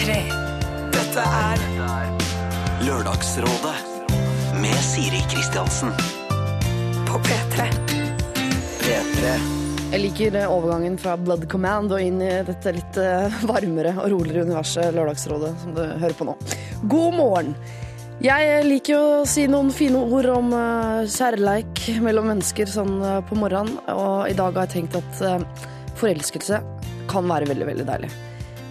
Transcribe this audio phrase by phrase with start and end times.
[0.00, 0.14] P3.
[0.94, 1.62] Dette er
[2.86, 3.74] Lørdagsrådet
[4.62, 5.92] med Siri Kristiansen.
[7.04, 7.66] på P3.
[8.80, 9.34] P3.
[9.92, 14.08] Jeg liker eh, overgangen fra Blood Command og inn i dette litt eh, varmere og
[14.14, 16.38] roligere universet Lørdagsrådet som du hører på nå.
[16.88, 17.54] God morgen!
[18.24, 23.18] Jeg liker jo å si noen fine ord om eh, kjærleik mellom mennesker sånn eh,
[23.28, 25.66] på morgenen, og i dag har jeg tenkt at eh,
[26.00, 26.64] forelskelse
[27.12, 28.14] kan være veldig, veldig deilig.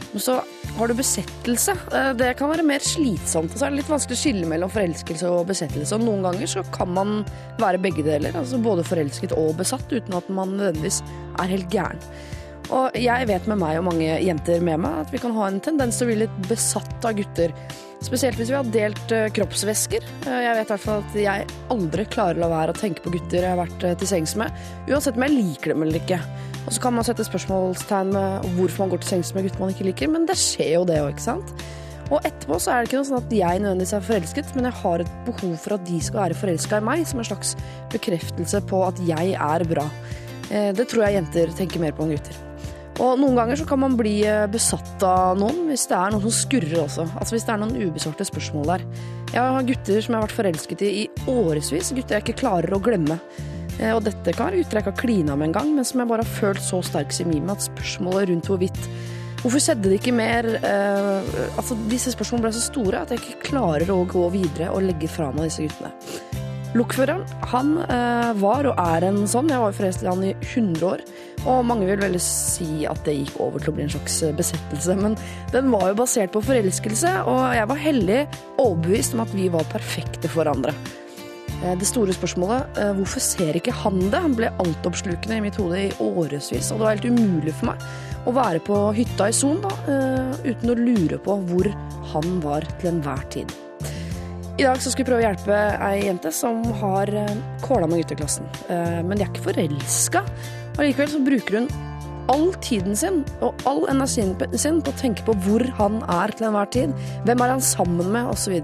[0.10, 0.42] Men så
[0.80, 1.76] har du besettelse.
[1.94, 3.52] Eh, Det kan være mer slitsomt.
[3.54, 5.96] Og så er det litt vanskelig å skille mellom forelskelse og besettelse.
[5.98, 7.26] Og noen ganger så kan man
[7.60, 8.36] være begge deler.
[8.40, 11.02] Altså både forelsket og besatt, uten at man nødvendigvis
[11.40, 12.02] er helt gæren.
[12.70, 15.60] Og jeg vet med meg og mange jenter med meg at vi kan ha en
[15.60, 17.54] tendens til å bli litt besatt av gutter.
[18.00, 20.06] Spesielt hvis vi har delt eh, kroppsvæsker.
[20.24, 23.04] Eh, Jeg vet i hvert fall at jeg aldri klarer å la være å tenke
[23.04, 24.56] på gutter jeg har vært eh, til sengs med,
[24.88, 26.22] uansett om jeg liker dem eller ikke.
[26.64, 29.76] Og så kan man sette spørsmålstegn med hvorfor man går til sengs med gutter man
[29.76, 31.54] ikke liker, men det skjer jo det òg, ikke sant?
[32.10, 34.80] Og etterpå så er det ikke noe sånn at jeg nødvendigvis er forelsket, men jeg
[34.80, 37.56] har et behov for at de skal være forelska i meg, som en slags
[37.94, 39.86] bekreftelse på at jeg er bra.
[40.50, 42.46] Det tror jeg jenter tenker mer på enn gutter.
[43.00, 46.24] Og noen ganger så kan man bli eh, besatt av noen hvis det er noe
[46.26, 47.06] som skurrer også.
[47.20, 48.84] Altså hvis det er noen ubesvarte spørsmål der.
[49.32, 52.76] Jeg har gutter som jeg har vært forelsket i i årevis, gutter jeg ikke klarer
[52.76, 53.20] å glemme.
[53.80, 56.12] Eh, Og dette kan være gutter jeg ikke har klina med engang, men som jeg
[56.12, 58.84] bare har følt så sterk semi med at spørsmålet rundt hvorvidt
[59.40, 60.44] Hvorfor skjedde det ikke mer?
[60.68, 64.84] Eh, altså Disse spørsmålene ble så store at jeg ikke klarer å gå videre og
[64.84, 66.49] legge fra meg disse guttene.
[66.78, 69.50] Lokføreren han eh, var og er en sånn.
[69.50, 71.02] Jeg var forelsket i han i 100 år.
[71.50, 74.36] Og mange vil vel si at det gikk over til å bli en slags eh,
[74.38, 74.98] besettelse.
[75.00, 75.16] Men
[75.54, 78.20] den var jo basert på forelskelse, og jeg var hellig
[78.62, 80.76] overbevist om at vi var perfekte for hverandre.
[81.64, 84.22] Eh, Det store spørsmålet hvorfor ser ikke han det?
[84.28, 86.70] Han ble altoppslukende i mitt hode i årevis.
[86.70, 89.58] Og det var helt umulig for meg å være på hytta i Son
[90.44, 91.72] uten å lure på hvor
[92.14, 93.58] han var til enhver tid.
[94.60, 95.58] I dag så skal vi prøve å hjelpe
[95.88, 97.30] ei jente som har eh,
[97.64, 98.50] kåla med gutteklassen.
[98.68, 100.24] Eh, Men de er ikke forelska.
[100.76, 101.70] Allikevel så bruker hun
[102.30, 106.50] all tiden sin og all energien sin på å tenke på hvor han er til
[106.50, 106.92] enhver tid.
[107.24, 108.60] Hvem er han sammen med, osv.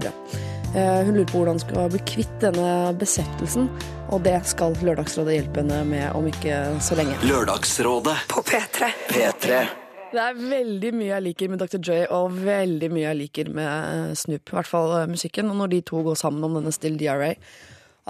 [0.76, 3.70] Hun lurer på hvordan hun skal bli kvitt denne besettelsen,
[4.12, 7.16] og det skal Lørdagsrådet hjelpe henne med om ikke så lenge.
[7.24, 8.18] Lørdagsrådet.
[8.28, 8.92] På P3.
[9.08, 9.64] P3.
[10.06, 11.80] Det er veldig mye jeg liker med Dr.
[11.82, 14.52] J, og veldig mye jeg liker med eh, Snoop.
[14.52, 15.50] I hvert fall eh, musikken.
[15.50, 17.32] Og når de to går sammen om denne Still DRA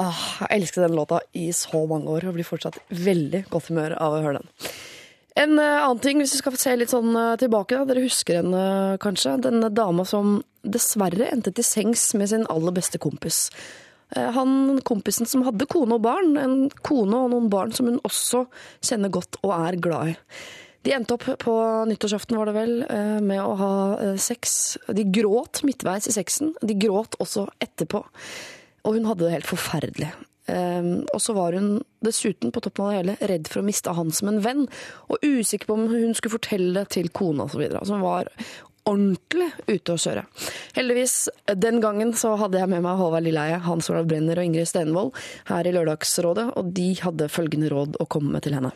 [0.02, 3.96] ah, Jeg elsket den låta i så mange år og blir fortsatt veldig godt humør
[3.96, 4.68] av å høre den.
[5.40, 7.88] En eh, annen ting, hvis vi skal se litt sånn tilbake, da.
[7.88, 9.38] Dere husker henne kanskje?
[9.48, 13.46] Denne dama som dessverre endte til sengs med sin aller beste kompis.
[14.14, 16.54] Han kompisen som hadde kone og barn, en
[16.86, 18.44] kone og noen barn som hun også
[18.84, 20.16] kjenner godt og er glad i.
[20.86, 21.52] De endte opp på
[21.90, 24.76] nyttårsaften, var det vel, eh, med å ha eh, sex.
[24.86, 26.52] De gråt midtveis i sexen.
[26.62, 28.04] De gråt også etterpå.
[28.86, 30.12] Og hun hadde det helt forferdelig.
[30.46, 33.90] Eh, Og så var hun dessuten, på toppen av det hele, redd for å miste
[33.98, 34.68] han som en venn.
[35.10, 37.66] Og usikker på om hun skulle fortelle det til kona osv.
[37.66, 38.30] Altså hun var
[38.86, 40.22] ordentlig ute å kjøre.
[40.76, 41.16] Heldigvis,
[41.58, 45.18] den gangen så hadde jeg med meg Håvard Lilleheie, Hans Olav Brenner og Ingrid Stenvold
[45.50, 48.70] her i Lørdagsrådet, og de hadde følgende råd å komme med til henne.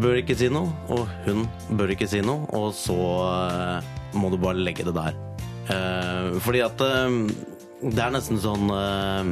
[0.00, 1.44] Bør ikke si noe, og hun
[1.78, 2.96] bør ikke si noe, og så
[3.26, 5.16] eh, må du bare legge det der.
[5.72, 7.20] Eh, fordi at eh,
[7.86, 9.30] det er nesten sånn eh,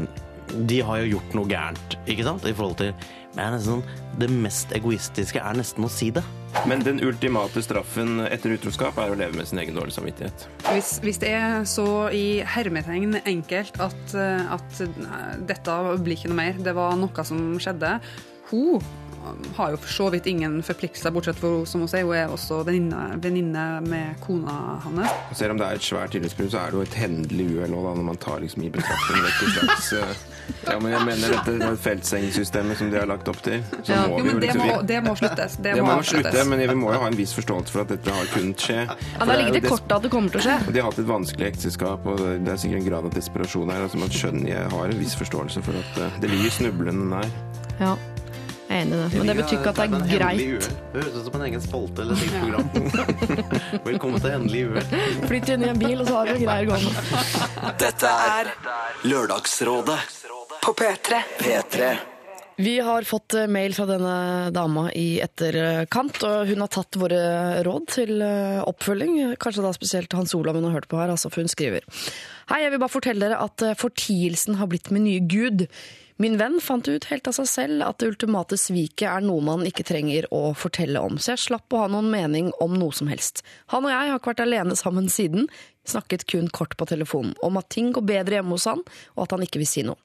[0.68, 2.48] De har jo gjort noe gærent, ikke sant?
[2.48, 2.94] I forhold til
[3.34, 6.22] men det, er nesten sånn, det mest egoistiske er nesten å si det.
[6.70, 10.44] Men den ultimate straffen etter utroskap er å leve med sin egen dårlige samvittighet.
[10.68, 14.84] Hvis, hvis det er så i hermetegn enkelt at, eh, at
[15.50, 17.96] dette blir ikke noe mer, det var noe som skjedde
[18.52, 18.78] Hun
[19.56, 22.62] har jo for så vidt ingen forpliktelser, bortsett fra som hun sier, hun er også
[22.66, 25.10] venninne med kona hans.
[25.36, 27.90] Selv om det er et svært tillitsbrudd, så er det jo et hendelig uhell òg,
[27.98, 30.22] når man tar liksom i betraktning dette slags eh,
[30.66, 33.62] Ja, men jeg mener dette det feltsengsystemet som de har lagt opp til.
[33.80, 35.56] Så må Jo, vi jo liksom det må, det må sluttes.
[35.56, 37.94] Det, det må må slutte, men vi må jo ha en viss forståelse for at
[37.94, 38.80] dette har kunnet skje.
[38.84, 40.58] Ja, Da er ligger det kortet at det kommer til å skje.
[40.68, 43.86] De har hatt et vanskelig ekteskap, og det er sikkert en grad av desperasjon her.
[43.88, 47.32] Altså man skjønner, Jeg har en viss forståelse for at eh, det ligger snublende nær.
[47.80, 47.94] Ja,
[48.68, 49.18] jeg er enig i det.
[49.18, 50.68] Men det betyr ikke at det er greit.
[50.94, 52.66] Det høres ut som en egen spalte eller et program.
[53.90, 55.12] Velkommen til Hendelig uhell.
[55.28, 57.76] Flytt inn i en bil, og så har du greier gående.
[57.84, 58.50] Dette er
[59.04, 60.00] Lørdagsrådet.
[60.64, 61.22] På P3.
[61.42, 61.94] P3.
[62.56, 67.18] Vi har fått eh, mail fra denne dama i etterkant, og hun har tatt våre
[67.66, 69.34] råd til eh, oppfølging.
[69.42, 71.82] Kanskje da spesielt Hans Olav hun har hørt på her, altså, for hun skriver.
[72.52, 75.66] Hei, jeg vil bare fortelle dere at eh, fortielsen har blitt min nye gud.
[76.16, 79.64] Min venn fant ut helt av seg selv at det ultimate sviket er noe man
[79.66, 83.10] ikke trenger å fortelle om, så jeg slapp å ha noen mening om noe som
[83.10, 83.42] helst.
[83.74, 85.48] Han og jeg har ikke vært alene sammen siden,
[85.90, 88.84] snakket kun kort på telefonen om at ting går bedre hjemme hos han,
[89.16, 89.98] og at han ikke vil si noe.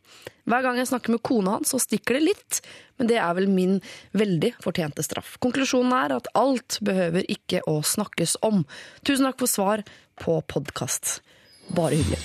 [0.50, 2.62] Hver gang jeg snakker med kona hans, så stikker det litt,
[2.98, 3.78] men det er vel min
[4.18, 5.36] veldig fortjente straff.
[5.46, 8.64] Konklusjonen er at alt behøver ikke å snakkes om.
[9.06, 9.86] Tusen takk for svar
[10.18, 11.20] på podkast.
[11.78, 12.18] Bare hyggelig.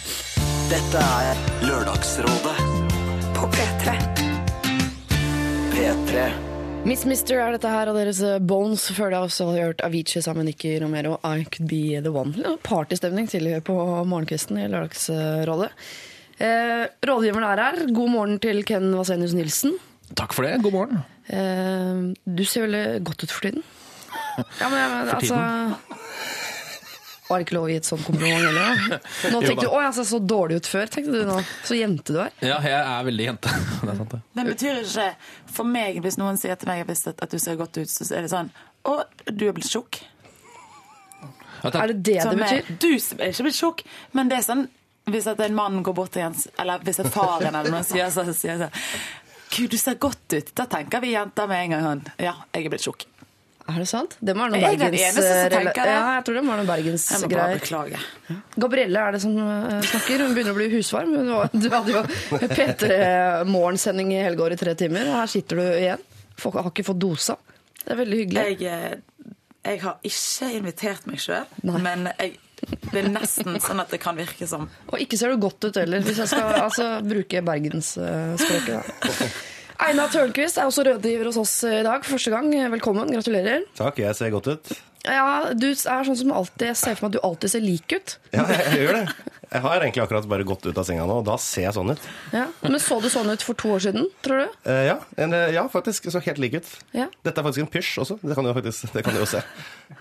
[0.73, 2.84] Dette er Lørdagsrådet
[3.45, 3.93] På P3.
[5.73, 6.31] P3.
[6.89, 10.23] Miss Mister er dette her, og deres eh, Bones før det har også hørt Avicii
[10.25, 12.55] sammen med Nikki Romero, I Could Be The One.
[12.65, 13.77] Partystemning tidligere på
[14.09, 15.69] morgenkvisten i Lørdagsrådet.
[16.41, 17.83] Eh, rådgiveren er her.
[17.93, 19.77] God morgen til Ken Vasenius Nilsen.
[20.17, 20.63] Takk for det.
[20.65, 21.05] God morgen.
[21.29, 23.67] Eh, du ser veldig godt ut for tiden.
[24.63, 25.37] Ja, men, men For altså
[27.25, 28.81] Var det ikke lov å gi et sånt kompliment heller?
[29.33, 31.39] Nå tenkte du 'Å, jeg ser så dårlig ut før', tenkte du nå.
[31.65, 32.35] Så jente du er.
[32.45, 33.55] Ja, jeg er veldig jente.
[33.85, 34.21] Det er sant, det.
[34.37, 35.07] Men betyr ikke
[35.57, 38.27] for meg, hvis noen sier til meg at, at du ser godt ut, så er
[38.27, 38.53] det sånn
[38.85, 38.99] Å,
[39.33, 40.03] du er blitt tjukk.
[41.65, 42.79] Er det det det er- betyr?
[42.79, 44.67] Du er ikke blitt tjukk, men det er sånn
[45.09, 48.09] hvis at en mann går bort til en Eller hvis et faren eller noen sier
[48.13, 48.71] så, sier sånn
[49.55, 50.49] Gud, du ser godt ut.
[50.57, 53.05] Da tenker vi jenter med en gang sånn Ja, jeg er blitt tjukk.
[53.65, 54.15] Er det sant?
[54.21, 55.93] Det må være noe Jeg er Bergens eneste som eh, rela- tenker det.
[55.97, 57.61] Ja, jeg tror det må være noe Jeg må bare bergensgreier.
[57.63, 58.01] beklage.
[58.65, 60.25] Gabrielle er det som eh, snakker.
[60.27, 61.15] Hun begynner å bli husvarm.
[61.65, 62.03] Du hadde jo
[62.53, 66.05] P3-morgensending i helga i tre timer, og her sitter du igjen.
[66.45, 67.39] Folk har ikke fått dosa.
[67.81, 68.45] Det er veldig hyggelig.
[68.61, 69.33] Jeg, eh,
[69.65, 72.37] jeg har ikke invitert meg sjøl, men jeg,
[72.93, 75.77] det er nesten sånn at det kan virke som Og ikke ser du godt ut
[75.81, 78.81] heller, hvis jeg skal altså, bruke bergensspråket.
[79.83, 82.05] Einar Tørnquist er også rådgiver hos oss i dag.
[82.07, 82.51] Første gang.
[82.77, 83.11] Velkommen.
[83.11, 83.65] Gratulerer.
[83.79, 84.75] Takk, jeg ser godt ut.
[85.05, 85.77] Ja, Du er
[86.07, 88.15] sånn som alltid Jeg ser for meg at du alltid ser lik ut.
[88.33, 89.33] Ja, jeg, jeg gjør det.
[89.55, 91.93] Jeg har egentlig akkurat bare gått ut av senga nå, og da ser jeg sånn
[91.93, 92.07] ut.
[92.35, 92.47] Ja.
[92.65, 94.57] Men så du sånn ut for to år siden, tror du?
[94.73, 96.09] Eh, ja, en, eh, ja, faktisk.
[96.11, 96.71] Så helt lik ut.
[96.97, 97.07] Ja.
[97.27, 98.17] Dette er faktisk en pysj også.
[98.25, 99.43] Det kan du faktisk det kan du jo se.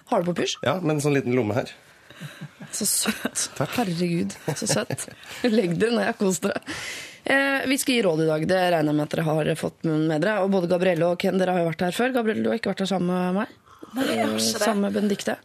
[0.09, 0.55] Har du på pysj?
[0.65, 1.73] Ja, Med en sånn liten lomme her.
[2.73, 3.49] Så søtt.
[3.75, 5.09] Herregud, så søtt.
[5.45, 6.63] Legg dere ned, kos dere.
[7.23, 8.47] Eh, vi skal gi råd i dag.
[8.47, 10.41] Det regner jeg med at dere har fått med dere.
[10.43, 12.15] Og både Gabrielle og Ken dere har jo vært her før.
[12.17, 13.55] Gabrielle, du har ikke vært her sammen med meg.
[13.93, 14.65] Nei, jeg har ikke det.
[14.65, 15.37] Sammen med Benedicte.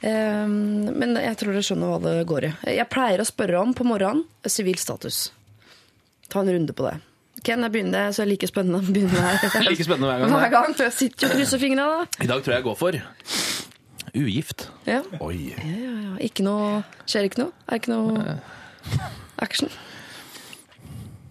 [0.00, 2.54] Eh, men jeg tror dere skjønner hva det går i.
[2.78, 5.26] Jeg pleier å spørre om på morgenen sivil status.
[6.32, 6.96] Ta en runde på det.
[7.44, 9.44] Ken, jeg begynner, så er like spennende å begynne her.
[9.68, 10.34] Like spennende hver gang.
[10.36, 12.00] Hver gang, for jeg sitter jo og krysser fingra da.
[12.20, 13.00] I dag tror jeg jeg går for
[14.10, 14.66] ugift.
[14.88, 15.00] Ja.
[15.22, 15.52] Oi.
[15.54, 17.54] Ja, ikke noe Skjer ikke noe?
[17.70, 18.34] Er ikke noe
[19.40, 19.70] action?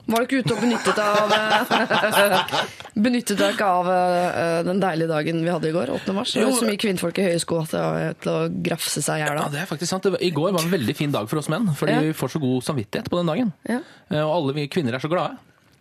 [0.10, 2.54] Var du ikke ute og benyttet av eh,
[3.06, 6.16] Benyttet deg ikke av eh, den deilige dagen vi hadde i går, 8.
[6.18, 6.34] mars?
[6.36, 8.40] Det var så mye kvinnfolk i høye sko at det var til å
[8.70, 10.10] grafse seg i hjel Ja, det er faktisk sant.
[10.20, 12.02] I går var en veldig fin dag for oss menn, fordi Ja.
[12.10, 13.54] vi får så god samvittighet på den dagen.
[13.70, 13.80] Ja.
[14.12, 15.38] Eh, Og alle vi kvinner er så glade.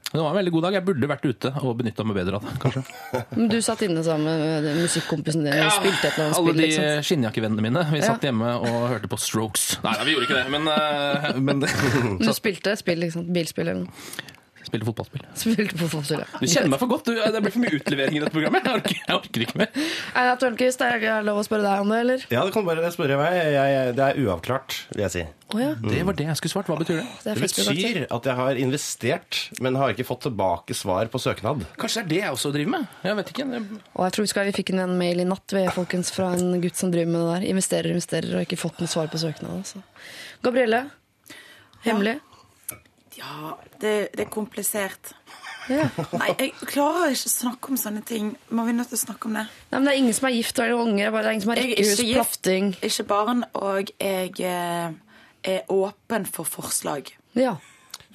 [0.08, 0.76] Det var en veldig god dag.
[0.78, 2.82] Jeg burde vært ute og benytta meg bedre av det, kanskje.
[3.36, 6.62] Men du satt inne sammen med musikkompisen din og spilte et eller annet Alle spill?
[6.62, 7.04] de liksom.
[7.10, 7.82] skinnjakkevennene mine.
[7.92, 8.06] Vi Ja.
[8.14, 9.66] satt hjemme og hørte på Strokes.
[9.84, 10.64] Nei, nei vi gjorde ikke det, men,
[11.44, 13.28] men men Du spilte spill, sant?
[13.36, 14.36] Bilspill eller noe?
[14.68, 15.24] Spilte fotballspill.
[15.42, 16.42] Spilte fotballspill, ja.
[16.42, 17.08] Du kjenner meg for godt.
[17.08, 18.68] Du, det blir for mye utlevering i dette programmet.
[18.68, 19.72] Jeg orker, jeg orker ikke mer.
[20.12, 22.28] Einar Tørnquist, er det lov å spørre deg om det, eller?
[22.34, 23.38] Ja, du kan bare spørre meg.
[23.56, 25.24] Jeg, det er uavklart, vil jeg si.
[25.54, 25.70] Oh, ja.
[25.80, 26.68] Det var det jeg skulle svart.
[26.68, 27.06] Hva betyr det?
[27.24, 31.20] Det er Det betyr at jeg har investert, men har ikke fått tilbake svar på
[31.22, 31.64] søknad.
[31.80, 32.92] Kanskje det er det jeg også driver med?
[33.08, 33.48] Jeg vet ikke.
[33.48, 36.60] Og jeg tror vi, skal, vi fikk en mail i natt ved, folkens, fra en
[36.60, 37.48] gutt som driver med det der.
[37.54, 39.62] Investerer, investerer, og ikke fått noe svar på søknad.
[39.62, 39.80] Altså.
[40.44, 40.84] Gabrielle?
[41.86, 42.18] Hemmelig?
[42.18, 42.27] Ja,
[43.82, 45.14] det, det er komplisert.
[45.68, 45.86] Ja.
[46.16, 48.32] Nei, jeg klarer ikke å snakke om sånne ting.
[48.54, 49.46] Må vi nødt til å snakke om det?
[49.68, 51.08] Nei, men det er ingen som er gift eller unge.
[51.08, 52.70] Det er ingen som har Jeg er rekkehus, ikke gift, plafting.
[52.88, 54.94] ikke barn, og jeg eh,
[55.54, 57.12] er åpen for forslag.
[57.38, 57.58] Ja.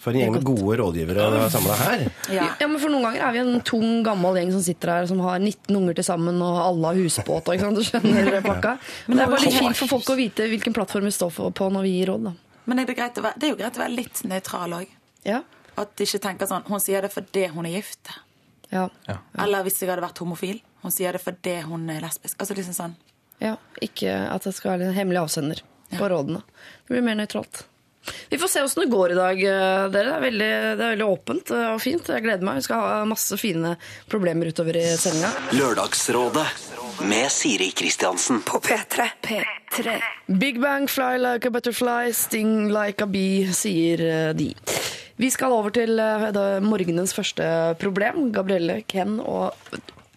[0.04, 2.02] For en gjeng med gode rådgivere samla her.
[2.34, 2.50] Ja.
[2.60, 5.22] ja, men for noen ganger er vi en tung, gammel gjeng som sitter her, som
[5.24, 8.74] har 19 unger til sammen, og alle har husbåt og ikke sant, du skjønner pakka.
[9.08, 11.70] Men det er bare litt fint for folk å vite hvilken plattform vi står på
[11.72, 12.36] når vi gir råd, da.
[12.66, 14.92] Men er det, greit å være, det er jo greit å være litt nøytral òg.
[15.28, 15.42] Ja.
[15.80, 18.12] At de ikke tenker sånn Hun sier det fordi hun er gift.
[18.70, 18.88] Ja.
[19.40, 20.62] Eller hvis jeg hadde vært homofil.
[20.84, 22.38] Hun sier det fordi hun er lesbisk.
[22.40, 22.96] Altså liksom sånn.
[23.44, 23.56] ja.
[23.82, 26.42] Ikke at det skal være en hemmelig avsender på rådene.
[26.88, 27.66] Det blir mer nøytralt.
[28.30, 29.90] Vi får se åssen det går i dag, eh, dere.
[29.92, 32.10] Det er, veldig, det er veldig åpent eh, og fint.
[32.10, 32.60] Jeg gleder meg.
[32.60, 33.76] Vi skal ha masse fine
[34.12, 35.32] problemer utover i sendinga.
[35.56, 36.48] Lørdagsrådet
[37.10, 38.42] med Siri Kristiansen.
[38.46, 39.08] På P3.
[39.24, 39.96] P3.
[40.40, 44.52] Big Bang, fly like a butterfly, sting like a bee, sier eh, de.
[45.22, 46.00] Vi skal over til
[46.66, 47.46] morgenens første
[47.80, 48.32] problem.
[48.34, 49.54] Gabrielle, Ken og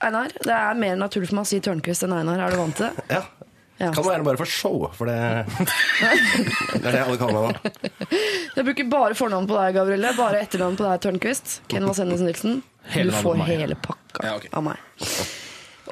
[0.00, 0.32] Einar.
[0.40, 2.40] Det er mer naturlig for meg å si Tørnquist enn Einar.
[2.46, 3.04] Er du vant til det?
[3.12, 3.22] Ja.
[3.76, 3.90] Ja.
[3.92, 5.16] Kan man gjerne bare for show, for det,
[6.80, 7.72] det er det alle kaller meg nå.
[8.56, 10.12] Jeg bruker bare fornavn på deg, Gabrielle.
[10.16, 11.58] Bare etternavn på deg, Tørnquist.
[11.68, 12.62] Ken Vasenus Nilsen.
[12.94, 14.48] Du får hele pakka Ja, okay.
[14.56, 14.80] av meg.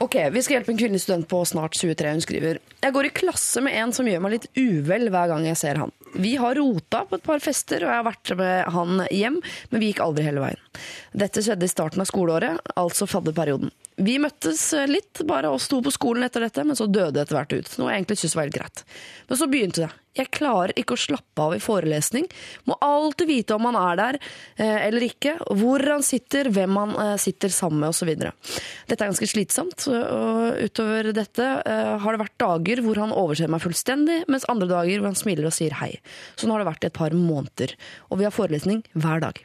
[0.02, 2.10] Ok, Vi skal hjelpe en kvinnelig student på snart 23.
[2.16, 5.44] Hun skriver Jeg går i klasse med en som gjør meg litt uvel hver gang
[5.46, 5.92] jeg ser han.
[6.14, 9.38] Vi har rota på et par fester, og jeg har vært med han hjem,
[9.70, 10.60] men vi gikk aldri hele veien.
[11.14, 13.70] Dette skjedde i starten av skoleåret, altså fadderperioden.
[13.96, 17.38] Vi møttes litt, bare oss to på skolen etter dette, men så døde det etter
[17.38, 17.76] hvert ut.
[17.78, 18.82] Noe jeg egentlig syntes var helt greit.
[19.28, 19.90] Men så begynte det.
[20.14, 22.26] Jeg klarer ikke å slappe av i forelesning.
[22.70, 26.94] Må alltid vite om han er der eh, eller ikke, hvor han sitter, hvem han
[27.02, 28.12] eh, sitter sammen med osv.
[28.14, 33.50] Dette er ganske slitsomt, og utover dette eh, har det vært dager hvor han overser
[33.50, 35.92] meg fullstendig, mens andre dager hvor han smiler og sier hei.
[36.38, 37.74] Sånn har det vært i et par måneder,
[38.10, 39.42] og vi har forelesning hver dag.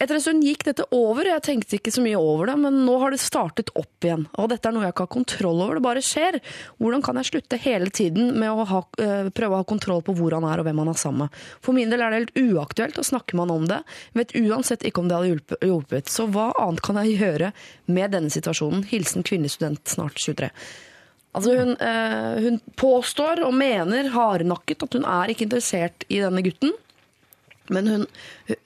[0.00, 2.78] Etter en stund gikk dette over, og jeg tenkte ikke så mye over det, men
[2.86, 4.24] nå har det startet opp igjen.
[4.40, 6.38] Og dette er noe jeg ikke har kontroll over, det bare skjer.
[6.80, 10.14] Hvordan kan jeg slutte hele tiden med å ha, øh, prøve å ha kontroll på
[10.18, 11.42] hvor han er og hvem han er sammen med?
[11.62, 13.82] For min del er det helt uaktuelt, og snakker man om det,
[14.16, 16.10] vet uansett ikke om det hadde hjulpet-.
[16.10, 17.52] Så hva annet kan jeg gjøre
[17.92, 18.88] med denne situasjonen?
[18.88, 20.50] Hilsen kvinnestudent, snart 23.
[21.32, 26.42] Altså hun, øh, hun påstår og mener hardnakket at hun er ikke interessert i denne
[26.44, 26.74] gutten.
[27.70, 28.06] Men hun,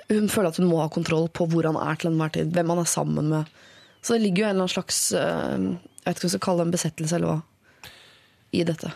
[0.08, 2.72] hun føler at hun må ha kontroll på hvor han er til enhver tid, hvem
[2.72, 3.50] han er sammen med.
[4.00, 6.44] Så det ligger jo en eller annen slags eh, Jeg vet ikke hva jeg skal
[6.46, 7.90] kalle det en besettelse eller hva,
[8.54, 8.92] i dette.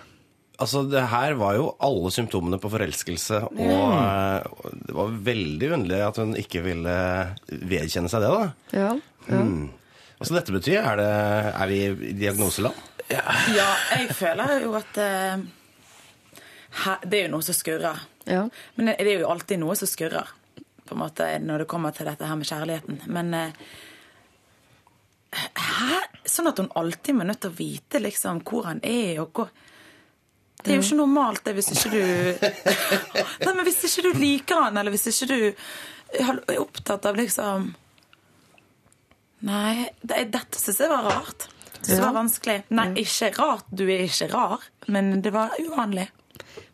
[0.60, 6.00] Altså, det her var jo alle symptomene på forelskelse, og eh, det var veldig underlig
[6.04, 6.96] at hun ikke ville
[7.48, 8.76] vedkjenne seg det, da.
[8.76, 8.90] Ja,
[9.30, 9.42] ja.
[10.20, 11.10] Altså, dette betyr, er, det,
[11.56, 11.80] er vi
[12.10, 12.76] i diagnoseland?
[13.10, 13.22] Ja,
[13.96, 15.40] jeg føler jo at uh,
[16.84, 18.04] her, Det er jo noe som skurrer.
[18.28, 18.48] Ja.
[18.74, 20.28] Men det er jo alltid noe som skurrer,
[20.84, 23.00] på en måte, når det kommer til dette her med kjærligheten.
[23.14, 23.52] Men eh,
[25.30, 26.00] hæ?
[26.28, 29.50] Sånn at hun alltid må nødt til å vite liksom hvor han er, og hvor
[30.60, 32.02] Det er jo ikke normalt det hvis ikke du
[33.46, 35.38] Nei, men hvis ikke du liker han, eller hvis ikke du
[36.20, 37.70] er opptatt av liksom
[39.48, 41.46] Nei, det, dette syns jeg var rart.
[41.80, 42.58] Det var vanskelig.
[42.76, 43.70] Nei, ikke rart.
[43.72, 46.10] Du er ikke rar, men det var uvanlig.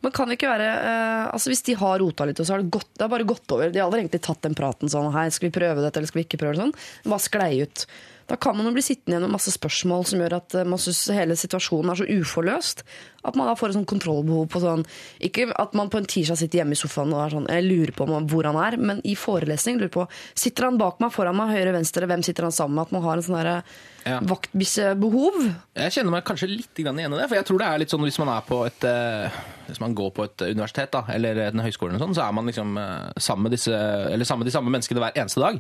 [0.06, 2.70] Men kan ikke være eh, altså Hvis de har rota litt, og så har det
[2.70, 5.26] gått, det har bare gått over De har aldri egentlig tatt den praten sånn Hei,
[5.34, 6.75] skal vi prøve dette, eller skal vi ikke prøve sånn?
[7.02, 7.82] Det bare sklei ut.
[8.26, 10.80] Da kan man jo bli sittende igjen med masse spørsmål som gjør at eh, man
[10.82, 12.84] syns hele situasjonen er så uforløst.
[13.26, 14.86] At man da får et sånn kontrollbehov på sånn
[15.26, 17.94] Ikke at man på en tirsdag sitter hjemme i sofaen og er sånn Jeg lurer
[17.96, 20.06] på hvor han er, men i forelesning lurer på
[20.38, 22.86] Sitter han bak meg, foran meg, høyre, venstre, hvem sitter han sammen med?
[22.86, 23.58] At man har en sånn derre
[24.06, 24.20] Ja.
[24.22, 25.36] vaktbikkjebehov.
[25.75, 27.25] Jeg kjenner meg kanskje litt igjen i det.
[27.26, 29.96] For jeg tror det er litt sånn hvis man er på et eh, Hvis man
[29.98, 33.48] går på et universitet da, eller en høyskole, sånt, så er man liksom eh, sammen
[33.48, 35.58] med, disse, eller sammen med de samme menneskene hver eneste dag.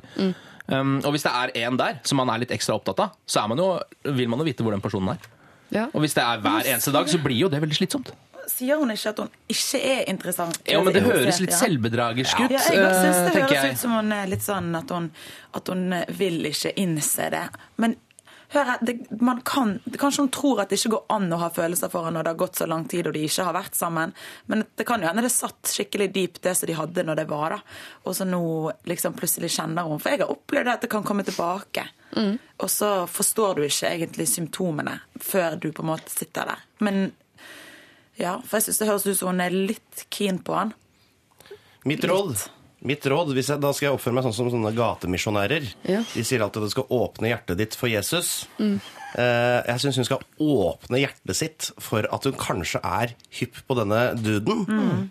[0.66, 3.42] Um, og hvis det er én der som man er litt ekstra opptatt av, så
[3.42, 3.66] er man jo,
[4.14, 5.28] vil man jo vite hvor den personen er.
[5.74, 5.88] Ja.
[5.92, 8.14] Og hvis det er hver eneste dag, så blir jo det veldig slitsomt.
[8.46, 10.58] Sier hun ikke at hun ikke er interessant?
[10.70, 13.74] Ja, men det høres litt selvbedragersk ut, Ja, jeg synes eh, det høres jeg.
[13.74, 15.08] ut som hun er litt sånn at hun,
[15.58, 17.42] at hun vil ikke innse det.
[17.82, 17.96] Men
[18.54, 21.50] hør her, det, man kan, kanskje hun tror at det ikke går an å ha
[21.54, 23.78] følelser for henne når det har gått så lang tid og de ikke har vært
[23.78, 24.14] sammen.
[24.46, 27.28] Men det kan jo hende det satt skikkelig dypt det som de hadde når det
[27.30, 27.56] var.
[27.56, 27.76] da.
[28.06, 28.42] Og så nå
[28.88, 30.00] liksom plutselig kjenner hun.
[30.02, 31.88] For jeg har opplevd at det kan komme tilbake.
[32.62, 36.66] Og så forstår du ikke egentlig symptomene før du på en måte sitter der.
[36.78, 37.10] Men
[38.16, 40.72] ja, for jeg syns det høres ut som hun er litt keen på han.
[41.86, 42.40] Mitt råd,
[42.88, 45.66] mitt råd hvis jeg, da skal jeg oppføre meg sånn som sånne gatemisjonærer.
[45.88, 46.02] Ja.
[46.12, 48.46] De sier alltid at du skal åpne hjertet ditt for Jesus.
[48.60, 53.76] Eh, jeg syns hun skal åpne hjertet sitt for at hun kanskje er hypp på
[53.78, 54.66] denne duden.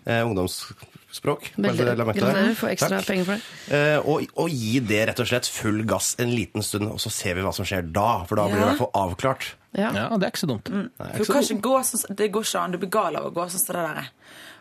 [0.06, 1.50] Eh, ungdomsspråk.
[1.56, 1.96] bare Veldig.
[2.02, 3.08] Gratulerer, får ekstra Takk.
[3.10, 3.78] penger for det.
[3.78, 7.12] Eh, og, og gi det rett og slett full gass en liten stund, og så
[7.12, 8.24] ser vi hva som skjer da.
[8.28, 9.52] For da blir det i hvert fall avklart.
[9.76, 9.90] Ja.
[9.92, 10.70] Ja, det er ikke så dumt.
[10.72, 10.86] Mm.
[11.02, 12.76] Nei, ikke gå sånn, det går ikke an.
[12.76, 14.06] Du blir gal av å gå sånn som det der.
[14.06, 14.12] er.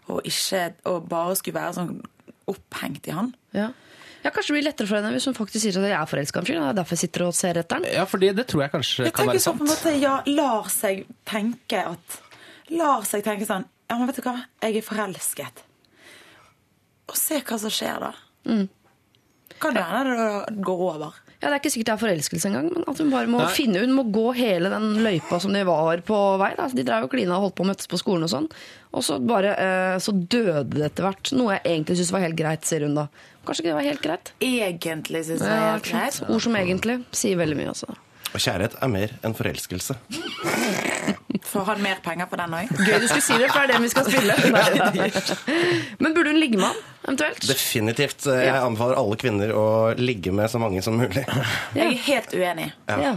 [0.06, 1.94] Og, ikke, og bare skulle være sånn
[2.52, 3.32] opphengt i han.
[3.56, 3.70] Ja.
[4.24, 6.40] ja, Kanskje det blir lettere for henne hvis hun faktisk sier at jeg er forelska
[6.40, 6.60] i en fyr.
[6.60, 7.90] Det er derfor jeg sitter og ser etter den.
[7.96, 9.96] Ja, for det, det tror jeg kanskje Jeg kan tenker Jeg tenker på en måte,
[10.02, 12.22] ja, lar seg tenke at
[12.74, 15.62] Lar seg tenke sånn Ja, men vet du hva, jeg er forelsket.
[17.06, 18.14] Og se hva som skjer da.
[19.62, 20.16] Kan det hende
[20.50, 21.20] det går over.
[21.42, 23.50] Ja, Det er ikke sikkert det er forelskelse engang, men at hun bare må Nei.
[23.54, 26.54] finne Hun må gå hele den løypa som de var på vei.
[26.58, 26.68] Da.
[26.72, 28.48] De drev jo klina og holdt på å møtes på skolen og sånn.
[28.96, 31.34] Og så bare eh, så døde det etter hvert.
[31.36, 33.08] Noe jeg egentlig syns var helt greit, sier hun da.
[33.46, 34.34] Kanskje ikke det var helt greit?
[34.42, 36.22] Egentlig syns jeg det Ja, er helt greit.
[36.32, 37.94] Ord som egentlig sier veldig mye, altså.
[38.36, 39.96] Og kjærlighet er mer enn forelskelse.
[41.46, 42.72] Får han mer penger på den òg?
[42.84, 44.36] Gøy du skulle si det, for det er det vi skal spille.
[46.04, 47.48] Men burde hun ligge med han, eventuelt?
[47.48, 48.28] Definitivt.
[48.28, 49.66] Jeg anbefaler alle kvinner å
[50.00, 51.24] ligge med så mange som mulig.
[51.78, 52.68] Jeg er helt uenig.
[52.92, 53.14] Ja.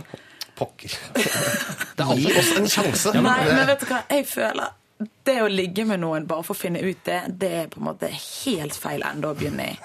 [0.59, 0.95] Pokker.
[1.19, 3.15] Gi oss en sjanse.
[3.19, 4.05] Nei, men vet du hva?
[4.13, 7.69] Jeg føler det å ligge med noen bare for å finne ut det, det er
[7.71, 9.77] på en måte helt feil ende å begynne i.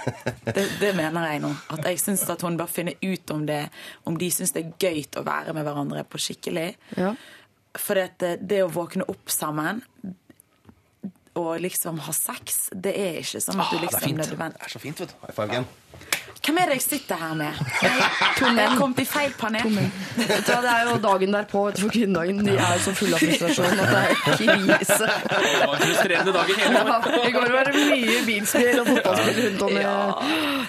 [0.48, 1.52] Det, det mener jeg nå.
[1.76, 3.62] At jeg syns at hun bør finne ut om det,
[4.10, 6.72] om de syns det er gøy å være med hverandre på skikkelig.
[6.98, 7.14] Ja.
[7.78, 9.84] For det, det å våkne opp sammen
[11.38, 14.28] og liksom ha sex, det er ikke sånn at du Ah, det er liksom fint.
[14.30, 15.16] Det er så fint, vet du.
[15.26, 15.70] High five again.
[16.44, 17.60] Hvem er det jeg sitter her med?
[18.64, 19.78] Jeg kom i feil panel.
[20.18, 22.42] Det er jo dagen derpå for kvinnedagen.
[22.44, 25.08] De er jo så fulle av frustrasjon at det er krise.
[25.08, 26.92] Det var en frustrerende dag i hele år.
[26.92, 29.94] Ja, I går var det mye bilspill og fotballspill rundt om Ja.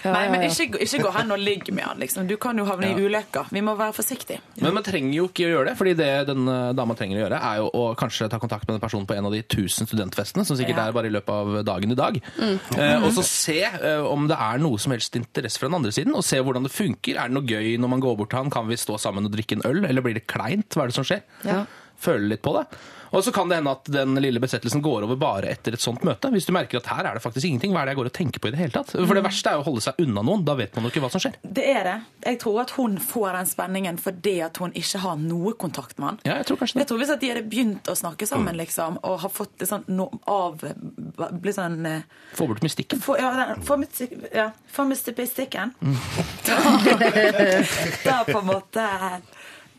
[0.04, 1.98] Ja, Nei, men ikke, ikke gå hen og ligg med han.
[2.02, 2.26] Liksom.
[2.30, 3.50] Du kan jo havne i ulykker.
[3.54, 4.38] Vi må være forsiktige.
[4.60, 7.38] Men man trenger jo ikke å gjøre det, fordi det den dama trenger å gjøre,
[7.50, 10.44] er jo å kanskje ta kontakt med en person på en av de tusen studentfestene,
[10.46, 10.86] som sikkert Ja.
[10.90, 12.20] er bare i løpet av dagen i dag.
[12.38, 15.94] Eh, og så se eh, om det er noe som helst interesse fra den andre
[15.94, 17.16] siden, og se hvordan det funker.
[17.16, 18.52] Er det noe gøy når man går bort til han?
[18.52, 20.68] Kan vi stå sammen og drikke en øl, eller blir det kleint?
[20.76, 21.24] Hva er det som skjer?
[21.48, 21.64] Ja.
[22.04, 22.66] Føle litt på det.
[23.14, 26.02] Og så kan det hende at den lille besettelsen går over bare etter et sånt
[26.06, 26.30] møte.
[26.34, 28.16] Hvis du merker at her er det faktisk ingenting, hva er det jeg går og
[28.18, 28.90] tenker på i det hele tatt?
[28.94, 31.04] For det verste er jo å holde seg unna noen, da vet man jo ikke
[31.04, 31.38] hva som skjer.
[31.42, 31.94] Det er det.
[32.26, 36.08] Jeg tror at hun får den spenningen fordi at hun ikke har noe kontakt med
[36.08, 36.20] han.
[36.26, 36.84] Ja, jeg tror kanskje det.
[36.84, 39.68] Jeg tror Hvis at de hadde begynt å snakke sammen liksom, og har fått det
[39.70, 42.98] sånn no, av Blitt sånn eh, Få bort mystikken.
[43.02, 45.74] For, ja, mystik- ja, få mystikken.
[45.80, 45.98] Mm.
[48.04, 48.86] da på en måte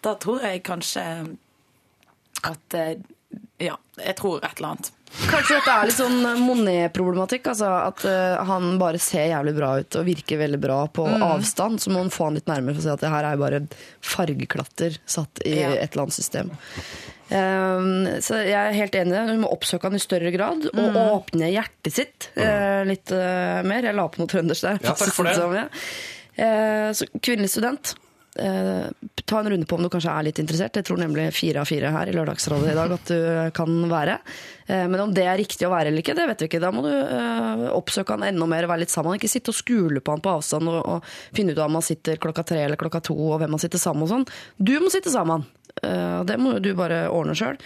[0.06, 1.04] Da tror jeg kanskje
[2.46, 2.96] at eh,
[3.62, 4.92] Ja, jeg tror et eller annet.
[5.32, 7.46] Kanskje dette er litt sånn Monet-problematikk.
[7.54, 11.24] Altså at uh, han bare ser jævlig bra ut og virker veldig bra på Mm.
[11.24, 11.80] avstand.
[11.80, 13.62] Så må han få han litt nærmere for å se at det her er bare
[14.04, 15.70] fargeklatter satt i Ja.
[15.72, 16.51] et eller annet system.
[17.25, 19.24] Um, så jeg er helt enig i det.
[19.32, 21.00] Hun må oppsøke han i større grad og Mm.
[21.15, 23.82] åpne hjertet sitt uh, litt uh, mer.
[23.88, 24.80] Jeg la på noe trøndersk der.
[24.84, 25.36] Ja, takk for det.
[25.39, 25.68] Som, ja.
[26.36, 27.94] Eh, så kvinnelig student.
[28.36, 28.88] Eh,
[29.25, 30.75] ta en runde på om du kanskje er litt interessert.
[30.75, 33.20] Jeg tror nemlig fire av fire her i Lørdagsrådet i dag at du
[33.56, 34.18] kan være.
[34.68, 36.62] Eh, men om det er riktig å være eller ikke, det vet vi ikke.
[36.63, 39.15] Da må du eh, oppsøke han enda mer og være litt sammen.
[39.15, 42.20] Ikke sitte og skule på han på avstand og, og finne ut om han sitter
[42.22, 44.27] klokka tre eller klokka to og hvem han sitter sammen og sånn.
[44.60, 45.48] Du må sitte sammen.
[45.80, 47.60] Eh, det må du bare ordne sjøl.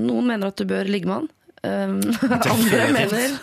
[0.00, 1.32] noen mener at du bør ligge med han.
[1.84, 3.36] Um, andre, mener,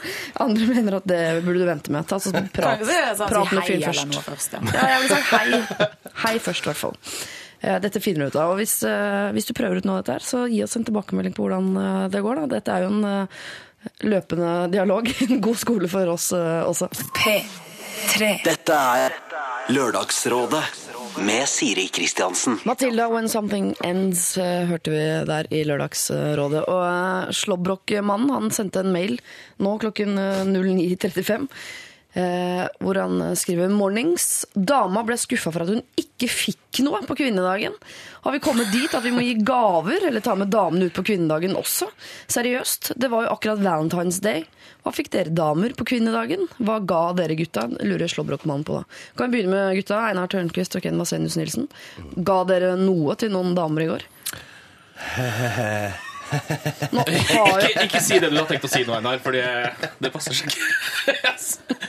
[0.43, 2.05] andre mener at det burde du vente med.
[2.05, 2.83] Ta altså, prat,
[3.17, 4.27] sånn, prat med fyren først.
[4.27, 4.57] først.
[4.57, 4.61] Ja.
[4.75, 5.87] Ja, jeg ville sagt hei.
[6.25, 6.99] Hei først, i hvert fall.
[7.61, 8.53] Dette finner du ut av.
[8.53, 10.85] Og hvis, eh, hvis du prøver ut noe av dette her, så gi oss en
[10.87, 12.41] tilbakemelding på hvordan eh, det går.
[12.41, 12.47] Da.
[12.55, 13.41] Dette er jo en eh,
[14.09, 15.11] løpende dialog.
[15.29, 16.89] En god skole for oss også.
[17.21, 18.31] P3.
[18.45, 19.17] Dette er
[19.71, 22.59] Lørdagsrådet med Siri Kristiansen.
[22.63, 26.63] Matilda When Something Ends eh, hørte vi der i Lørdagsrådet.
[26.69, 29.17] Og uh, Slåbrok-mannen han sendte en mail
[29.61, 31.47] nå klokken eh, 09.35.
[32.13, 34.45] eh, hvor han skriver Mornings.
[34.53, 37.75] Dama ble skuffa for at hun ikke fikk noe på kvinnedagen.
[38.25, 41.05] Har vi kommet dit at vi må gi gaver, eller ta med damene ut på
[41.11, 41.89] kvinnedagen også?
[42.31, 44.45] Seriøst, det var jo akkurat Valentine's Day.
[44.81, 46.47] Hva fikk dere damer på kvinnedagen?
[46.57, 47.67] Hva ga dere gutta?
[47.85, 48.83] Lurer Slåbrok-mannen på da.
[49.19, 49.99] Kan vi begynne med gutta?
[50.09, 51.67] Einar Tørnquist og Ken Vasenius Nilsen.
[52.17, 54.07] Ga dere noe til noen damer i går?
[56.95, 60.11] Nå har Ikke, ikke si det du har tenkt å si nå, Einar, for det
[60.13, 60.63] passer seg ikke.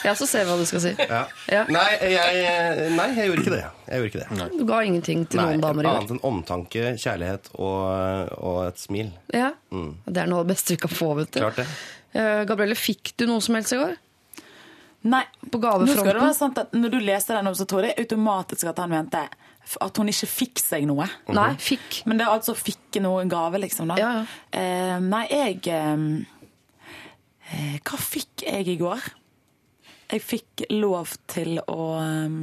[0.00, 0.90] Ja, så ser vi hva du skal si.
[0.96, 1.18] Ja.
[1.52, 1.64] Ja.
[1.68, 3.58] Nei, jeg, nei, jeg gjorde ikke det.
[3.84, 4.46] Jeg gjorde ikke det.
[4.56, 5.98] Du ga ingenting til Nei, noen damer i går?
[5.98, 9.10] Annet enn omtanke, kjærlighet og, og et smil.
[9.34, 9.50] Ja.
[9.68, 11.42] Det er noe av det beste vi kan få, vet du.
[11.42, 11.66] Klart det.
[12.12, 13.98] Eh, Gabrielle, fikk du noe som helst i går?
[15.10, 15.22] Nei.
[15.50, 18.68] På Nå skal det være sant at Når du leste den, så tror jeg automatisk
[18.68, 19.22] at han mente
[19.80, 21.06] at hun ikke fikk seg noe.
[21.30, 22.00] Nei, fikk.
[22.08, 23.92] Men det er altså fikk noe gave, liksom.
[23.92, 23.98] da.
[24.00, 24.24] Ja, ja.
[24.56, 26.04] Eh, nei, jeg eh,
[27.54, 29.04] eh, Hva fikk jeg i går?
[30.10, 32.34] Jeg fikk lov til å eh,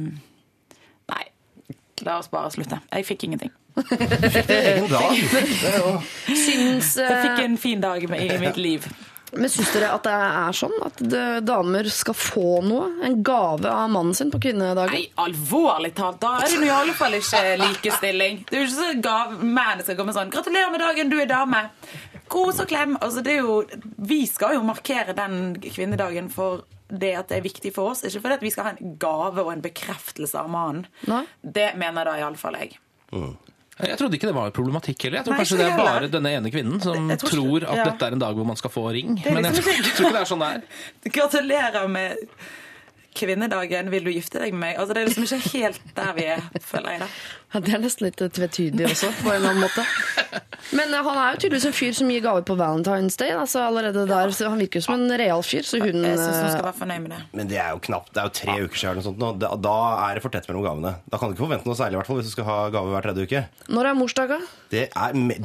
[1.12, 1.24] Nei,
[2.06, 2.80] la oss bare slutte.
[2.94, 3.52] Jeg fikk ingenting.
[3.78, 4.88] Er jo
[6.32, 8.08] Jeg fikk en fin dag i
[8.40, 8.88] mitt liv.
[9.34, 11.02] Men syns dere at det er sånn at
[11.44, 12.88] damer skal få noe?
[13.04, 14.94] En gave av mannen sin på kvinnedagen?
[14.94, 18.42] Nei, alvorlig talt, da er det i alle fall ikke likestilling.
[18.48, 21.28] Det er jo ikke så gav menn skal komme sånn 'Gratulerer med dagen, du er
[21.30, 21.68] dame'.
[22.28, 22.96] Kos og klem.
[23.00, 23.62] Altså, det er jo,
[23.96, 28.04] vi skal jo markere den kvinnedagen for det at det er viktig for oss.
[28.04, 30.86] Ikke fordi at vi skal ha en gave og en bekreftelse av mannen.
[31.08, 31.24] Nei.
[31.42, 32.78] Det mener da iallfall jeg.
[33.78, 35.20] Jeg trodde ikke det var problematikk heller.
[35.20, 35.90] Jeg tror Nei, kanskje det er heller.
[35.92, 37.84] bare denne ene kvinnen som tror tror at ja.
[37.92, 39.12] dette er en dag hvor man skal få ring.
[39.18, 41.12] Liksom Men jeg liksom tror, jeg tror ikke det er sånn det er.
[41.18, 42.24] Gratulerer med
[43.18, 43.90] kvinnedagen.
[43.94, 44.80] Vil du gifte deg med meg?
[44.80, 47.04] Altså, det er liksom ikke helt der vi er, føler jeg.
[47.04, 47.10] da.
[47.48, 49.84] Ja, det er nesten litt tvetydig også, på en eller annen måte.
[50.76, 53.32] Men eh, han er jo tydeligvis en fyr som gir gaver på Valentine's Day.
[53.32, 56.42] Altså allerede der, så Han virker jo som en real fyr, så hun Jeg syns
[56.42, 57.20] hun skal eh, være fornøyd med det.
[57.40, 59.32] Men det er jo knapt, det er jo tre uker siden sånt nå.
[59.40, 59.76] Da, da
[60.08, 60.94] er det for tett mellom gavene.
[61.08, 62.92] Da kan du ikke forvente noe særlig, i hvert fall, hvis du skal ha gave
[62.92, 63.44] hver tredje uke.
[63.72, 64.40] Når er morsdag, da?
[64.68, 64.84] Det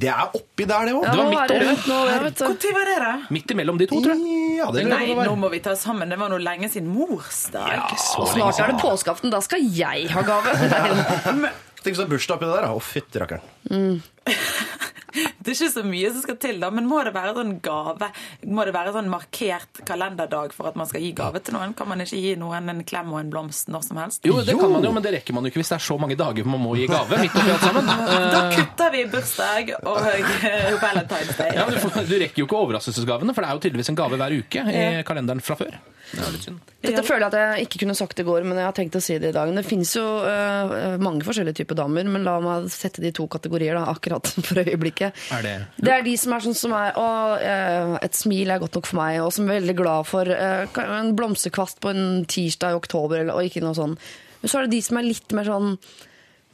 [0.03, 1.05] det er oppi der, det òg.
[1.07, 2.47] Ja, var midt er det nå, ja, vet du.
[2.51, 3.13] Når var det, da?
[3.31, 4.39] Midt imellom de to, tror jeg.
[4.59, 6.11] Ja, det Nei, det nå må vi ta oss sammen.
[6.11, 7.77] Det var noe lenge siden morsdag.
[7.79, 9.31] Ja, snart er det påskeaften.
[9.31, 11.53] Da skal jeg ha gave.
[11.83, 12.69] Tenk så bursdag oppi det der.
[12.71, 14.01] Å, fytti rakkeren.
[15.13, 18.07] Det er ikke så mye som skal til, da, men må det være sånn gave?
[18.49, 21.75] Må det være sånn markert kalenderdag for at man skal gi gave til noen?
[21.77, 24.25] Kan man ikke gi noen en klem og en blomst når som helst?
[24.25, 25.99] Jo, det kan man jo, men det rekker man jo ikke hvis det er så
[26.01, 27.21] mange dager man må gi gave.
[27.21, 27.91] midt oppi alt sammen.
[28.33, 31.53] Da kutter vi bursdag og eh, Valentine's Day.
[31.59, 33.99] Ja, men du, får, du rekker jo ikke overraskelsesgavene, for det er jo tydeligvis en
[33.99, 35.77] gave hver uke i kalenderen fra før.
[36.13, 36.73] Det er litt synd.
[36.83, 39.01] Dette føler jeg at jeg ikke kunne sagt i går, men jeg har tenkt å
[39.01, 39.49] si det i dag.
[39.55, 43.79] Det finnes jo uh, mange forskjellige typer damer, men la meg sette de to kategorier
[43.79, 44.12] da, akkurat
[44.47, 45.19] for øyeblikket.
[45.33, 48.61] Er det Det er de som er sånn som er og øh, et smil er
[48.63, 52.25] godt nok for meg, og som er veldig glad for øh, en blomsterkvast på en
[52.29, 53.97] tirsdag i oktober, og ikke noe sånn.
[54.41, 55.77] Men så er det de som er litt mer sånn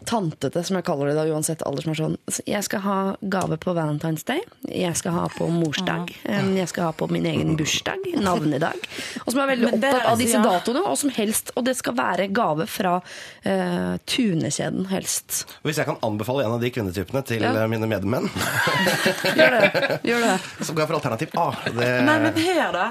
[0.07, 2.15] tantete, som jeg kaller det da, uansett alder, som er sånn
[2.47, 6.93] Jeg skal ha gave på Valentine's Day, jeg skal ha på morsdag, jeg skal ha
[6.95, 8.79] på min egen bursdag, navnedag.
[9.25, 11.95] Og som er veldig opptatt av altså, disse datoene, og som helst Og det skal
[11.97, 15.43] være gave fra uh, Tunekjeden, helst.
[15.65, 17.53] Hvis jeg kan anbefale en av de kvinnetypene til Ja.
[17.63, 18.27] eh, mine medmenn,
[19.39, 19.99] Gjør det.
[20.07, 20.35] Gjør det.
[20.65, 21.47] så går jeg for alternativ A.
[21.65, 22.85] Det, Nei, men hør da.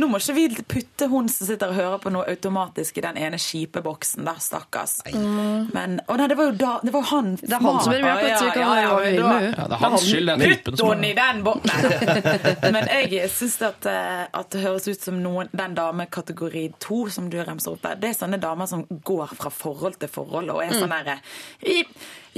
[0.00, 0.46] Nå må ikke vi
[0.76, 3.40] putte hun som sitter og hører på noe automatisk i den ene
[3.84, 5.00] boksen der, stakkars.
[5.10, 7.28] Men, og nei, det var jo da, det var han.
[7.40, 9.46] Det er han som gjør vi kan gjøre hva vi vil med.
[9.56, 10.30] Ja, det er hans skyld.
[10.30, 11.70] Det er typen Putt som henne i den båten!
[12.76, 16.98] Men jeg syns at, eh, at det høres ut som noen, den dame kategori to
[17.12, 17.94] som du remser opp der.
[18.00, 21.16] Det er sånne damer som går fra forhold til forhold og er sånn derre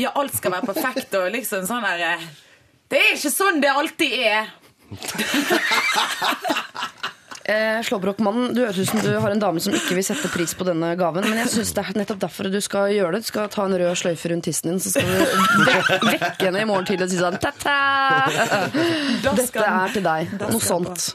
[0.01, 2.13] Ja, alt skal være perfekt og liksom sånn derre
[2.91, 4.45] Det er ikke sånn det alltid er!
[7.45, 10.53] Eh, Slåbrokmannen, du høres ut som du har en dame som ikke vil sette pris
[10.55, 13.25] på denne gaven, men jeg syns det er nettopp derfor du skal gjøre det.
[13.25, 16.69] Du skal ta en rød sløyfe rundt tissen din, så skal du vekke henne i
[16.71, 17.81] morgen tidlig og si sånn ta-ta!
[19.27, 20.37] Dette er til deg.
[20.45, 21.09] Noe sånt.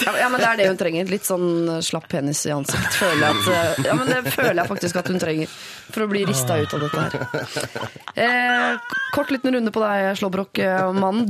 [0.00, 1.10] Ja, men det er det hun trenger.
[1.10, 1.48] Litt sånn
[1.84, 2.94] slapp penis i ansikt.
[2.96, 5.58] Føler jeg at, eh, ja, men det føler jeg faktisk at hun trenger.
[5.92, 7.88] For å bli rista ut av dette her.
[8.18, 11.28] Eh, kort liten runde på deg, Slåbrok-mannen.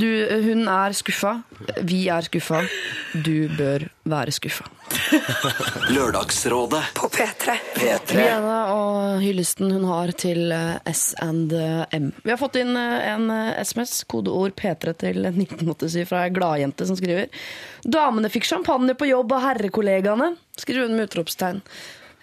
[0.49, 1.39] Hun er skuffa.
[1.85, 2.65] Vi er skuffa.
[3.13, 4.67] Du bør være skuffa.
[5.95, 7.57] Lørdagsrådet På P3.
[8.09, 12.13] Rihanna og hyllesten hun har til eh, S&M.
[12.25, 16.89] Vi har fått inn eh, en eh, SMS, kodeord P3 til 1987 fra ei gladjente
[16.89, 17.29] som skriver
[17.85, 21.63] Damene fikk champagne på jobb av herrekollegaene, skriver hun med utropstegn.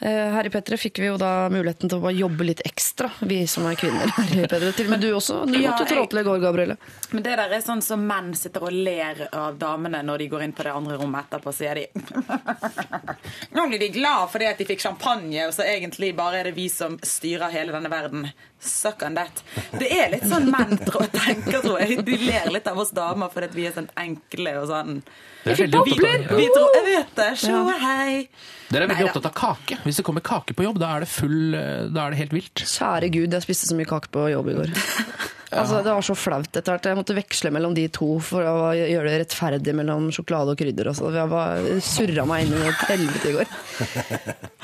[0.02, 3.38] Eh, Her i P3 fikk vi jo da muligheten til å jobbe litt ekstra, vi
[3.48, 4.10] som er kvinner.
[4.18, 4.72] her i P3.
[4.76, 5.38] Til og med du også.
[5.48, 6.76] Du Ja, måtte trå til i går, Gabrielle.
[7.14, 10.44] Men det der er sånn som menn sitter og ler av damene når de går
[10.44, 11.88] inn på det andre rommet etterpå, sier de
[13.56, 16.56] Nå blir de glad fordi at de fikk champagne, og så egentlig bare er det
[16.58, 18.28] vi som styrer hele denne verden.
[18.60, 19.44] Suck on that.
[19.80, 22.04] Det er litt sånn menn tror, tenker, tror jeg.
[22.06, 25.00] De ler litt av oss damer fordi vi er sånn enkle og sånn.
[25.46, 27.30] Vi jeg vet det.
[27.38, 28.26] Sjå hei.
[28.72, 29.12] Dere er veldig Neida.
[29.12, 29.78] opptatt av kake.
[29.86, 32.34] Hvis det kommer kake på jobb, da er det full eh, Da er det helt
[32.34, 32.64] vilt.
[32.66, 34.74] Kjære gud, jeg spiste så mye kake på jobb i går.
[35.56, 36.90] Altså, det var så flaut etter hvert.
[36.90, 40.92] Jeg måtte veksle mellom de to for å gjøre det rettferdig mellom sjokolade og krydder.
[40.92, 41.12] Altså.
[41.16, 43.56] Jeg var surra meg inn i et helvete i går.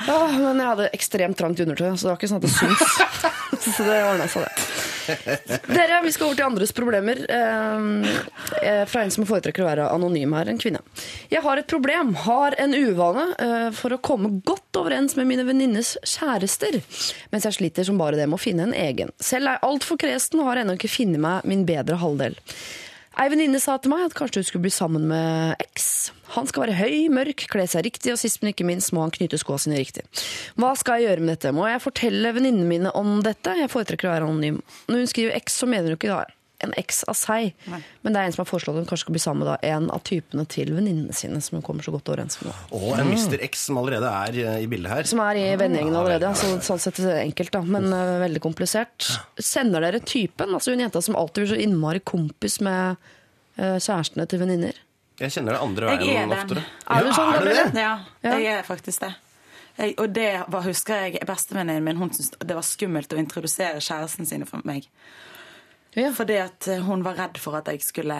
[0.02, 2.96] Ja, men jeg hadde ekstremt trangt undertøy, så det var ikke sånn at det syns.
[3.62, 4.82] Så det ordna seg, det.
[5.68, 7.20] Dere, vi skal over til andres problemer.
[7.30, 7.84] Eh,
[8.62, 10.82] eh, fra en som foretrekker å være anonym her, en kvinne.
[11.30, 15.46] Jeg har et problem, har en uvane eh, for å komme godt overens med mine
[15.46, 16.80] venninnes kjærester,
[17.30, 19.12] mens jeg sliter som bare det med å finne en egen.
[19.22, 22.36] Selv er jeg altfor kresen og har ennå ikke finne meg min bedre halvdel.
[23.20, 26.10] Ei venninne sa til meg at kanskje hun skulle bli sammen med X.
[26.32, 29.12] Han skal være høy, mørk, kle seg riktig, og sist, men ikke minst må han
[29.12, 30.06] knytte skoa sine riktig.
[30.56, 31.52] Hva skal jeg gjøre med dette?
[31.52, 33.52] Må jeg fortelle venninnene mine om dette?
[33.60, 34.62] Jeg foretrekker å være anonym.
[34.88, 36.22] Når hun skriver X, så mener hun ikke da
[36.62, 39.16] en eks av seg, men det er en som har foreslått at hun kanskje skal
[39.16, 42.10] bli sammen med da, en av typene til venninnene sine, som hun kommer så godt
[42.12, 42.52] overens med.
[42.74, 43.38] Og en Mr.
[43.48, 45.08] X som allerede er eh, i bildet her.
[45.10, 46.30] Som er i vennegjengen allerede.
[46.30, 46.34] ja.
[46.38, 49.08] Så, sånn sett enkelt, da, men uh, veldig komplisert.
[49.42, 50.54] Sender dere typen?
[50.54, 52.96] Altså hun jenta som alltid blir så innmari kompis med
[53.58, 54.78] uh, kjærestene til venninner?
[55.22, 56.38] Jeg kjenner det andre er veien den.
[56.38, 56.62] oftere.
[56.90, 57.66] Er du sånn, er det det?
[57.84, 57.92] Ja,
[58.24, 58.38] Ja.
[58.38, 59.12] jeg er faktisk det.
[59.76, 63.80] Jeg, og det var, husker jeg bestevenninnen min hun syntes det var skummelt å introdusere
[63.80, 64.88] kjæresten sine for meg.
[65.94, 66.12] Ja.
[66.16, 68.18] Fordi at eh, hun var redd for at jeg skulle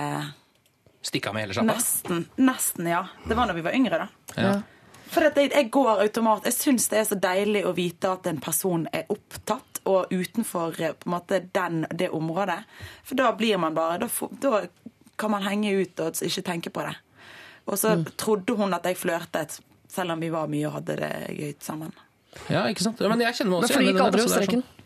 [1.03, 1.73] Stikke av med hele sjappa.
[1.75, 2.27] Nesten.
[2.39, 3.01] Nesten, ja.
[3.27, 4.09] Det var når vi var yngre, da.
[4.39, 4.53] Ja.
[5.13, 8.29] For at jeg, jeg går automat Jeg syns det er så deilig å vite at
[8.31, 12.61] en person er opptatt og utenfor eh, på en måte den, det området.
[13.09, 14.09] For da blir man bare Da,
[14.45, 14.63] da
[15.19, 16.95] kan man henge ut og ikke tenke på det.
[17.71, 19.59] Og så trodde hun at jeg flørtet,
[19.93, 21.93] selv om vi var mye og hadde det gøy sammen.
[22.51, 23.03] Ja, ikke sant?
[23.05, 24.65] Men jeg kjenner meg også igjen i gikk det aldri over så det er streken?
[24.65, 24.82] sånn-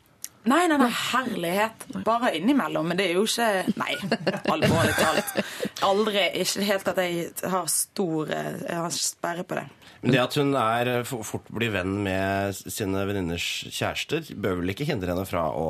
[0.47, 1.87] Nei, nei, nei, herlighet.
[2.07, 2.87] Bare innimellom.
[2.91, 3.49] Men det er jo ikke
[3.81, 3.97] Nei,
[4.53, 5.33] alvorlig talt.
[5.87, 6.27] Aldri.
[6.43, 9.67] Ikke helt at jeg har stor Jeg har sperre på det.
[10.03, 14.71] Men det at hun er eh, fort blir venn med sine venninners kjærester, bør vel
[14.75, 15.65] ikke hindre henne fra å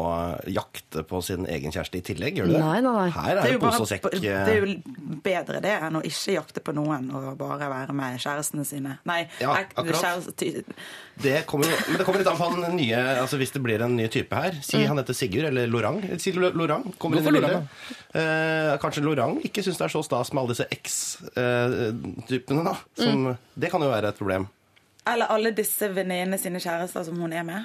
[0.51, 2.41] jakte på sin egen kjæreste i tillegg?
[2.43, 2.65] Gjør det det?
[2.65, 3.07] Nei, nei, nei.
[3.15, 4.09] Her Det er er, jo pose og sekk.
[4.19, 7.97] det eh, er jo bedre det enn å ikke jakte på noen og bare være
[7.97, 8.99] med kjærestene sine.
[9.09, 10.03] Nei, Ja, akkurat.
[10.03, 10.67] kjæreste-
[11.22, 13.94] Det kommer men det kommer litt an på han nye altså Hvis det blir en
[13.96, 14.87] ny type her Si Mm.
[14.90, 16.02] han heter Sigurd, eller Lorang.
[16.20, 18.12] Si Lorang kommer inn i Lorang, bildet.
[18.20, 22.74] Eh, kanskje Lorang ikke syns det er så stas med alle disse X-typene, da.
[22.96, 23.37] Som, Mm.
[23.59, 24.48] Det kan jo være et problem.
[25.07, 27.64] Eller alle disse venninnene sine kjærester som hun er med.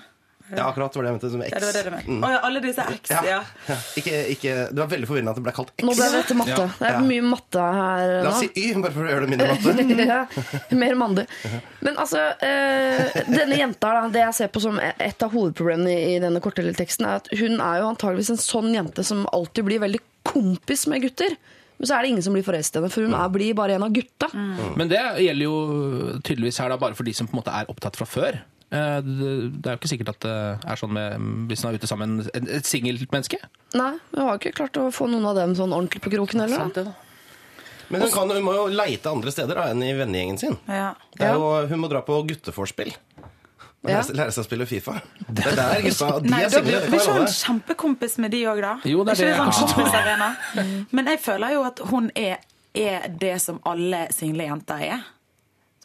[0.57, 1.51] Ja, akkurat det var det jeg mente som X.
[1.53, 2.11] Ja, det var det du mente.
[2.11, 2.23] Mm.
[2.27, 3.21] Oh, ja, alle disse X, ja.
[3.27, 3.39] Ja.
[3.69, 3.77] Ja.
[4.01, 5.85] Ikke, ikke, det var veldig forvirrende at det ble kalt X.
[5.87, 6.65] Nå ble dette matte.
[6.79, 7.03] Det er Ja.
[7.07, 10.05] mye matte her La oss si Y, bare for å gjøre det mindre matte.
[10.11, 11.25] ja, mer mandig.
[11.81, 16.19] Men altså, øh, denne jenta, da, det jeg ser på som et av hovedproblemene i,
[16.23, 19.65] denne korte lille teksten, er at hun er jo antageligvis en sånn jente som alltid
[19.69, 21.35] blir veldig kompis med gutter.
[21.81, 23.73] Men så er det ingen som blir forelsket i henne, for hun er, blir bare
[23.73, 24.27] en av gutta.
[24.77, 25.55] Men det gjelder jo
[26.21, 28.37] tydeligvis her da bare for de som på en måte er opptatt fra før.
[28.71, 30.35] Eh, Det det er jo ikke sikkert at det
[30.71, 33.39] er sånn med, hvis man er ute sammen med et singelmenneske.
[33.75, 36.63] Nei, hun har ikke klart å få noen av dem sånn ordentlig på kroken heller.
[36.63, 36.93] Sant det da.
[37.91, 40.55] Men hun, kan, hun må jo leite andre steder da, enn i vennegjengen sin.
[40.71, 40.93] Ja.
[41.17, 42.93] Det er jo, hun må dra på gutteforspill.
[43.81, 43.97] Ja.
[44.13, 44.93] lære, seg å spille Fifa.
[45.25, 48.31] Det er der gutta De Nei, er single, blir vi ikke hun en kjempekompis med
[48.31, 48.73] de òg, da?
[48.85, 49.55] Jo, det er ikke det.
[49.57, 50.65] sånn Ja.
[50.93, 52.37] Men jeg føler jo at hun er,
[52.77, 55.07] er det som alle single jenter er.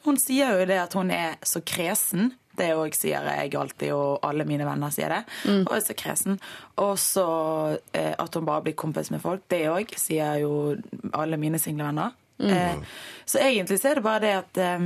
[0.04, 2.34] Hun sier jo det at hun er så kresen.
[2.56, 5.22] Det òg sier jeg alltid, og alle mine venner sier det.
[5.66, 6.38] Og er så kresen.
[6.82, 7.26] Og så
[7.92, 9.44] eh, at hun bare blir kompis med folk.
[9.52, 10.52] Det òg sier jo
[11.16, 12.16] alle mine single venner.
[12.40, 12.80] Eh,
[13.24, 14.82] så egentlig så er det bare det at eh,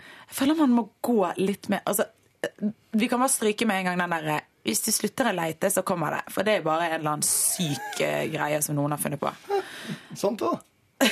[0.00, 2.06] Jeg føler man må gå litt mer Altså,
[2.40, 5.68] eh, vi kan bare stryke med en gang den derre Hvis de slutter å leite,
[5.70, 6.22] så kommer det.
[6.32, 9.28] For det er bare en eller annen syk eh, greie som noen har funnet på.
[10.22, 10.56] Sant, da.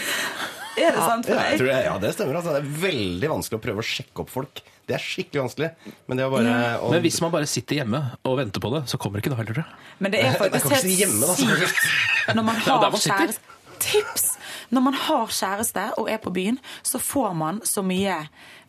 [0.74, 1.60] Er det sant for Ja, jeg deg?
[1.60, 2.38] tror det, ja, det stemmer.
[2.40, 2.54] Altså.
[2.56, 4.62] Det er veldig vanskelig å prøve å sjekke opp folk.
[4.86, 5.70] Det er skikkelig vanskelig.
[6.08, 8.82] Men det å bare å- Men hvis man bare sitter hjemme og venter på det,
[8.90, 9.74] så kommer ikke det heller, tror jeg.
[9.98, 13.40] Men det er faktisk helt hjemme, sykt når man har kjæreste.
[13.84, 14.26] Tips!
[14.70, 18.14] Når man har kjæreste og er på byen, så får man så mye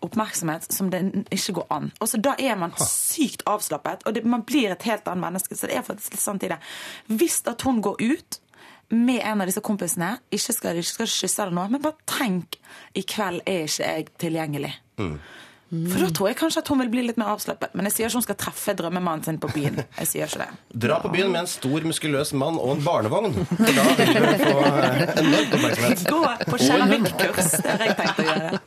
[0.04, 1.02] oppmerksomhet som det
[1.32, 1.92] ikke går an.
[2.02, 5.56] Og så Da er man sykt avslappet, og det, man blir et helt annet menneske.
[5.56, 6.58] Så det er faktisk litt sant i det.
[7.08, 8.40] Hvis at hun går ut
[8.90, 12.58] med en av disse kompisene, ikke skal, ikke skal kysse eller noe, men bare tenk
[12.96, 14.74] i kveld er ikke jeg tilgjengelig.
[15.92, 17.74] For da tror jeg kanskje at hun vil bli litt mer avslappet.
[17.76, 19.82] Men jeg sier ikke hun skal treffe drømmemannen sin på byen.
[20.00, 20.78] Jeg sier ikke det.
[20.86, 23.36] Dra på byen med en stor, muskuløs mann og en barnevogn.
[23.76, 26.06] Da vil du få eh, enormt oppmerksomhet.
[26.12, 27.52] Gå på keramikkurs.
[27.58, 28.62] Det har jeg tenkt å gjøre.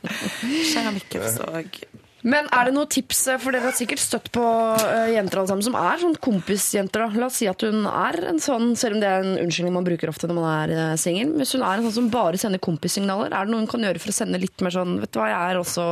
[0.73, 1.81] Keramikkurs og
[2.29, 4.45] Men er det noen tips, eh, for dere har sikkert støtt på
[4.83, 7.05] eh, jenter alle sammen, som er sånn kompisjenter.
[7.05, 7.21] da.
[7.23, 9.87] La oss si at hun er en sånn, selv om det er en unnskyldning man
[9.87, 13.33] bruker ofte når man er singel, hvis hun er en sånn som bare sender kompissignaler,
[13.33, 15.31] er det noe hun kan gjøre for å sende litt mer sånn Vet du hva,
[15.31, 15.87] jeg er også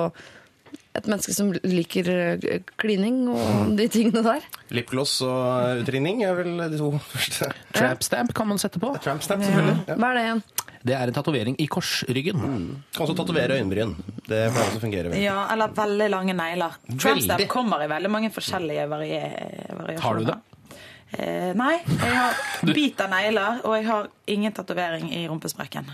[0.97, 4.45] et menneske som liker eh, klining og de tingene der.
[4.73, 7.51] Lipgloss og utringning er vel de to første.
[7.77, 8.91] Trampstamp kan man sette på.
[9.03, 9.77] Trampstamp, selvfølgelig.
[9.87, 9.97] Ja.
[10.01, 10.43] Hva er det igjen?
[10.87, 12.37] Det er en tatovering i korsryggen.
[12.95, 13.95] Kan også tatovere øyenbryn.
[14.27, 15.11] Det pleier også å fungere.
[15.11, 15.19] vel.
[15.23, 16.77] Ja, eller veldig lange negler.
[16.93, 19.33] Trampstamp kommer i veldig mange forskjellige varier.
[19.73, 20.03] variasjoner.
[20.05, 20.37] Har du det?
[21.15, 22.39] Eh, nei, jeg har
[22.77, 25.87] bit av negler, og jeg har ingen tatovering i rumpesprekken.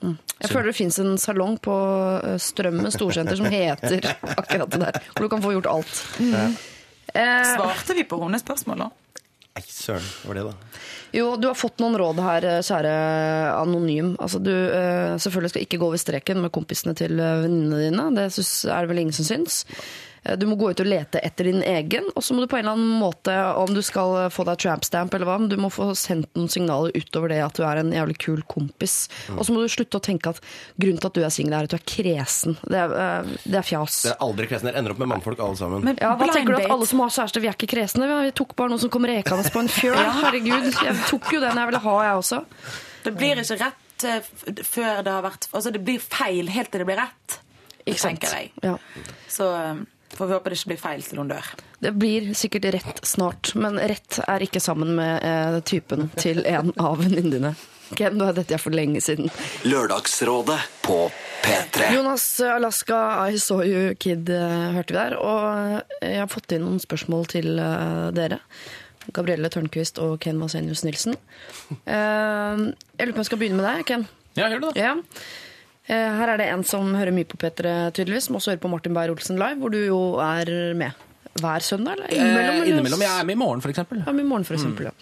[0.00, 1.74] Jeg føler det fins en salong på
[2.20, 4.04] eh, Strømmen storsenter som heter
[4.40, 5.00] akkurat det der.
[5.14, 6.02] Hvor du kan få gjort alt.
[6.20, 8.90] Eh, Svarte vi på hennes spørsmål, da?
[9.56, 10.04] Nei, søren.
[10.22, 10.82] Hva var det, da?
[11.16, 12.92] Jo, du har fått noen råd her, eh, kjære
[13.56, 14.12] anonym.
[14.22, 18.06] Altså, du eh, selvfølgelig skal ikke gå over streken med kompisene til venninnene dine.
[18.20, 19.64] Det synes, er det vel ingen som syns.
[20.24, 22.58] Eh, Du må gå ut og lete etter din egen, og så må du på
[22.58, 25.56] en eller annen måte, om du skal få deg tramp stamp eller hva, men du
[25.56, 29.08] må få sendt noen signaler utover det at du er en jævlig kul kompis.
[29.36, 30.40] Og så må du slutte å tenke at
[30.80, 32.58] grunnen til at du er singel, er at du er kresen.
[32.66, 34.02] Det er, eh, det er fjas.
[34.04, 34.68] Det er aldri kresen.
[34.70, 35.84] Dere ender opp med mannfolk alle sammen.
[35.84, 38.06] Men Ja, hva tenker du at alle som har kjæreste, vi er ikke kresne?
[38.08, 39.96] Vi- tok bare noen som kom rekende på en fjøl.
[40.22, 42.44] Herregud, jeg tok jo den jeg ville ha, jeg også.
[43.04, 44.20] Det blir ikke rett eh,
[44.62, 47.38] før det har vært Altså, det blir feil helt til det blir rett,
[47.86, 48.50] tenker jeg.
[48.62, 48.76] Ja.
[49.28, 49.48] Så
[50.16, 51.50] får vi håpe det ikke blir feil til hun dør.
[51.80, 56.72] Det blir sikkert rett snart, men rett er ikke sammen med eh, typen til en
[56.80, 57.54] av venninnene.
[57.98, 59.30] Ken, nå er dette jeg for lenge siden.
[59.66, 60.98] Lørdagsrådet på
[61.42, 61.88] P3.
[61.96, 65.16] Jonas Alaska, I saw you kid, eh, hørte vi der.
[65.18, 68.40] Og jeg har fått inn noen spørsmål til eh, dere.
[69.16, 71.16] Gabrielle Tørnquist og Ken Vasenius Nilsen.
[71.82, 74.06] Eh, jeg lurer på om jeg skal begynne med deg, Ken.
[74.38, 74.90] Ja, gjør det, da.
[74.90, 74.94] Ja.
[75.90, 78.70] Eh, her er det en som hører mye på P3, tydeligvis, som også hører på
[78.70, 81.06] Martin Beyer-Olsen live, hvor du jo er med
[81.40, 82.12] hver søndag, eller?
[82.14, 83.02] Innimellom, eh, innimellom.
[83.06, 84.02] Jeg er med i morgen, for eksempel.
[84.06, 84.94] Ja, med i morgen, for eksempel, ja.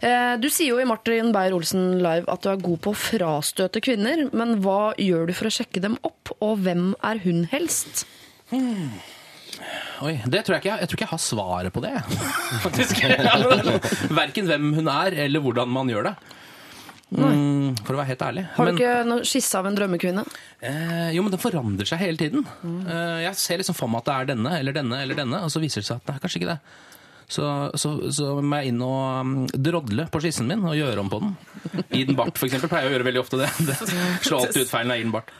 [0.00, 3.80] Eh, Du sier jo i Martin Beyer-Olsen live at du er god på å frastøte
[3.82, 8.04] kvinner, men hva gjør du for å sjekke dem opp, og hvem er hun helst?
[8.52, 11.94] Oi, det tror jeg ikke jeg, jeg tror ikke jeg har svaret på det,
[12.66, 13.00] faktisk.
[14.14, 16.14] Verken hvem hun er, eller hvordan man gjør det.
[17.08, 18.42] Mm, for å være helt ærlig.
[18.52, 20.26] Har du Men- ikke noe skisse av en drømmekvinne?
[20.60, 22.44] Eh, jo, men den forandrer seg hele tiden.
[22.86, 25.48] Eh, jeg ser liksom for meg at det er denne eller denne eller denne, og
[25.50, 26.60] så viser det seg at det er kanskje ikke det.
[27.28, 31.10] Så, så, så må jeg inn og um, drodle på skissen min og gjøre om
[31.12, 31.34] på den.
[31.92, 32.70] I den bart, eksempel.
[32.72, 33.50] Pleier jeg å gjøre veldig ofte det.
[33.68, 33.76] det.
[34.24, 35.32] Slå alltid ut feilen av i den bart.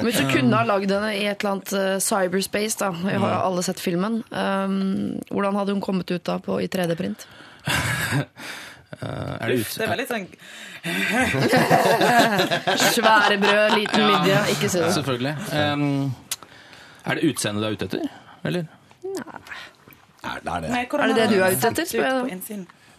[0.00, 3.34] Hvis du kunne ha lagd henne i et eller annet eh, cyberspace, da, jeg har
[3.36, 4.80] jo alle sett filmen, um,
[5.28, 7.28] hvordan hadde hun kommet ut da på, i 3D-print?
[8.90, 9.66] Eh, er det ut...
[9.78, 10.26] Det er veldig sånn
[12.96, 14.06] Svære brød, liten Ja.
[14.10, 14.92] midje, ikke si det.
[14.94, 15.34] Selvfølgelig.
[15.52, 16.14] Um,
[17.04, 18.00] er det utseendet du er ute etter?
[18.44, 18.64] Eller?
[20.24, 20.70] Er, det er det.
[20.70, 22.20] Nei, Er det det du er ute etter, spør jeg da?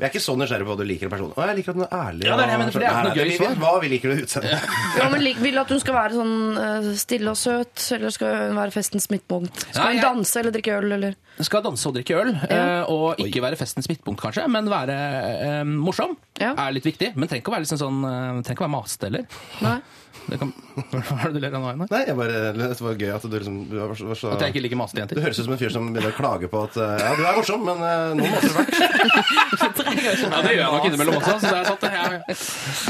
[0.02, 1.34] Jeg er ikke så nysgjerrig på hva du liker i personen.
[1.38, 2.24] Å, jeg liker at hun er ærlig.
[2.26, 3.58] Ja, det er det jeg mener, for det er ikke noe gøy vi svar.
[3.62, 4.64] Hva vi liker du utseendet.
[4.98, 6.34] Ja, men lik, Vil du at hun skal være sånn
[6.64, 9.62] eh, stille og søt, eller skal hun være festens midtpunkt?
[9.70, 11.16] Skal hun danse eller drikke øl, eller?
[11.46, 12.58] Skal danse og drikke øl, Ja.
[12.82, 14.98] eh, og ikke være festens midtpunkt, kanskje, men være
[15.38, 16.18] eh, morsom.
[16.42, 16.56] Ja.
[16.58, 17.14] Er litt viktig.
[17.14, 18.02] Men trenger ikke å være, liksom sånn,
[18.42, 19.42] trenger ikke å være masete heller.
[19.62, 19.78] Nei.
[20.28, 20.52] Det kan...
[20.92, 21.90] Hva er det du ler av nå, Einar?
[21.92, 24.44] Nei, jeg bare, det var gøy at du liksom du var så, var så, At
[24.46, 25.22] jeg ikke liker masete Du jenter?
[25.26, 27.40] høres ut som en fyr som begynner å klage på at eh, Ja, du er
[27.40, 28.76] morsom, men uh, nå måtte du vært.
[29.62, 31.34] Ja, det gjør jeg nok innimellom også.
[31.42, 31.92] Så det er sant, det.
[31.94, 32.36] Ja.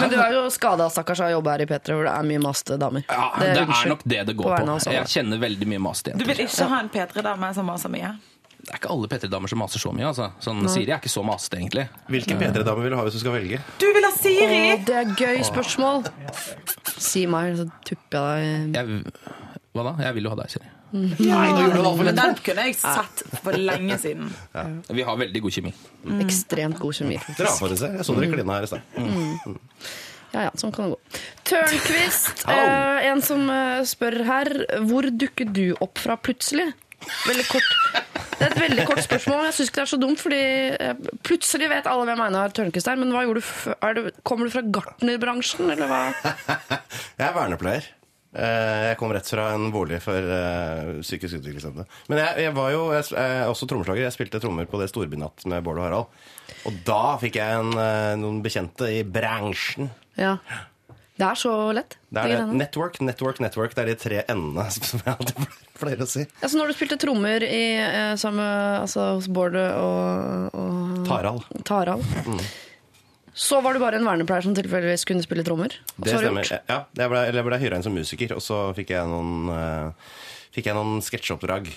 [0.02, 2.28] Men du er jo skada, stakkars, av å jobbe her i P3, hvor det er
[2.30, 3.06] mye maste damer.
[3.10, 4.92] Ja, det, er er nok det det går På på.
[4.94, 8.14] Jeg kjenner veldig mye masete Du vil ikke ha en P3-dame som maser mye?
[8.62, 10.08] Det er ikke alle P3-damer som maser så mye.
[10.12, 10.28] altså.
[10.44, 11.88] Sånn, Siri er ikke så masete, egentlig.
[12.14, 13.58] Hvilken P3-dame vil du ha hvis du skal velge?
[13.82, 14.60] Du vil ha Siri!
[14.76, 16.06] Å, det er gøy spørsmål!
[17.02, 19.26] Si meg, så tupper jeg deg Jeg,
[19.74, 19.96] hva da?
[20.06, 20.70] Jeg vil jo ha deg, Siri.
[20.92, 21.32] Nei, nå
[21.64, 22.18] gjorde du det altfor lett.
[22.20, 24.32] den kunne jeg sett for lenge siden.
[24.92, 25.72] Vi har veldig god kjemi.
[26.26, 27.20] ekstremt god kjemi.
[27.32, 27.92] Dere har for se.
[27.96, 28.98] Jeg så dere klina her i stad.
[30.32, 31.22] Ja, ja, sånn kan det gå.
[31.50, 34.52] Tørnquist, eh, en som eh, spør her.
[34.88, 36.70] Hvor dukket du opp fra plutselig?
[37.28, 37.70] Veldig kort.
[38.42, 39.44] Det er et veldig kort spørsmål.
[39.50, 40.42] Jeg syns ikke det er så dumt, fordi
[41.28, 42.98] plutselig vet alle hvem Einar Tørnquist er.
[43.02, 46.00] Men hva gjorde du er kommer du fra gartnerbransjen, eller hva?
[47.20, 47.90] Jeg er vernepleier.
[48.32, 51.86] Eh, Jeg kom rett fra en bolig for eh, psykisk utviklingshemmede.
[52.10, 54.06] Men jeg, jeg var jo jeg er også trommeslager.
[54.08, 56.22] Jeg spilte trommer på det Storbynatt med Bård og Harald.
[56.70, 59.92] Og da fikk jeg en, eh, noen bekjente i bransjen.
[60.20, 60.38] Ja.
[61.22, 61.98] Det er så lett.
[62.10, 62.56] Det er det.
[62.58, 63.76] Network, network, network.
[63.78, 66.26] Det er de tre endene som jeg alltid pleier å si.
[66.42, 68.42] Altså, når du spilte trommer i, eh, sammen
[68.82, 72.02] altså, hos Bård og, og Taral, Taral.
[72.26, 72.42] Mm.
[73.38, 75.78] så var du bare en vernepleier som tilfeldigvis kunne spille trommer?
[75.94, 76.50] Det så stemmer.
[76.58, 79.54] Ja, jeg ble, eller jeg ble hyra inn som musiker, og så fikk jeg noen,
[79.54, 80.18] eh,
[80.58, 81.70] fikk jeg noen sketsjeoppdrag.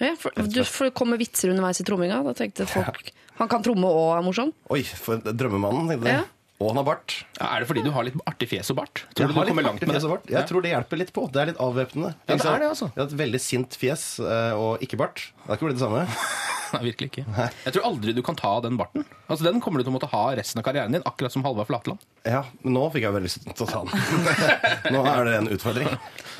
[0.00, 2.24] Ja, for, du, for det kommer vitser underveis i tromminga.
[2.26, 4.52] Da tenkte folk han kan tromme og er morsom.
[4.70, 6.22] Oi, for drømmemannen, tenkte jeg.
[6.22, 6.33] Ja.
[6.62, 7.14] Og han har bart.
[7.40, 9.02] Ja, er det fordi du har litt artig fjes og bart?
[9.18, 10.30] Tror du du kommer langt med det?
[10.30, 11.24] Jeg tror det hjelper litt på.
[11.34, 12.12] Det er litt avvæpnende.
[12.28, 12.90] Ja, det er det, altså.
[12.94, 15.24] Jeg har et veldig sint fjes eh, og ikke bart.
[15.42, 16.04] Det har ikke blitt det samme.
[16.74, 17.24] Nei, virkelig ikke.
[17.66, 19.04] Jeg tror aldri du kan ta den barten.
[19.26, 21.68] Altså, Den kommer du til å måtte ha resten av karrieren din, akkurat som Halvard
[21.68, 22.06] Flatland.
[22.26, 24.94] Ja, men nå fikk jeg veldig lyst til å ta den.
[24.94, 25.90] nå er det en utfordring.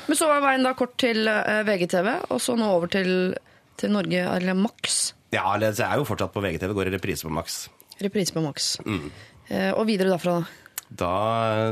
[0.07, 3.13] Men så var veien da kort til eh, VGTV, og så nå over til,
[3.79, 5.13] til Norge, eller Max.
[5.35, 7.65] Ja, jeg er jo fortsatt på VGTV, går i reprise på Max.
[8.03, 8.75] Reprise på Max.
[8.87, 9.07] Mm.
[9.49, 10.45] Eh, og videre derfra, da.
[10.95, 11.09] Da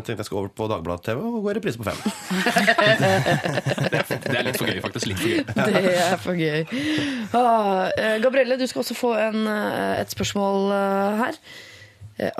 [0.03, 1.99] tenkte jeg skulle over på Dagbladet-TV og gå i reprise på fem.
[3.93, 5.05] Det er litt for gøy, faktisk.
[5.11, 5.39] Litt for gøy.
[5.69, 6.61] Det er for gøy.
[7.37, 10.59] Ah, eh, Gabrielle, du skal også få en, eh, et spørsmål
[11.21, 11.33] her.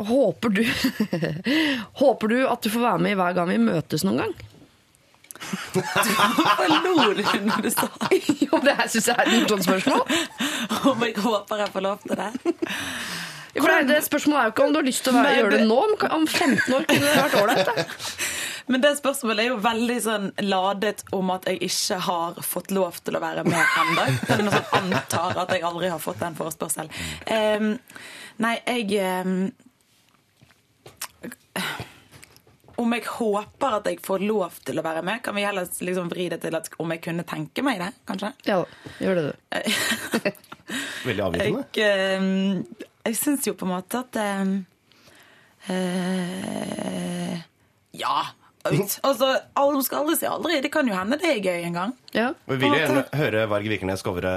[0.06, 0.62] Håper du
[2.02, 4.34] Håper du at du får være med i hver gang vi møtes noen gang?
[5.74, 10.04] Hva lo du når du sa Jo, det her syns jeg er et morsomt spørsmål.
[10.93, 12.30] om jeg håper jeg får lov til det?
[13.54, 15.58] For det, det Spørsmålet er jo ikke om du har lyst til å være, gjøre
[15.60, 15.80] det nå.
[15.92, 17.92] men Om 15 år kunne det vært ålreit.
[18.66, 22.96] Men det spørsmålet er jo veldig sånn ladet om at jeg ikke har fått lov
[23.04, 24.06] til å være med ennå.
[24.22, 26.94] Det er noe som antar at jeg aldri har fått den forespørselen.
[27.28, 27.74] Um,
[28.44, 29.52] nei, jeg um,
[32.80, 36.08] Om jeg håper at jeg får lov til å være med, kan vi heller liksom
[36.16, 38.32] vri det til at om jeg kunne tenke meg det, kanskje?
[38.48, 38.63] Ja
[39.04, 39.34] gjør det du.
[41.08, 41.68] Veldig avgjørende.
[41.76, 44.54] Jeg, jeg syns jo på en måte at eh,
[45.74, 47.41] eh,
[47.99, 48.16] Ja.
[48.64, 48.99] ut.
[49.08, 50.62] Altså, alle skal aldri si aldri.
[50.64, 51.97] Det kan jo hende det er gøy en gang.
[52.16, 52.30] Ja.
[52.47, 54.32] Vi vil jo gjerne høre Varg Vikernes covre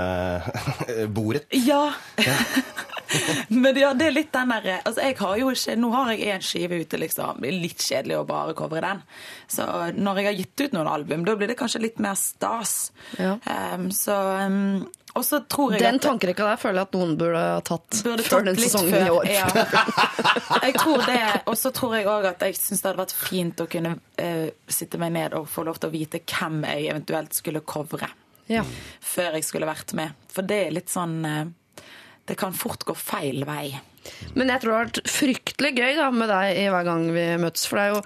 [1.15, 1.47] Bordet.
[1.55, 1.93] Ja.
[3.55, 6.35] Men ja, det er litt den der altså jeg har jo ikke, Nå har jeg
[6.35, 7.39] én skive ute, liksom.
[7.41, 9.03] Det er litt kjedelig å bare covre den.
[9.47, 12.91] Så når jeg har gitt ut noen album, da blir det kanskje litt mer stas.
[13.21, 13.37] Ja.
[13.47, 14.17] Um, så
[14.51, 14.87] um,
[15.17, 18.25] Og så tror jeg Den tankerekka der føler jeg at noen burde ha tatt Burde
[18.27, 19.31] før tatt den sesongen før, i år.
[19.33, 19.47] Ja.
[20.67, 23.61] Jeg tror det, Og så tror jeg òg at jeg syns det hadde vært fint
[23.63, 27.37] å kunne uh, sitte meg ned og få lov til å vite hvem jeg eventuelt
[27.37, 28.09] skulle covre.
[28.51, 28.65] Ja.
[29.03, 30.17] Før jeg skulle vært med.
[30.33, 31.45] For det er litt sånn uh,
[32.27, 33.71] Det kan fort gå feil vei.
[34.35, 37.27] Men jeg tror det har vært fryktelig gøy da, med deg i hver gang vi
[37.43, 37.67] møtes.
[37.71, 38.03] For det er jo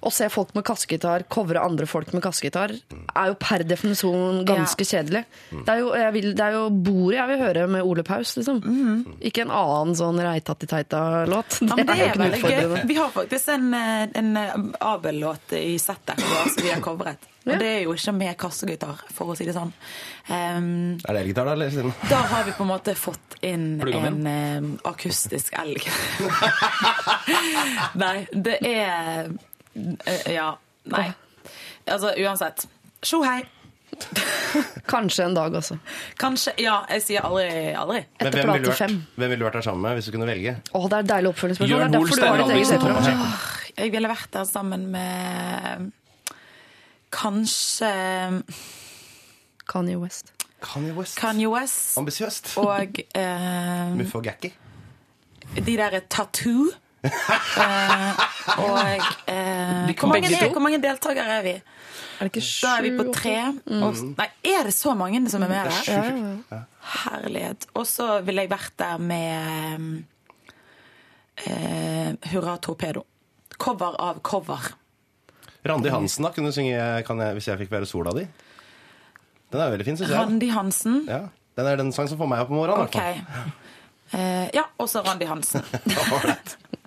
[0.00, 4.86] å se folk med kassegitar covre andre folk med kassegitar, er jo per definisjon ganske
[4.86, 5.24] kjedelig.
[5.50, 8.34] Det er, jo, jeg vil, det er jo bordet jeg vil høre med Ole Paus,
[8.38, 8.62] liksom.
[9.20, 11.60] Ikke en annen sånn Reitatti-teita-låt.
[11.64, 12.54] Ja, men det jo er ikke noe veldig gøy.
[12.54, 12.86] utfordrende.
[12.90, 14.56] Vi har faktisk en, eh, en eh,
[14.92, 17.28] Abel-låt i settet som vi har covret.
[17.48, 19.70] Og det er jo ikke med kassegitar, for å si det sånn.
[20.28, 21.54] Um, Er det elgitar, da?
[21.56, 21.92] Eller?
[22.10, 25.88] Da har vi på en måte fått inn en eh, akustisk elg.
[28.02, 29.32] Nei, det er
[30.30, 30.52] Ja.
[30.90, 31.06] Nei.
[31.86, 32.66] Altså, uansett.
[33.06, 33.40] Sjo hei.
[34.92, 35.76] Kanskje en dag også.
[36.20, 37.46] Kanskje Ja, jeg sier aldri
[37.76, 38.00] aldri.
[38.20, 38.94] Men Etter hvem ville, plate du fem.
[39.00, 40.54] vært, hvem ville du vært der sammen med hvis du kunne velge?
[40.72, 41.72] Å, det er et deilig oppfølgingsspørsmål.
[41.74, 42.78] Jørn Hoel, derfor du har Steinar Albrigtsen.
[42.84, 43.48] Thomas Åh,
[43.80, 45.90] Jeg ville vært der sammen med
[47.10, 47.90] Kanskje
[49.70, 50.32] Kanye West.
[50.62, 51.16] Kanye West.
[51.18, 52.52] Kanye West Ambisiøst.
[52.60, 54.52] og eh, Muffe og Gakki.
[55.56, 56.68] de derre tattoo.
[57.00, 58.18] Eh,
[58.60, 58.76] og
[59.30, 61.54] eh, De hvor, mange er, hvor mange deltakere er vi?
[61.56, 62.66] Er det ikke sju?
[62.66, 63.36] Da er vi på tre.
[63.78, 66.42] Og, nei, er det så mange som er med der?
[66.50, 66.60] Ja.
[67.04, 67.64] Herlighet.
[67.78, 69.86] Og så ville jeg vært der med
[71.46, 73.06] eh, Hurra Torpedo.
[73.60, 74.70] Cover av cover.
[75.64, 76.32] Randi Hansen, da.
[76.32, 78.28] Kunne du synge kan jeg, 'Hvis jeg fikk være sola di'?
[79.52, 80.18] Den er veldig fin, syns jeg.
[80.18, 81.04] Randi Hansen.
[81.08, 81.26] Ja.
[81.56, 82.86] Den er den sang som får meg opp om morgenen.
[82.86, 83.60] i OK.
[84.12, 85.62] Eh, ja, også Randi Hansen.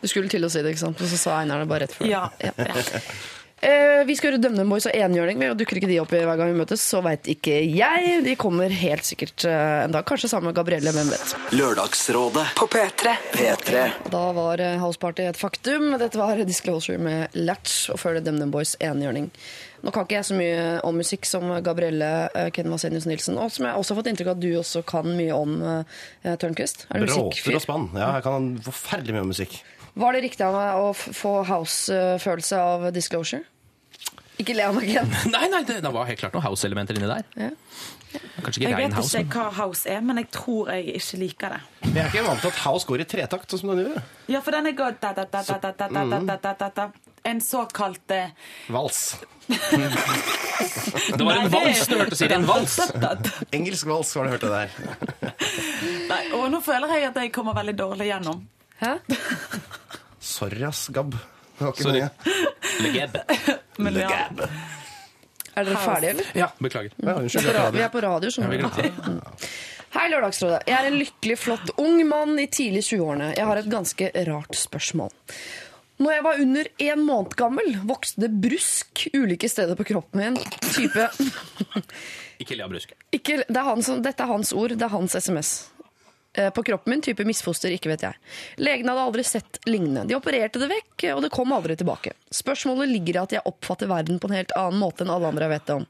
[0.00, 1.00] Du skulle til å si det, ikke sant?
[1.00, 2.08] Og så sa Einar det bare rett før.
[2.10, 2.74] Ja, ja, ja.
[3.60, 5.36] Eh, vi skal gjøre Dømne Boys og enhjørning.
[5.36, 8.22] Vi- Dukker ikke de opp i hver gang vi møtes, så veit ikke jeg.
[8.24, 10.06] De kommer helt sikkert eh, en dag.
[10.08, 11.34] Kanskje sammen med Gabrielle, hvem vet.
[11.52, 13.12] Lørdagsrådet På P3.
[13.34, 13.82] P3.
[14.16, 15.90] Da var eh, House Party et faktum.
[16.00, 19.28] Dette var Disclosure med Latch, og før det DumDum Boys enhjørning.
[19.80, 23.52] Nå kan ikke jeg så mye om musikk som Gabrielle Kenvasenius Ken Vasenius Nilsen, og
[23.54, 26.86] som jeg også har fått inntrykk av at du også kan mye om, uh, Tørnquist.
[26.90, 27.56] Er du Bråter musikkfyr?
[27.56, 27.86] og spann.
[27.96, 29.60] Ja, jeg kan forferdelig mye om musikk.
[30.00, 33.42] Var det riktig av meg å få house-følelse av Disclosure?
[34.40, 35.08] Ikke le av meg igjen.
[35.34, 37.26] Nei, nei, det, det var helt klart noen house-elementer inni der.
[37.36, 37.50] Ja.
[38.40, 39.20] Kanskje ikke Jeg vet house.
[39.20, 41.60] ikke hva house er, men jeg tror jeg ikke liker det.
[41.90, 44.00] Jeg er ikke vant til at house går i tretakt, sånn som den gjør.
[44.32, 46.70] Ja, for den er godt da, da, da, da, da, da, da, da, da, da,
[46.80, 46.88] da.
[47.22, 48.30] En såkalt eh,
[48.68, 49.16] Vals.
[49.46, 52.32] Det var en det- vals du hørte, Siri.
[52.34, 52.78] En vals.
[53.52, 54.70] Engelsk vals, var du hørte der?
[56.10, 58.40] Nei, og nå føler jeg at jeg kommer veldig dårlig gjennom.
[58.80, 58.94] Hæ?
[60.20, 61.12] Sorry, ass, Gab.
[61.12, 62.04] Det var ikke Sorry.
[62.80, 63.08] mye.
[63.84, 64.08] Men ja.
[65.56, 66.30] Er dere ferdige, eller?
[66.38, 66.92] Ja, beklager.
[66.96, 67.50] Ja, Vi unnskyld.
[67.50, 69.20] er på Vi er på radio, skjønner du.
[69.90, 70.60] Hei, Lørdagsrådet.
[70.70, 73.32] Jeg er en lykkelig, flott ung mann i tidlig 20-årene.
[73.36, 75.10] Jeg har et ganske rart spørsmål.
[76.00, 80.38] Når jeg var under en måned gammel, vokste det brusk ulike steder på kroppen min.
[80.72, 81.08] Type
[82.40, 82.94] Ikke le av brusk.
[83.12, 85.50] ikke, det er hans, Dette er hans ord, det er hans SMS.
[86.32, 88.18] Eh, På kroppen min, type misfoster, ikke vet jeg.
[88.62, 90.04] Legene hadde aldri sett lignende.
[90.06, 92.12] De opererte det vekk, og det kom aldri tilbake.
[92.30, 95.48] Spørsmålet ligger i at jeg oppfatter verden på en helt annen måte enn alle andre
[95.48, 95.88] jeg vet om.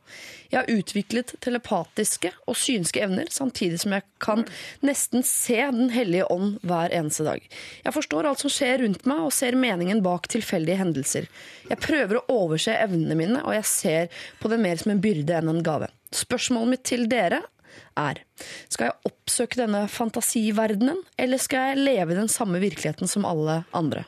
[0.51, 4.47] Jeg har utviklet telepatiske og synske evner, samtidig som jeg kan
[4.87, 7.45] nesten se Den hellige ånd hver eneste dag.
[7.85, 11.29] Jeg forstår alt som skjer rundt meg, og ser meningen bak tilfeldige hendelser.
[11.69, 15.37] Jeg prøver å overse evnene mine, og jeg ser på det mer som en byrde
[15.37, 15.93] enn en gave.
[16.17, 17.45] Spørsmålet mitt til dere
[18.01, 18.21] er
[18.69, 23.63] Skal jeg oppsøke denne fantasiverdenen, eller skal jeg leve i den samme virkeligheten som alle
[23.77, 24.05] andre?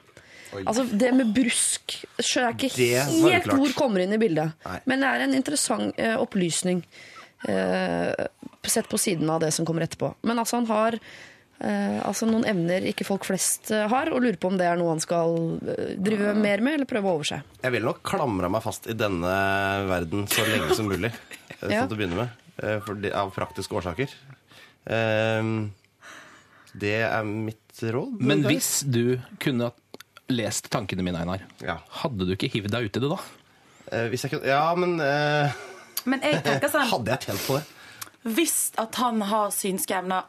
[0.67, 3.57] Altså Det med brusk skjønner jeg ikke helt uklart.
[3.57, 4.53] hvor kommer inn i bildet.
[4.67, 4.79] Nei.
[4.85, 6.83] Men det er en interessant eh, opplysning
[7.49, 8.13] eh,
[8.69, 10.13] sett på siden av det som kommer etterpå.
[10.29, 14.37] Men altså han har eh, altså noen evner ikke folk flest eh, har, og lurer
[14.41, 15.39] på om det er noe han skal
[15.73, 17.41] eh, drive mer med, eller prøve å overse.
[17.65, 19.33] Jeg ville nok klamra meg fast i denne
[19.89, 21.13] verden så lenge som mulig.
[21.63, 21.85] Ja.
[21.85, 22.39] Sånn til å begynne med.
[22.59, 24.11] Eh, fordi- Av praktiske årsaker.
[24.87, 25.71] Ehm,
[26.75, 28.19] Det er mitt råd.
[28.21, 29.73] Men hvis du kunne
[30.29, 31.79] lest tankene mine, Einar, Ja.
[32.01, 33.19] hadde du ikke hivd deg uti det da?
[33.93, 35.53] Eh, Hvis jeg kunne Ja, men eh,
[36.07, 37.65] Men jeg tenker sånn Hadde jeg tjent på det?
[38.25, 40.25] Hvis at han har synske evner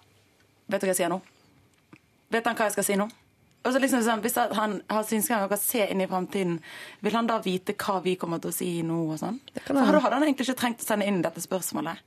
[0.67, 1.21] Vet du hva jeg sier nå?
[2.31, 3.09] Vet han hva jeg skal si nå?
[3.63, 6.57] Og så liksom sånn, Hvis han har synsgang og kan se inn i framtiden,
[6.99, 8.97] vil han da vite hva vi kommer til å si nå?
[9.13, 9.39] og sånn?
[9.55, 9.77] For.
[9.77, 12.01] Da hadde han egentlig ikke trengt å sende inn dette spørsmålet.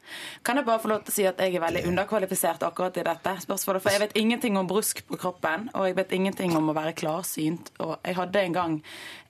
[0.45, 3.07] Kan jeg bare få lov til å si at jeg er veldig underkvalifisert akkurat i
[3.09, 3.85] dette spørsmålet?
[3.85, 6.97] For jeg vet ingenting om brusk på kroppen, og jeg vet ingenting om å være
[6.99, 7.73] klarsynt.
[7.81, 8.77] Og jeg hadde en gang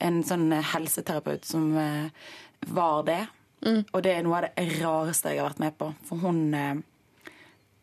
[0.03, 2.27] en sånn eh, helseterapeut som eh,
[2.75, 3.23] var det.
[3.67, 5.93] Og det er noe av det rareste jeg har vært med på.
[6.07, 6.85] For hun eh,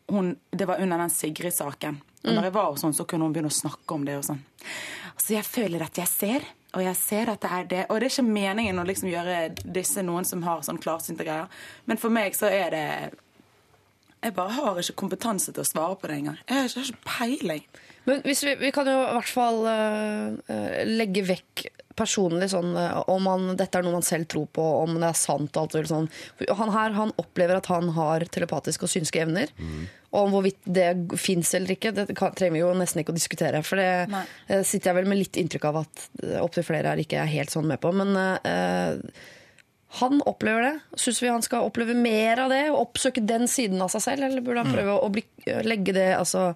[0.06, 2.00] hun, det var under den Sigrid-saken.
[2.24, 4.16] Og når jeg var hos henne, så kunne hun begynne å snakke om det.
[4.16, 4.40] og sånn.
[5.20, 7.82] Så Jeg føler at jeg ser, og jeg ser at det er det.
[7.88, 11.52] Og det er ikke meningen å liksom gjøre disse noen som har sånn klarsynte greier.
[11.86, 12.88] Men for meg så er det
[14.24, 16.38] Jeg bare har ikke kompetanse til å svare på det engang.
[16.48, 17.64] Jeg har ikke, jeg har ikke peiling.
[18.06, 21.66] Men vi, vi kan jo i hvert fall eh, legge vekk
[21.98, 25.18] personlig sånn eh, om han, dette er noe man selv tror på, om det er
[25.18, 26.08] sant og alt og sånn.
[26.60, 29.52] Han her han opplever at han har telepatiske og synske evner.
[30.14, 30.88] Og om hvorvidt det
[31.18, 33.62] fins eller ikke, det kan, trenger vi jo nesten ikke å diskutere.
[33.66, 34.22] For det Nei.
[34.46, 37.32] eh, sitter jeg vel med litt inntrykk av at eh, opptil flere her ikke er
[37.32, 37.90] helt sånn med på.
[37.98, 38.94] Men uh,
[39.98, 41.00] han opplever det.
[41.02, 42.62] Syns vi han skal oppleve mer av det?
[42.70, 44.28] Og oppsøke den siden av seg selv?
[44.28, 45.26] Eller burde han prøve å bli,
[45.66, 46.52] legge det altså,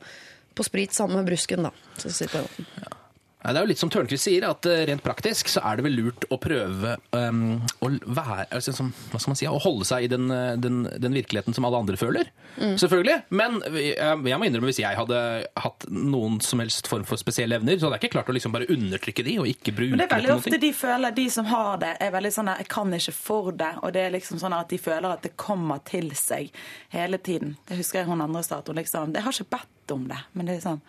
[0.55, 1.75] på sprit sammen med brusken, da?
[1.99, 2.98] Så sier på den måten.
[3.39, 5.95] Det er jo litt som Tørnquist sier, at eh, rent praktisk så er det vel
[5.95, 9.47] lurt å prøve um, å være altså, som, Hva skal man si?
[9.47, 12.33] Å holde seg i den, eh, den, den virkeligheten som alle andre føler.
[12.59, 13.15] Selvfølgelig.
[13.39, 15.21] Men jeg, jeg må innrømme, hvis jeg hadde
[15.63, 18.57] hatt noen som helst form for spesielle evner, så hadde jeg ikke klart å liksom
[18.57, 21.49] bare undertrykke de og ikke bruke Men det er veldig ofte de føler, de som
[21.53, 23.81] har det, er veldig sånn at 'jeg kan ikke for det'.
[23.85, 26.51] Og det er liksom sånn at de føler at det kommer til seg
[26.91, 27.57] hele tiden.
[27.69, 28.59] Det husker jeg hun andre sa.
[28.59, 30.19] at hun liksom, Jeg har ikke bedt om det.
[30.33, 30.81] Men det er sånn.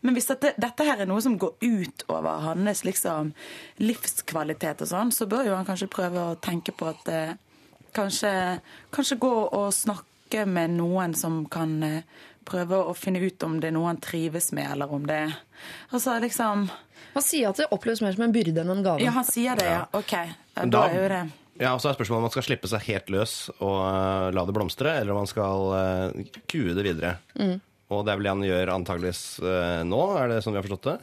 [0.00, 3.32] Men hvis dette, dette her er noe som går ut over hans liksom,
[3.82, 7.34] livskvalitet og sånn, så bør jo han kanskje prøve å tenke på at eh,
[7.96, 8.32] kanskje,
[8.94, 12.02] kanskje gå og snakke med noen som kan eh,
[12.50, 15.22] prøve å finne ut om det er noe han trives med, eller om det
[15.92, 16.68] Altså liksom
[17.14, 19.02] Han sier at det oppleves mer som en byrde enn en gave.
[19.04, 19.84] Ja, han sier det, ja.
[19.92, 20.14] OK.
[20.54, 21.22] Da da- er jo det
[21.60, 24.44] Ja, og så er spørsmålet om man skal slippe seg helt løs og uh, la
[24.48, 27.18] det blomstre, eller om man skal uh, kue det videre.
[27.90, 30.66] Og det er vel det han gjør antageligvis eh, nå, er det sånn vi har
[30.68, 30.98] forstått det?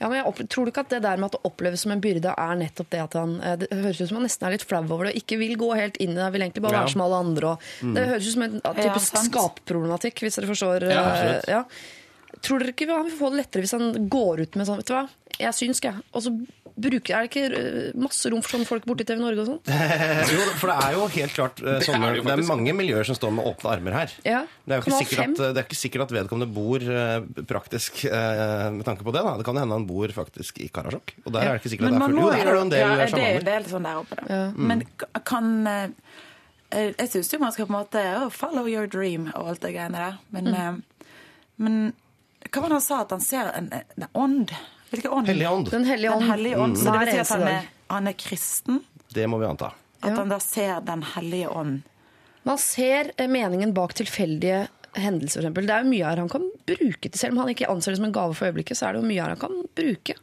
[0.00, 1.92] Ja, men jeg opp, Tror du ikke at det der med at det oppleves som
[1.92, 4.54] en byrde, er nettopp det at han eh, Det høres ut som han nesten er
[4.54, 6.78] litt flau over det, og ikke vil gå helt inn i det, vil egentlig bare
[6.78, 6.84] Ja.
[6.86, 7.50] være som alle andre.
[7.84, 10.86] Og Det høres ut som en typisk ja, skapproblematikk, hvis dere forstår.
[10.88, 11.50] Ja, eh, absolutt.
[11.52, 12.38] ja.
[12.40, 14.88] Tror dere ikke han vil få det lettere hvis han går ut med sånn Vet
[14.88, 15.04] du hva,
[15.40, 16.00] jeg syns jeg.
[16.14, 16.32] Og så
[16.76, 19.60] bruker Er det ikke eh, masse rom for sånne folk borti TV Norge og sånn?
[20.34, 23.08] jo, for det er jo helt klart eh, sånne, er det, det er mange miljøer
[23.08, 24.14] som står med åpne armer her.
[24.26, 24.42] Ja.
[24.64, 28.02] Det er jo ikke sikkert, at, det er ikke sikkert at vedkommende bor eh, praktisk
[28.10, 29.22] med tanke på det.
[29.26, 29.36] Da.
[29.40, 31.14] Det kan hende han bor faktisk i Karasjok.
[31.24, 32.20] Og der er det ikke sikkert at det er fullt.
[32.20, 34.20] Jo, der er det jo en del ja, det er en del sånn der oppe,
[34.20, 34.40] da.
[34.70, 34.84] Men
[35.26, 35.86] kan eh,
[36.70, 39.64] eh, Jeg syns jo man skal på en måte oh, follow your dream og alt
[39.64, 40.20] det greiene der.
[40.34, 41.08] Men, mm.
[41.64, 41.80] men
[42.48, 43.00] hva var det han sa?
[43.04, 44.54] At han ser en, en ånd?
[44.90, 45.28] Hvilken ånd?
[45.30, 45.70] Hellig ånd.
[45.70, 46.30] Den hellige Den ånd.
[46.30, 46.78] hellige ånd.
[46.78, 48.80] Så det vil si at han er, han er kristen?
[49.14, 49.72] Det må vi anta.
[50.02, 50.16] At Ja.
[50.16, 51.82] han da ser Den hellige ånd?
[52.48, 55.66] Man ser eh, meningen bak tilfeldige hendelser, f.eks.
[55.66, 57.98] Det er jo mye her han kan bruke til, selv om han ikke anser det
[58.00, 60.16] som en gave for øyeblikket, så er det jo mye her han kan bruke.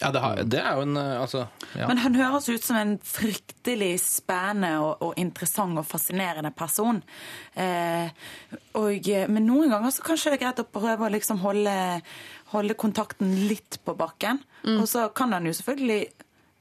[0.00, 1.46] Ja, det, har, det er jo en eh, Altså,
[1.76, 1.86] ja.
[1.86, 7.02] Men han høres ut som en fryktelig spennende og, og interessant og fascinerende person.
[7.54, 8.08] Eh,
[8.80, 11.74] og, men noen ganger så kanskje det er greit å prøve å liksom holde,
[12.52, 14.42] holde kontakten litt på bakken.
[14.80, 16.00] Og så kan han jo selvfølgelig,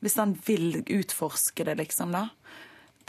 [0.06, 2.28] hvis han vil utforske det, liksom, da.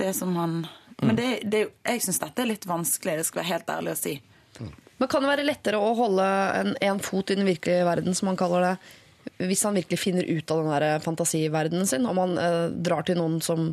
[0.01, 0.63] Det som han
[1.01, 4.01] Men det, det, jeg syns dette er litt vanskelig, det skal være helt ærlig å
[4.01, 4.11] si.
[5.01, 6.27] Men kan det være lettere å holde
[6.59, 8.75] en, en fot i den virkelige verden, som han kaller det,
[9.49, 12.05] hvis han virkelig finner ut av den der fantasiverdenen sin?
[12.05, 13.71] Om han eh, drar til noen som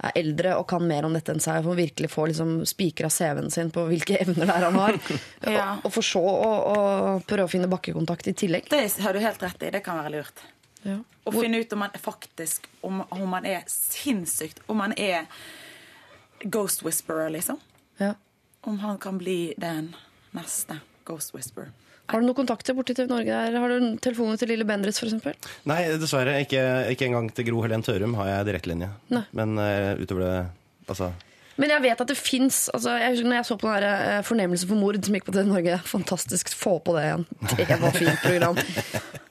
[0.00, 3.50] er eldre og kan mer om dette enn seg, å virkelig få liksom, spikra CV-en
[3.52, 4.98] sin på hvilke evner det er han har.
[5.52, 5.66] Ja.
[5.74, 6.76] og, og for så å
[7.28, 8.70] prøve å finne bakkekontakt i tillegg.
[8.70, 9.72] Det har du helt rett i.
[9.74, 10.44] Det kan være lurt.
[10.86, 10.98] Ja.
[11.24, 15.28] Å finne ut om man faktisk om, om man er sinnssykt Om man er
[16.42, 17.60] ghost whisperer, liksom.
[18.00, 18.16] Ja.
[18.66, 19.92] Om han kan bli den
[20.34, 21.70] neste ghost whisperer.
[22.10, 23.30] Har du noen kontakter borti TV Norge?
[23.30, 23.58] Der?
[23.62, 25.46] Har du telefoner til Lille Bendriss, f.eks.?
[25.70, 26.40] Nei, dessverre.
[26.44, 28.90] Ikke, ikke engang til Gro Helen Tørum har jeg direktelinje.
[29.32, 30.34] Men uh, utover det
[30.90, 31.12] Altså
[31.62, 34.26] Men jeg vet at det fins altså, Jeg når jeg så på den der, uh,
[34.26, 35.78] Fornemmelse for mord som gikk på TV Norge.
[35.86, 36.50] Fantastisk.
[36.58, 37.26] Få på det igjen.
[37.54, 38.58] Det var fint program.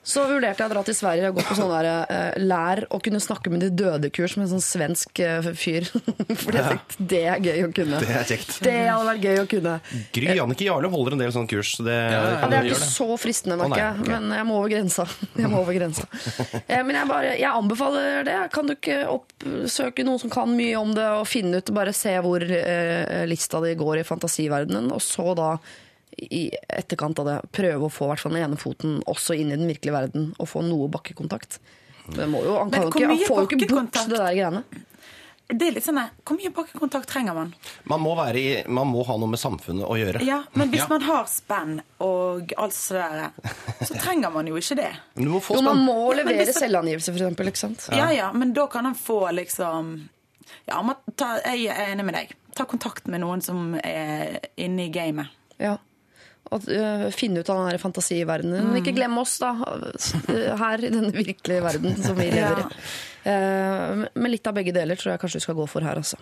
[0.02, 2.98] Så vurderte jeg å dra til Sverige og gå på sånn der eh, lær å
[3.02, 5.86] kunne snakke med de døde-kurs med en sånn svensk uh, fyr.
[6.42, 8.00] For jeg tenkte det er gøy å kunne.
[8.02, 8.56] Det er kjekt.
[8.66, 9.76] Det hadde vært gøy å kunne.
[10.16, 11.76] Gry Jannicke Jarle holder en del sånne kurs.
[11.78, 14.08] Det, ja, Ja, det er ikke så fristende, merker jeg.
[14.08, 15.06] Men jeg må over grensa.
[15.42, 16.08] Jeg må over grensa.
[16.72, 18.34] Eh, Men jeg, bare, jeg anbefaler det.
[18.54, 18.98] Kan du ikke
[19.42, 23.60] oppsøke noen som kan mye om det, og finne ut, bare se hvor eh, lista
[23.64, 25.54] di går i fantasiverdenen, og så da
[26.12, 29.70] i etterkant av det prøve å få hvert den ene foten også inn i den
[29.70, 31.58] virkelige verden og få noe bakkekontakt.
[32.16, 34.62] Men må jo, han, kan jo ikke, han får jo ikke bort det der greiene.
[35.48, 37.50] Det er litt sånn Hvor mye bakkekontakt trenger man?
[37.90, 40.22] Man må, være i, man må ha noe med samfunnet å gjøre.
[40.24, 40.88] Ja, Men hvis Ja.
[40.88, 43.30] man har spenn og alt så der,
[43.84, 44.90] så trenger man jo ikke det.
[45.16, 47.48] Men du må få Jo, man må Ja, levere hvis selvangivelse, eksempel.
[47.52, 47.88] Ikke sant?
[47.92, 50.08] Ja, ja, men da kan han få liksom
[50.68, 52.34] Ja, man ta, jeg er enig med deg.
[52.54, 55.28] Ta kontakt med noen som er inne i gamet.
[55.58, 55.76] Ja.
[56.50, 58.66] Og øh, finne ut av den fantasiverdenen.
[58.72, 59.54] Men ikke glem oss, da.
[59.62, 62.66] øh, Her i denne virkelige verden som vi lever i.
[62.66, 62.74] Ja.
[64.18, 66.18] Men litt av begge deler tror jeg kanskje vi skal gå for her, altså.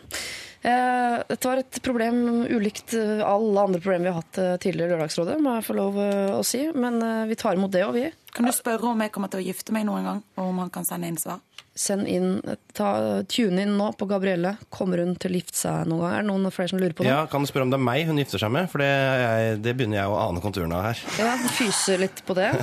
[0.61, 2.19] Dette var et problem
[2.53, 5.77] ulikt øh, alle andre problemer vi har hatt øh, tidligere i Lørdagsrådet, må jeg få
[5.79, 6.67] lov øh, å si.
[6.77, 8.11] Men øh, vi tar imot det, òg, vi.
[8.37, 10.71] Kan du spørre om jeg kommer til å gifte meg noen gang, og om han
[10.75, 11.41] kan sende inn svar?
[11.79, 12.41] Send inn,
[12.75, 14.57] ta, tune inn nå på Gabrielle.
[14.75, 16.15] Kommer hun til å gifte seg noen gang?
[16.17, 17.13] Er det noen flere som lurer på det?
[17.13, 18.67] Ja, Kan du spørre om det er meg hun gifter seg med?
[18.73, 21.05] For det, jeg, det begynner jeg å ane konturene av her.
[21.23, 22.51] Ja, fyse litt på det.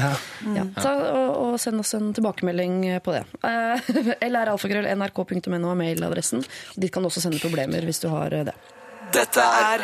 [0.58, 0.64] Ja.
[0.78, 3.24] Ta, og, og send oss en tilbakemelding på det.
[3.48, 6.44] Uh, LRalfagrøll.nrk.no er mailadressen.
[6.76, 8.56] Dit kan du også sende problemer hvis du har eh, det.
[9.14, 9.84] Dette er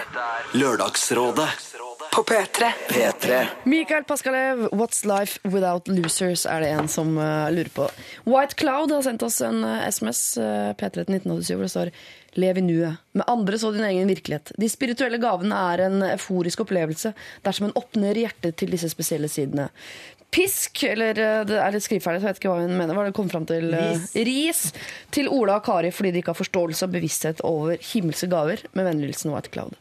[0.57, 1.47] Lørdagsrådet
[2.13, 2.69] På P3.
[2.89, 3.37] P3.
[3.65, 7.87] Mikael Paskalev, 'What's Life Without Losers', er det en som uh, lurer på.
[8.29, 11.93] White Cloud har sendt oss en uh, SMS, uh, P3 til 1987, hvor det står
[12.35, 12.99] 'Lev i nuet'.
[13.13, 14.51] Med andres og din egen virkelighet.
[14.59, 17.13] De spirituelle gavene er en euforisk opplevelse
[17.45, 19.69] dersom en åpner hjertet til disse spesielle sidene.
[20.33, 22.97] Pisk, eller eh, det er litt skrivferdig, så jeg vet ikke hva hun mener.
[22.97, 23.69] Hva det kom fram til?
[23.73, 24.09] Ris.
[24.27, 24.63] Ris.
[25.13, 28.65] Til Ola og Kari fordi de ikke har forståelse og bevissthet over himmelske gaver.
[28.73, 29.77] Med vennlig hilsen White Cloud.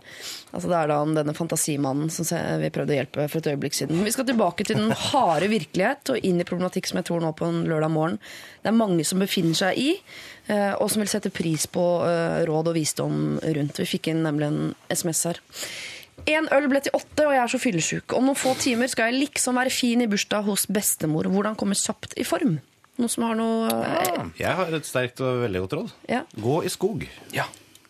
[0.52, 2.28] Altså Det er da denne fantasimannen som
[2.60, 4.04] vi prøvde å hjelpe for et øyeblikk siden.
[4.04, 7.32] Vi skal tilbake til den harde virkelighet og inn i problematikk som jeg tror nå
[7.38, 8.20] på en lørdag morgen
[8.62, 9.88] det er mange som befinner seg i,
[10.46, 13.80] eh, og som vil sette pris på eh, råd og visdom rundt.
[13.82, 14.60] Vi fikk inn nemlig en
[14.92, 15.42] SMS her.
[16.30, 18.14] En øl ble til åtte, og jeg er så fyllesyk.
[18.14, 21.26] Om noen få timer skal jeg liksom være fin i bursdag hos bestemor.
[21.32, 22.60] Hvordan komme kjapt i form?
[23.00, 25.92] Noen som har noe ja, Jeg har et sterkt og veldig godt råd.
[26.12, 27.06] Ja, Gå i skog.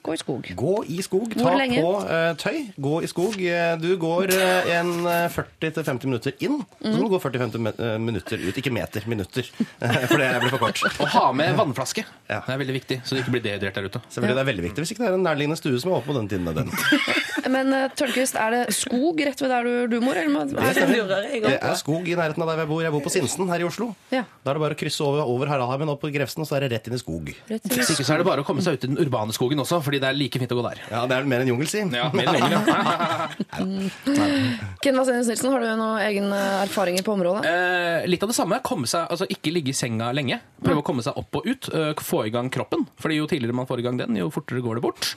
[0.02, 0.46] gå i skog.
[0.58, 1.34] Gå i skog.
[1.34, 1.82] Ta Hvor lenge?
[1.82, 2.56] på uh, tøy.
[2.86, 3.36] Gå i skog.
[3.38, 7.98] Eh, Du går uh, en eh, 40-50 minutter inn, så må du gå 40-50 eh,
[8.02, 8.58] minutter ut.
[8.58, 9.46] Ikke meter, minutter.
[10.10, 10.82] For det blir for kort.
[11.02, 12.02] Og ha med vannflaske.
[12.30, 12.40] Ja.
[12.46, 14.02] Det er veldig viktig, så du ikke blir dehydrert der ute.
[14.08, 16.10] Selvfølgelig det er veldig viktig Hvis ikke det er en nærliggende stue som er åpen
[16.14, 16.50] på den tiden.
[16.62, 16.74] den.
[17.52, 20.16] Men uh, Tørnquist, er det skog rett ved der du, du bor?
[20.18, 20.46] Eller?
[20.50, 21.46] Det Er det, stemmer.
[21.46, 22.82] Det er skog i nærheten av der jeg bor.
[22.84, 23.90] Jeg bor på Sinsen her i Oslo.
[24.12, 24.24] Ja.
[24.44, 26.66] Da er det bare å krysse over, over Haraldheimen opp på Grefsen, og så er
[26.66, 27.32] det rett inn i skog.
[27.50, 29.62] rett Hvis ikke så er det bare å komme seg ut i den urbane skogen
[29.62, 30.82] også, fordi det er like fint å gå der.
[30.92, 31.82] Ja, Det er mer enn jungel, si.
[31.82, 33.32] Ja, mer enn jungel, ja.
[34.82, 37.46] Ken Vasenius Nilsen, har du noen egne erfaringer på området?
[37.48, 38.58] Eh, litt av det samme.
[38.66, 40.40] Komme seg, altså Ikke ligge i senga lenge.
[40.62, 41.68] Prøve å komme seg opp og ut.
[41.72, 42.86] eh, få i gang kroppen.
[43.00, 45.12] Fordi jo tidligere man får i gang den, jo fortere går det bort.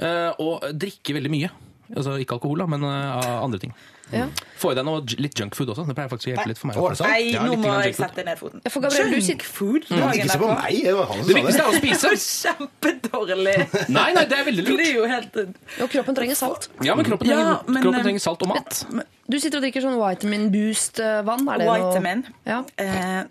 [0.00, 1.49] Eh, og drikke veldig mye.
[1.96, 3.74] Altså Ikke alkohol, da, men uh, andre ting.
[4.10, 4.26] Ja.
[4.58, 5.84] Få i deg noe litt junkfood også.
[5.86, 6.78] Det pleier faktisk å hjelpe litt for meg.
[6.80, 7.12] Å, det sant?
[7.12, 8.62] Nei, nå må jeg sette ned foten.
[8.66, 9.86] For Gabriel, du sitter Junkfood?
[9.86, 10.80] Ikke se på meg!
[10.86, 11.44] Det var han som sa det.
[11.46, 11.60] det.
[11.60, 12.12] er å spise.
[12.26, 13.56] Kjempedårlig.
[13.94, 14.84] Nei, nei, det er veldig Det lurt.
[14.84, 15.40] er jo helt
[15.86, 16.68] Og kroppen trenger salt.
[16.86, 18.82] Ja, men kroppen Ja, men, kroppen eh, trenger salt og mat.
[19.30, 21.44] Du sitter og drikker sånn vitamin boost-vann.
[21.52, 22.22] Er det Vitamin.
[22.26, 22.64] noe Ja.
[22.82, 23.24] eh,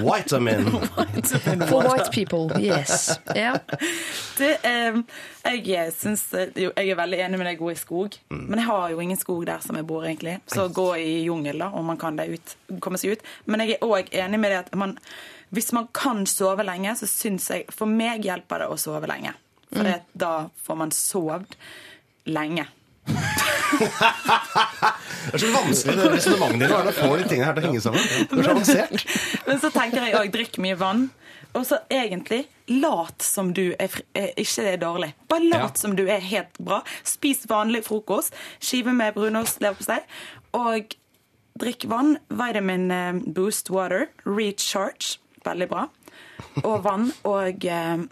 [0.00, 0.64] Vitamin.
[1.68, 3.10] For white people, yes.
[3.36, 3.58] Yeah.
[4.38, 4.96] det, eh,
[5.60, 6.24] jeg syns
[6.56, 8.16] jo, Jeg er veldig enig med deg, god i skog.
[8.32, 8.44] Mm.
[8.48, 10.38] Men jeg har jo ingen skog der som jeg bor, egentlig.
[10.50, 13.26] Så gå i jungel, da, om man kan det ut, komme seg ut.
[13.46, 14.96] Men jeg er òg enig med det at man,
[15.54, 19.34] hvis man kan sove lenge, så syns jeg For meg hjelper det å sove lenge.
[19.74, 20.00] For Mm.
[20.16, 20.32] da
[20.62, 21.56] får man sovet
[22.30, 22.64] lenge.
[23.78, 27.68] Det er så vanskelig det resonnementet ditt er å få de tingene her til å
[27.70, 28.08] henge sammen.
[28.30, 29.04] Det er så avansert.
[29.48, 31.04] Men så tenker jeg òg drikk mye vann.
[31.54, 32.40] Og så egentlig
[32.82, 35.12] lat som du er fri, eh, ikke er dårlig.
[35.30, 35.80] Bare lat Ja.
[35.80, 36.80] som du er helt bra.
[37.06, 38.34] Spis vanlig frokost.
[38.60, 40.00] Skive med brunost, leverpostei.
[40.58, 40.96] Og
[41.60, 42.16] drikk vann.
[42.28, 44.08] Vitamin eh, boost water.
[44.26, 45.18] Recharge.
[45.46, 45.86] Veldig bra.
[46.64, 47.12] Og vann.
[47.24, 48.02] Og eh,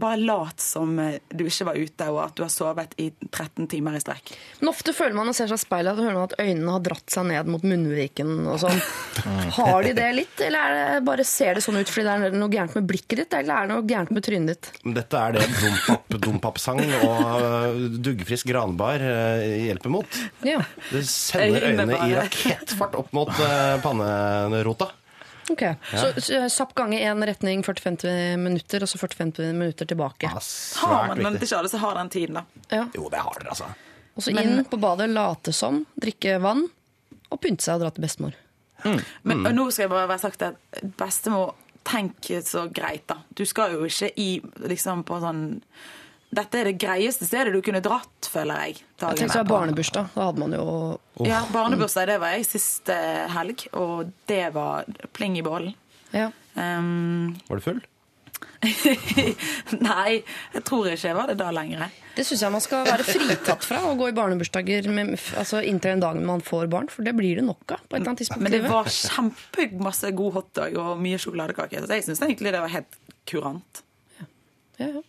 [0.00, 3.68] bare lat som eh, du ikke var ute, og at du har sovet i 13
[3.72, 4.32] timer i strekk.
[4.60, 6.84] Men ofte føler man og ser seg i speilet at, hører man at øynene har
[6.84, 8.82] dratt seg ned mot munnviken og sånn.
[9.56, 12.36] Har de det litt, eller er det bare ser det sånn ut fordi det er
[12.36, 14.68] noe gærent med blikket ditt, eller er det noe gærent med trynet ditt?
[14.96, 20.20] Dette er det dompap, dompap-sang og øh, duggfrisk granbar øh, hjelper mot.
[20.46, 23.32] Ja, Det sender Øynene i rakettfart opp mot
[23.82, 24.92] pannerota.
[25.52, 25.64] Ok.
[25.92, 30.30] Så, så sapp gange én retning 40-50 minutter, og så 40-50 minutter tilbake.
[30.30, 30.40] Ja,
[30.82, 32.64] Har man, men det ikke alle som har den tiden, da.
[32.72, 32.86] Ja.
[32.94, 33.70] Jo, det har dere, altså.
[34.16, 36.64] Og så inn på badet, late som, drikke vann,
[37.28, 38.36] og pynte seg og dra til bestemor.
[39.26, 41.54] Men og nå skal jeg bare være sagt at bestemor,
[41.86, 43.20] tenk så greit, da.
[43.36, 44.30] Du skal jo ikke i
[44.66, 45.44] liksom på sånn
[46.36, 48.78] dette er det greieste stedet du kunne dratt, føler jeg.
[49.00, 49.50] Jeg tenkte på.
[49.54, 50.12] barnebursdag.
[50.14, 54.88] Da hadde man jo Ja, barnebursdag, det var jeg sist eh, helg, og det var
[55.16, 55.76] pling i bollen.
[56.14, 56.30] ja.
[56.56, 57.82] Um, Var du full?
[59.76, 60.22] nei,
[60.54, 61.90] jeg tror ikke jeg var det da lenger.
[62.16, 65.94] Det syns jeg man skal være fritatt fra, å gå i barnebursdager med, altså inntil
[65.94, 68.22] den dagen man får barn, for det blir det nok av på et eller annet
[68.24, 68.44] tidspunkt.
[68.46, 72.72] Men det var kjempemasse god hotdog og mye sjokoladekake, så jeg syns egentlig det var
[72.72, 73.82] helt kurant.
[74.80, 75.04] Ja, ja.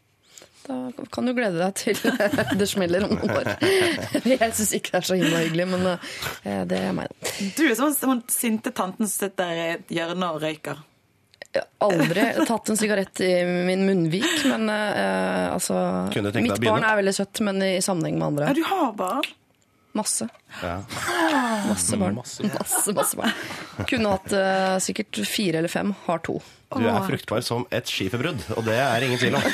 [0.68, 2.00] Da kan du glede deg til
[2.60, 3.54] det smeller om noen år.
[4.34, 7.34] Jeg syns ikke det er så himla hyggelig, men eh, det er meg, da.
[7.56, 10.84] Du er sånn, sånn sinte tanten som sitter i et hjørne og røyker.
[11.56, 15.78] Jeg har aldri tatt en sigarett i min munnvik, men uh, altså
[16.14, 18.50] Kunne tenke Mitt barn er veldig søtt, men i sammenheng med andre.
[18.52, 19.30] Ja, du har barn?
[19.98, 20.28] Masse.
[20.62, 20.76] Ja.
[21.66, 22.20] Masse barn.
[22.20, 23.32] Masse, masse barn.
[23.90, 25.96] Kunne hatt uh, sikkert fire eller fem.
[26.06, 26.38] Har to.
[26.76, 29.48] Du er fruktbar som et skiferbrudd, og det er ingen tvil om.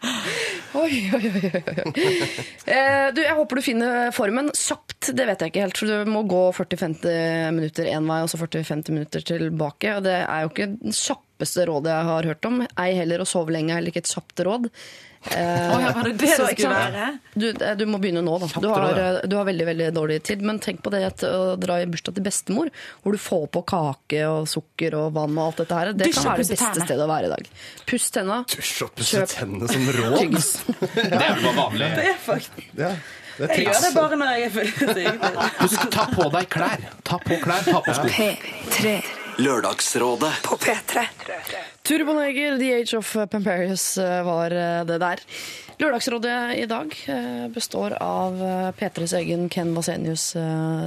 [0.80, 2.04] Oi, oi, oi, oi.
[2.64, 5.10] Eh, du, jeg håper du finner formen kjapt.
[5.16, 8.38] Det vet jeg ikke helt, for du må gå 40-50 minutter én vei og så
[8.40, 9.96] 40-50 minutter tilbake.
[9.98, 12.62] Og det er jo ikke det kjappeste rådet jeg har hørt om.
[12.80, 14.70] Ei heller å sove lenge er heller ikke et kjapt råd.
[15.24, 17.18] Eh, oh, ja, var det det så, det skulle være?
[17.34, 18.48] Du, eh, du må begynne nå, da.
[18.56, 20.40] Du har, eh, du har veldig veldig dårlig tid.
[20.42, 22.70] Men tenk på det at å dra i bursdag til bestemor,
[23.04, 25.92] hvor du får på kake og sukker og vann og alt dette her.
[25.92, 27.52] Det Dusj kan være det beste stedet å være i dag.
[27.92, 28.40] Puss tenna.
[28.48, 30.36] Dusj og pusse tennene som råd.
[31.10, 31.92] Det er for vanlig.
[32.00, 32.94] Det er faktisk Ja,
[33.36, 34.74] det Jeg gjør det bare når jeg er full.
[35.60, 36.90] Husk, ta på deg klær.
[37.04, 38.12] Ta på klær, ta på sko.
[38.16, 41.06] P3 Lørdagsrådet på P3.
[41.82, 45.22] Turboneger, The Age of Pamperius eh, var eh, det der.
[45.80, 50.34] Lørdagsrådet i dag eh, består av eh, P3s egen Ken Vasenius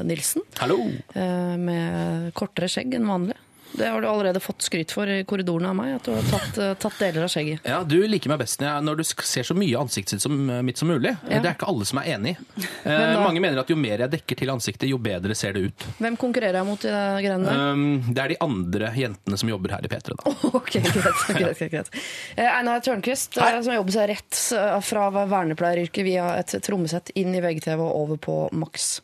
[0.05, 0.45] Nilsen.
[0.61, 0.77] Hallo.
[1.17, 3.39] Med kortere skjegg enn vanlig.
[3.73, 6.57] Det har du allerede fått skryt for i korridorene av meg, at du har tatt,
[6.61, 7.65] eh, tatt deler av skjegget.
[7.67, 11.15] Ja, Du liker meg best når, du ser så mye ansiktet som, mitt som mulig.
[11.29, 11.41] Ja.
[11.41, 12.35] Det er ikke alle som er enig.
[12.83, 15.87] Eh, mange mener at jo mer jeg dekker til ansiktet, jo bedre ser det ut.
[15.97, 17.61] Hvem konkurrerer jeg mot i det greiene der?
[17.73, 20.17] Um, det er de andre jentene som jobber her i P3.
[20.19, 20.35] da.
[20.53, 21.25] Ok, greit.
[21.39, 21.93] greit, greit.
[22.35, 27.33] Eh, Einar Tørnquist, eh, som jobber seg rett eh, fra vernepleieryrket via et trommesett inn
[27.35, 28.95] i VGTV og over på Max.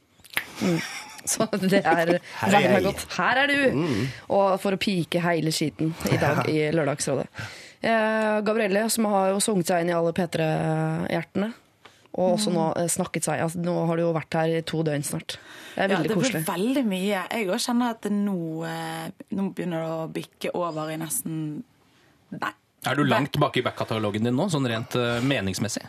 [0.62, 0.78] Mm.
[1.30, 3.06] Så det er veldig er gått.
[3.18, 3.80] Her er du!
[4.34, 7.28] Og for å pike hele skiten i dag i Lørdagsrådet.
[7.80, 11.52] Eh, Gabrielle, som har jo sunget seg inn i alle P3-hjertene.
[12.20, 14.82] Og også nå eh, snakket seg altså, Nå har du jo vært her i to
[14.84, 15.38] døgn snart.
[15.76, 16.40] Det er veldig Ja, veldig det koselig.
[16.42, 17.20] blir veldig mye.
[17.38, 21.38] Jeg òg kjenner at nå, eh, nå begynner det å bikke over i nesten
[22.30, 22.52] Nei.
[22.88, 25.82] Er du langt bak i back-katalogen din nå, sånn rent eh, meningsmessig?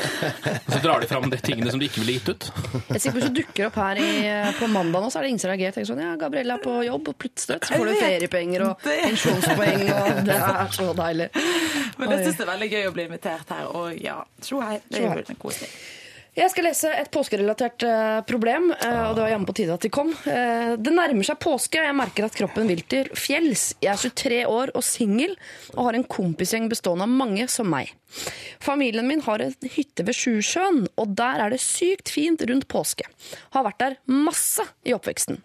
[0.72, 2.48] så drar de fram de tingene som de ikke ville gitt ut.
[2.90, 4.10] Jeg sikkert sikker på Hvis du dukker opp her i,
[4.58, 5.76] på mandag, nå, så er det ingen som reagerer.
[5.76, 9.86] Tenker sånn, ja, Gabrielle er på jobb, og plutselig så får du feriepenger og pensjonspoeng,
[9.94, 11.30] og det er så deilig.
[11.96, 14.76] Men jeg syns det er veldig gøy å bli invitert her, og ja, tjo hei.
[14.90, 15.72] Det er er en god koselig.
[16.40, 19.82] Jeg skal lese et påskerelatert eh, problem, eh, og det var jammen på tide at
[19.84, 20.14] de kom.
[20.24, 23.74] Eh, det nærmer seg påske, og jeg merker at kroppen vil til fjells.
[23.84, 25.34] Jeg er 23 år og singel,
[25.74, 27.92] og har en kompisgjeng bestående av mange som meg.
[28.64, 33.04] Familien min har en hytte ved Sjusjøen, og der er det sykt fint rundt påske.
[33.52, 35.42] Har vært der masse i oppveksten.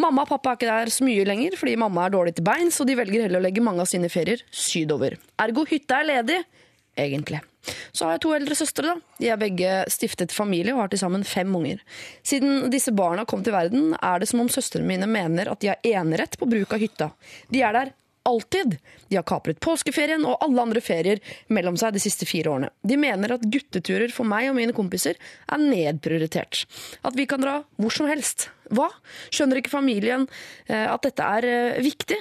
[0.00, 2.80] Mamma og pappa er ikke der så mye lenger, fordi mamma er dårlig til beins,
[2.80, 5.20] og de velger heller å legge mange av sine ferier sydover.
[5.44, 6.40] Ergo hytta er ledig,
[6.96, 7.44] egentlig.
[7.92, 8.94] Så har jeg to eldre søstre.
[8.94, 9.16] da.
[9.18, 11.80] De er begge stiftet familie og har til sammen fem unger.
[12.26, 15.72] Siden disse barna kom til verden, er det som om søstrene mine mener at de
[15.72, 17.10] har enerett på bruk av hytta.
[17.52, 17.94] De er der
[18.28, 18.76] alltid.
[19.08, 21.22] De har kapret påskeferien og alle andre ferier
[21.54, 22.70] mellom seg de siste fire årene.
[22.84, 25.16] De mener at gutteturer for meg og mine kompiser
[25.48, 26.66] er nedprioritert.
[27.06, 28.50] At vi kan dra hvor som helst.
[28.74, 28.90] Hva?
[29.32, 30.28] Skjønner ikke familien
[30.68, 32.18] eh, at dette er eh, viktig?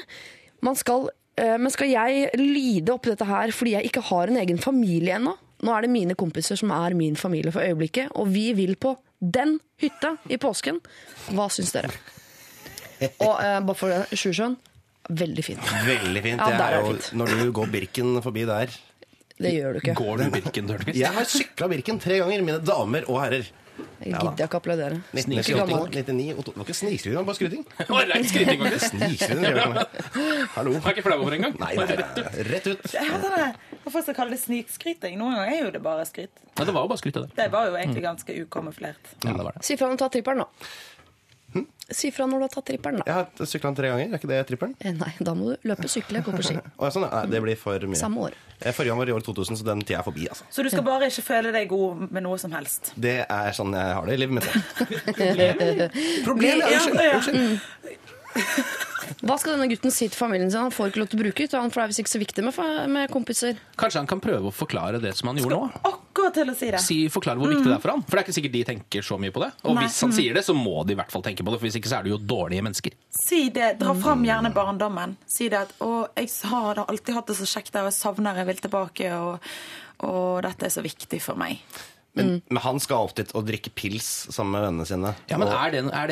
[0.64, 4.58] Man skal Men skal jeg lide oppi dette her fordi jeg ikke har en egen
[4.58, 5.36] familie ennå?
[5.66, 8.96] Nå er det mine kompiser som er min familie for øyeblikket, og vi vil på
[9.22, 10.80] den hytta i påsken.
[11.34, 11.90] Hva syns dere?
[13.22, 14.56] Og eh, bare for Sjusjøen,
[15.14, 15.72] veldig fint.
[15.86, 16.42] Veldig fint.
[16.42, 17.10] Ja, Det der er er jo, fint.
[17.22, 18.74] når du går Birken forbi der
[19.38, 19.96] Det gjør du ikke.
[20.02, 20.98] Går du Birken Tørnquist?
[21.00, 23.50] Jeg har sykla Birken tre ganger, mine damer og herrer.
[23.78, 24.97] Jeg gidder ikke applaudere.
[25.13, 27.63] 1998, 99, og to- Det var ikke snikskryting, det var bare skryting.
[27.91, 28.97] Å, rein skryting, faktisk.
[28.97, 29.88] Det.
[30.57, 30.73] Hallo.
[30.78, 31.55] Jeg er ikke flau over engang.
[31.61, 32.84] Nei, nei, nei, rett ut.
[32.91, 33.47] Det.
[33.84, 35.17] Hvorfor skal jeg kalle det snikskryting?
[35.21, 36.34] Noen ganger er jo det bare skryt.
[36.57, 37.25] Nei, det var jo bare skryt det.
[37.38, 39.13] Det var jo egentlig ganske ukamuflert.
[39.25, 39.65] Ja, det var det.
[39.67, 40.45] Si fra om du tar tatt tripperen,
[41.64, 41.95] da.
[41.97, 43.05] Si fra når du har tatt tripperen, da.
[43.08, 44.74] Jeg har sykla den tre ganger, er ikke det trippelen?
[44.84, 46.58] Eh, Nei, da må du løpe, sykle, gå på ski.
[46.80, 47.05] oh, sånn.
[47.08, 47.99] Nei, det blir for mye.
[47.99, 48.36] Samme år.
[48.60, 50.49] Eh, Forrige gang var i år 2000, så den tida er forbi, altså.
[50.51, 52.91] Så du skal bare ikke føle deg god med noe som helst.
[52.99, 54.49] Det er sånn jeg har det i livet mitt.
[56.28, 56.84] Problemet er Ja,
[57.22, 58.86] Unnskyld.
[59.22, 60.62] Hva skal denne gutten si til familien sin?
[60.68, 62.22] Han får ikke lov til å bruke ut, han, for det er visst ikke så
[62.22, 62.60] viktig med,
[62.93, 63.62] med kompiser.
[63.80, 65.82] Kanskje han kan prøve å forklare det som han gjorde nå?
[65.89, 66.82] Akkurat til å si det.
[66.84, 68.05] Si, forklare hvor viktig det er for han.
[68.05, 69.51] For det er ikke sikkert de tenker så mye på det.
[69.64, 69.88] Og Nei.
[69.88, 71.80] hvis han sier det, så må de i hvert fall tenke på det, for hvis
[71.82, 72.97] ikke så er de jo dårlige mennesker.
[73.18, 75.18] Si det, Dra fram gjerne barndommen.
[75.30, 77.99] Si det at 'Å, jeg har da alltid hatt det så kjekt der, og jeg
[77.99, 79.51] savner jeg vil tilbake', og,
[80.08, 81.62] og 'dette er så viktig for meg'.
[82.18, 85.13] Men, men han skal opp dit og drikke pils sammen med vennene sine.
[85.30, 86.07] Ja, men og, er det, er,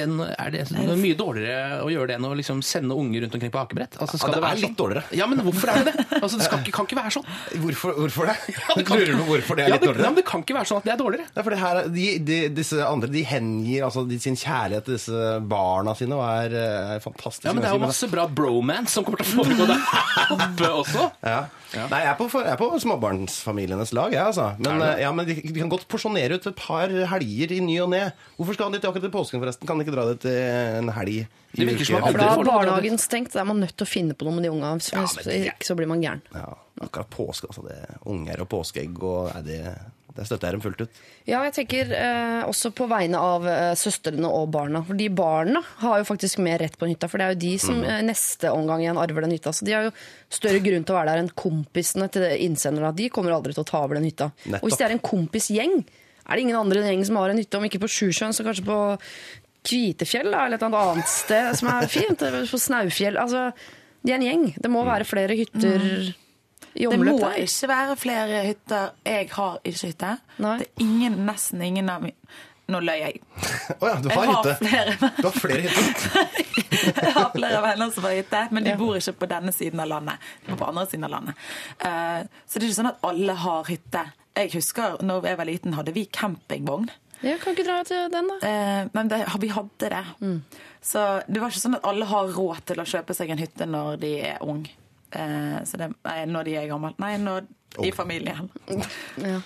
[0.54, 3.54] det, er det mye dårligere å gjøre det enn å liksom sende unger rundt omkring
[3.54, 3.98] på akebrett?
[4.02, 4.78] Altså, Ja, det er være litt sånn?
[4.80, 5.04] dårligere.
[5.20, 6.06] Ja, men hvorfor er det det?
[6.22, 7.28] Altså, det skal ikke, kan ikke være sånn.
[7.66, 8.38] hvorfor, hvorfor det?
[8.48, 10.06] det kan- Lurer du på hvorfor det er Ja, litt dårligere?
[10.06, 11.28] ja, men det kan ikke være sånn at det er dårligere.
[11.36, 15.26] Ja, for her, de, de, disse andre de hengir altså, de, sin kjærlighet til disse
[15.52, 16.56] barna sine og er,
[16.96, 17.48] er fantastiske.
[17.50, 20.72] Ja, men Det er jo masse bra bromance som kommer til å foregå der oppe
[20.82, 21.10] også.
[21.26, 21.46] Ja.
[21.76, 24.46] Nei, jeg er på, jeg er på småbarnsfamilienes lag, jeg, altså.
[24.62, 24.86] Men, Er du?
[24.86, 27.90] eh, ja, men de, de kan godt porsjonere ut et par helger i ny og
[27.96, 28.04] ne.
[28.38, 29.68] Hvorfor skal han dit akkurat til påsken, forresten?
[29.70, 31.26] Kan de ikke dra dit en helg i
[31.56, 32.06] Det virker som?
[32.06, 34.46] For da dra barnehagen stengt, da er man nødt til å finne på noe med
[34.48, 34.76] de unga.
[34.78, 35.06] Hvis Ja,
[35.56, 36.22] ikke så blir man gæren.
[36.36, 36.50] Ja,
[36.86, 37.64] akkurat påske, altså.
[37.66, 39.62] Det er unger og påskeegg og er det,
[40.16, 41.00] det støtter jeg dem fullt ut.
[41.28, 44.80] Ja, jeg tenker eh, også på vegne av eh, søstrene og barna.
[44.88, 47.42] For de barna har jo faktisk mer rett på en hytta, for det er jo
[47.42, 47.90] de som mm.
[47.92, 49.52] eh, neste omgang igjen arver den hytta.
[49.52, 49.94] Så de har jo
[50.32, 52.94] større grunn til å være der enn kompisene til innsenderne.
[52.96, 54.32] De kommer aldri til å ta over den hytta.
[54.46, 54.64] Nettopp.
[54.64, 55.78] Og hvis det er en kompisgjeng,
[56.26, 58.66] er det ingen andre gjeng som har en hytte, om ikke på Sjusjøen, så kanskje
[58.72, 58.82] på
[59.66, 62.24] Kvitefjell da, eller et eller annet sted som er fint.
[62.54, 63.18] På Snaufjell.
[63.20, 63.50] Altså,
[64.06, 64.54] de er en gjeng.
[64.62, 66.14] Det må være flere hytter i
[66.76, 67.38] Det må der.
[67.46, 68.90] ikke være flere hytter.
[69.08, 70.12] Jeg har ikke hytte.
[70.44, 70.58] Nei.
[70.60, 72.16] Det er ingen, nesten ingen av mine
[72.66, 73.20] Nå løy jeg.
[73.82, 74.54] Å ja, du har hytte.
[75.20, 76.32] Du har flere hytter.
[77.04, 79.92] jeg har flere venner som har hytte, men de bor ikke på denne siden av
[79.92, 80.24] landet.
[80.42, 81.44] De bor på andre siden av landet.
[81.78, 84.02] Eh, Så det er ikke sånn at alle har hytte.
[84.42, 86.90] Jeg husker når jeg var liten, hadde vi campingvogn.
[87.22, 88.40] Ja, kan ikke dra til den, da.
[88.50, 90.02] Eh, Men det, vi hadde det.
[90.82, 93.70] Så det var ikke sånn at alle har råd til å kjøpe seg en hytte
[93.70, 94.66] når de er ung.
[95.12, 96.94] Eh, Så det, nei, når de er gamle.
[97.00, 97.48] Nei, når,
[97.84, 98.50] i familien.
[99.22, 99.40] Ja.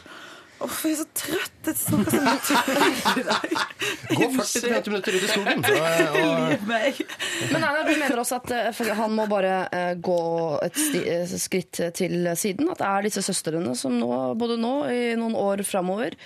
[0.60, 1.68] Uff, jeg er så trøtt.
[1.70, 3.53] Jeg snakker så mye i dag.
[4.10, 5.62] Gå 40-50 minutter ut i skogen.
[6.70, 10.18] Men Einar, du mener også at eh, han må bare eh, gå
[10.66, 12.68] et eh, skritt til siden?
[12.74, 16.18] At det er disse søstrene som nå, både nå i noen år framover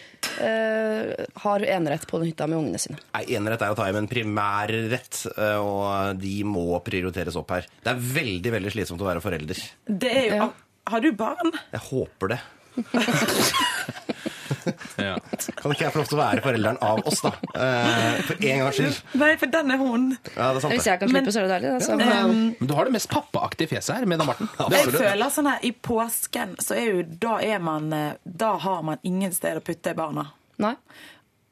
[0.41, 1.13] eh,
[1.45, 2.97] har enerett på den hytta med ungene sine?
[3.13, 5.23] Nei, Enerett er å ta hjem en primærrett,
[5.61, 7.69] og de må prioriteres opp her.
[7.86, 9.61] Det er veldig veldig slitsomt å være forelder.
[9.86, 10.51] Det er jo Ja.
[10.91, 11.53] Har du barn?
[11.71, 12.41] Jeg håper det.
[15.07, 15.15] Ja.
[15.57, 17.31] Kan ikke jeg få lov til å være forelderen av oss, da?
[17.53, 18.99] Eh, For en gangs skyld.
[19.21, 20.05] Nei, for den er hun.
[20.35, 21.71] Ja, det er sant Hvis jeg kan slippe, så er det deilig.
[21.79, 21.97] Altså.
[22.01, 24.51] Men du har det mest pappaaktige fjeset her med Dan Marten.
[24.59, 28.53] Ja, Jeg føler sånn her, I påsken så er jo Da er man eh, Da
[28.63, 30.29] har man ingen sted å putte barna.
[30.63, 30.75] Nei?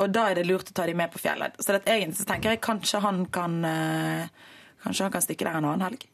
[0.02, 1.54] Og da er det lurt å ta dem med på fjellet.
[1.62, 4.48] Så det, egentlig så tenker jeg kanskje han kan eh,
[4.82, 6.08] Kanskje han kan stikke der en annen helg.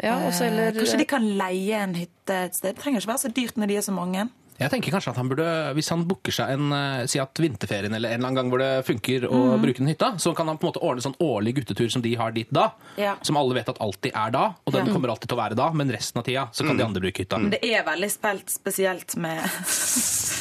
[0.00, 2.74] Ja, også, Eh, eller, Kanskje de kan leie en hytte et sted.
[2.76, 4.26] Det trenger ikke være så dyrt når de er så mange.
[4.60, 5.44] Jeg tenker kanskje at han burde,
[5.74, 8.60] Hvis han booker seg en eh, si at vinterferien eller en eller annen gang hvor
[8.60, 9.62] det funker å Mm.
[9.62, 12.14] bruke den hytta, så kan han på en måte ordne sånn årlig guttetur som de
[12.20, 12.66] har dit da.
[13.00, 13.14] Ja.
[13.22, 14.92] Som alle vet at alltid er da, og den Ja.
[14.92, 17.24] kommer alltid til å være da, men resten av tida så kan de andre bruke
[17.24, 17.38] hytta.
[17.40, 19.40] Men det er veldig spelt spesielt med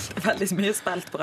[0.10, 1.20] Det er veldig mye spelt på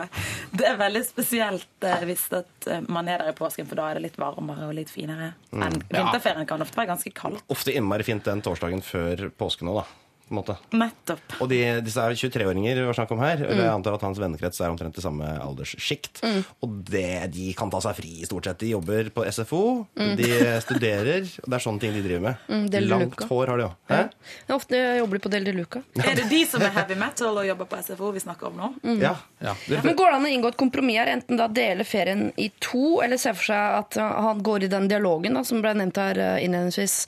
[0.57, 3.91] Det er veldig spesielt eh, hvis at eh, man er der i påsken, for da
[3.91, 5.35] er det litt varmere og litt finere.
[5.53, 5.83] Mm.
[5.91, 7.43] Vinterferien kan ofte være ganske kald.
[7.53, 9.87] Ofte innmari fint den torsdagen før påsken òg, da.
[10.27, 10.57] På en måte.
[10.75, 11.37] Nettopp.
[11.39, 13.45] Og de, disse er 23-åringer vi har snakk om her.
[13.47, 13.61] Mm.
[13.61, 16.23] Jeg antar at hans vennekrets er omtrent i samme alderssjikt.
[16.67, 18.59] Og det, de kan ta seg fri, stort sett.
[18.65, 19.63] De jobber på SFO,
[19.95, 20.31] de
[20.65, 21.29] studerer.
[21.45, 22.43] og Det er sånne ting de driver med.
[22.51, 23.77] Mm, Del Langt hår har de òg.
[23.93, 24.01] Hæ?
[24.49, 25.85] Ja, Ofte jobber de på Del de Luca.
[26.03, 28.73] Er det de som er heavy metal og jobber på SFO vi snakker om nå?
[29.03, 29.15] Ja.
[29.39, 32.31] Ja, det, Men Går det an å inngå et kompromiss her, enten da dele ferien
[32.41, 35.75] i to, eller se for seg at han går i den dialogen da, som ble
[35.77, 37.03] nevnt her uh, innledningsvis.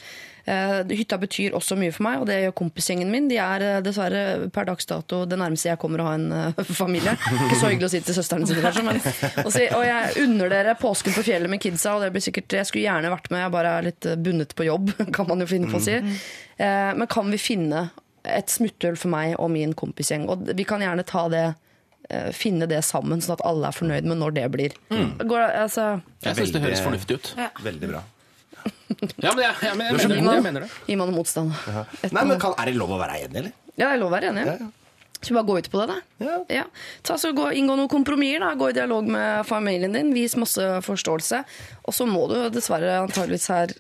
[0.49, 3.27] Uh, hytta betyr også mye for meg, og det gjør kompisgjengen min.
[3.29, 6.63] De er uh, dessverre per dags dato det nærmeste jeg kommer å ha en uh,
[6.83, 7.13] familie.
[7.49, 9.01] Ikke så hyggelig å si til søstrene sine, kanskje, men
[9.45, 12.57] og, si, Og jeg unner dere påsken på fjellet med kidsa, og det blir sikkert
[12.61, 15.51] Jeg skulle gjerne vært med, jeg bare er litt bundet på jobb, kan man jo
[15.51, 15.99] finne på å si.
[16.59, 17.89] Uh, men kan vi finne
[18.29, 20.27] et smutthull for meg og min kompisgjeng?
[20.33, 21.45] Og vi kan gjerne ta det
[22.11, 24.75] eh, finne det sammen, sånn at alle er fornøyd med når det blir.
[24.91, 25.85] Går, det- altså,
[26.27, 27.31] jeg syns det høres fornuftig ut.
[27.65, 28.03] Veldig bra.
[29.23, 30.69] Ja, men jeg, jeg, jeg, er så mener, jeg mener det.
[30.89, 31.55] Gi meg noe motstand.
[32.09, 33.57] Nei, men kan, Er det lov å være enig, eller?
[33.77, 34.47] Ja, det er lov å være enig.
[34.49, 34.71] Ja, ja.
[35.19, 36.35] Skal bare gå ut på det, da?
[36.55, 36.65] Ja.
[37.03, 38.55] Ta så gå, Inngå noen kompromisser.
[38.59, 40.13] Gå i dialog med familien din.
[40.15, 41.43] Vis masse forståelse.
[41.91, 43.75] Og så må du dessverre antageligvis her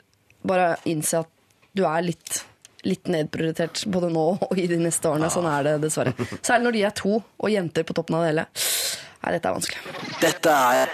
[0.49, 1.31] bare innse at
[1.79, 2.41] du er litt,
[2.89, 5.31] litt nedprioritert både nå og i de neste årene.
[5.31, 6.14] Sånn er det dessverre.
[6.41, 8.49] Særlig når de er to og jenter på toppen av det hele.
[9.29, 9.81] Nei, dette er vanskelig.
[10.22, 10.93] Dette er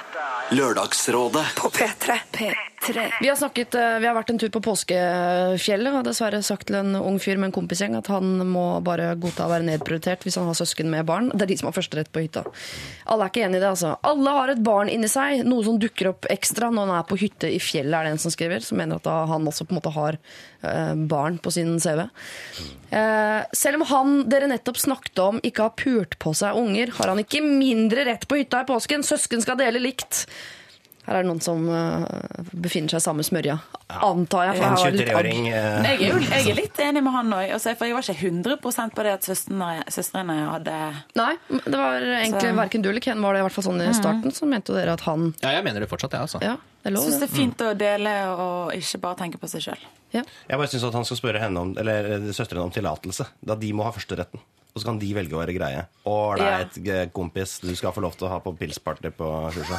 [0.50, 2.16] Lørdagsrådet På P3.
[2.32, 3.12] P3.
[3.20, 6.76] Vi har, snakket, eh, vi har vært en tur på påskefjellet og dessverre sagt til
[6.76, 10.36] en ung fyr med en kompisgjeng at han må bare godta å være nedprioritert hvis
[10.36, 11.30] han har søsken med barn.
[11.32, 12.42] Det er de som har førsterett på hytta.
[13.08, 13.94] Alle er ikke enig i det, altså.
[14.04, 17.20] Alle har et barn inni seg, noe som dukker opp ekstra når han er på
[17.22, 18.66] hytte i fjellet, er det en som skriver.
[18.66, 22.04] Som mener at han også på en måte har eh, barn på sin CV.
[22.94, 27.14] Eh, selv om han dere nettopp snakket om ikke har pult på seg unger, har
[27.14, 29.02] han ikke mindre rett på hytta i påsken.
[29.06, 30.26] Søsken skal dele likt.
[31.04, 32.04] Her er det noen som eh,
[32.56, 33.58] befinner seg i samme smørja.
[33.92, 34.54] Antar jeg.
[34.56, 37.50] For En jeg 23-åring eh, Jeg er jeg er litt enig med han òg.
[37.60, 38.56] For jeg var ikke 100
[38.96, 40.78] på det at søstrene, hadde
[41.20, 43.82] Nei, det var egentlig Så- verken du eller Ken var det i hvert fall sånn
[43.84, 44.32] i starten.
[44.32, 46.40] Så mente jo dere at han Ja, jeg mener det fortsatt, jeg, altså.
[46.40, 47.04] Ja, det Jeg lov.
[47.04, 47.30] syns det det.
[47.30, 49.84] er fint å dele og ikke bare tenke på seg sjøl.
[50.16, 50.22] Ja.
[50.48, 53.28] Jeg bare syns at han skal spørre henne om, eller eh, søstrene om tillatelse.
[53.44, 54.40] Da de må ha førsteretten.
[54.74, 55.82] Og så kan de velge å være greie.
[56.10, 59.76] Ålreit, et kompis, du skal få lov til å ha på pilsparty på Sjusjø.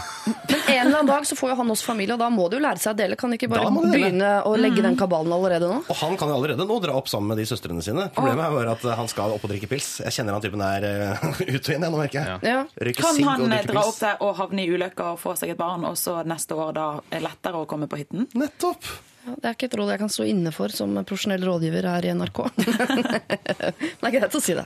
[0.48, 2.56] Men en eller annen dag så får jo han også familie, og da må de
[2.56, 3.18] jo lære seg å dele.
[3.20, 5.82] Kan ikke bare begynne å legge den kabalen allerede nå?
[5.91, 8.06] Og han kan jo allerede nå dra opp sammen med de søstrene sine.
[8.16, 9.89] Problemet er bare at han skal opp og drikke pils.
[10.06, 10.88] Jeg kjenner han typen er
[11.58, 12.54] ut og inn, jeg nå merker jeg.
[12.56, 12.62] Ja.
[12.96, 15.84] Kan sigg han dra opp der og havne i ulykker og få seg et barn,
[15.91, 18.30] og så neste år da er lettere å komme på hytten?
[18.32, 18.88] Nettopp!
[19.26, 22.14] Det er ikke et råd jeg kan stå inne for som profesjonell rådgiver her i
[22.14, 22.42] NRK.
[22.62, 23.04] Men
[24.02, 24.66] det er greit å si det.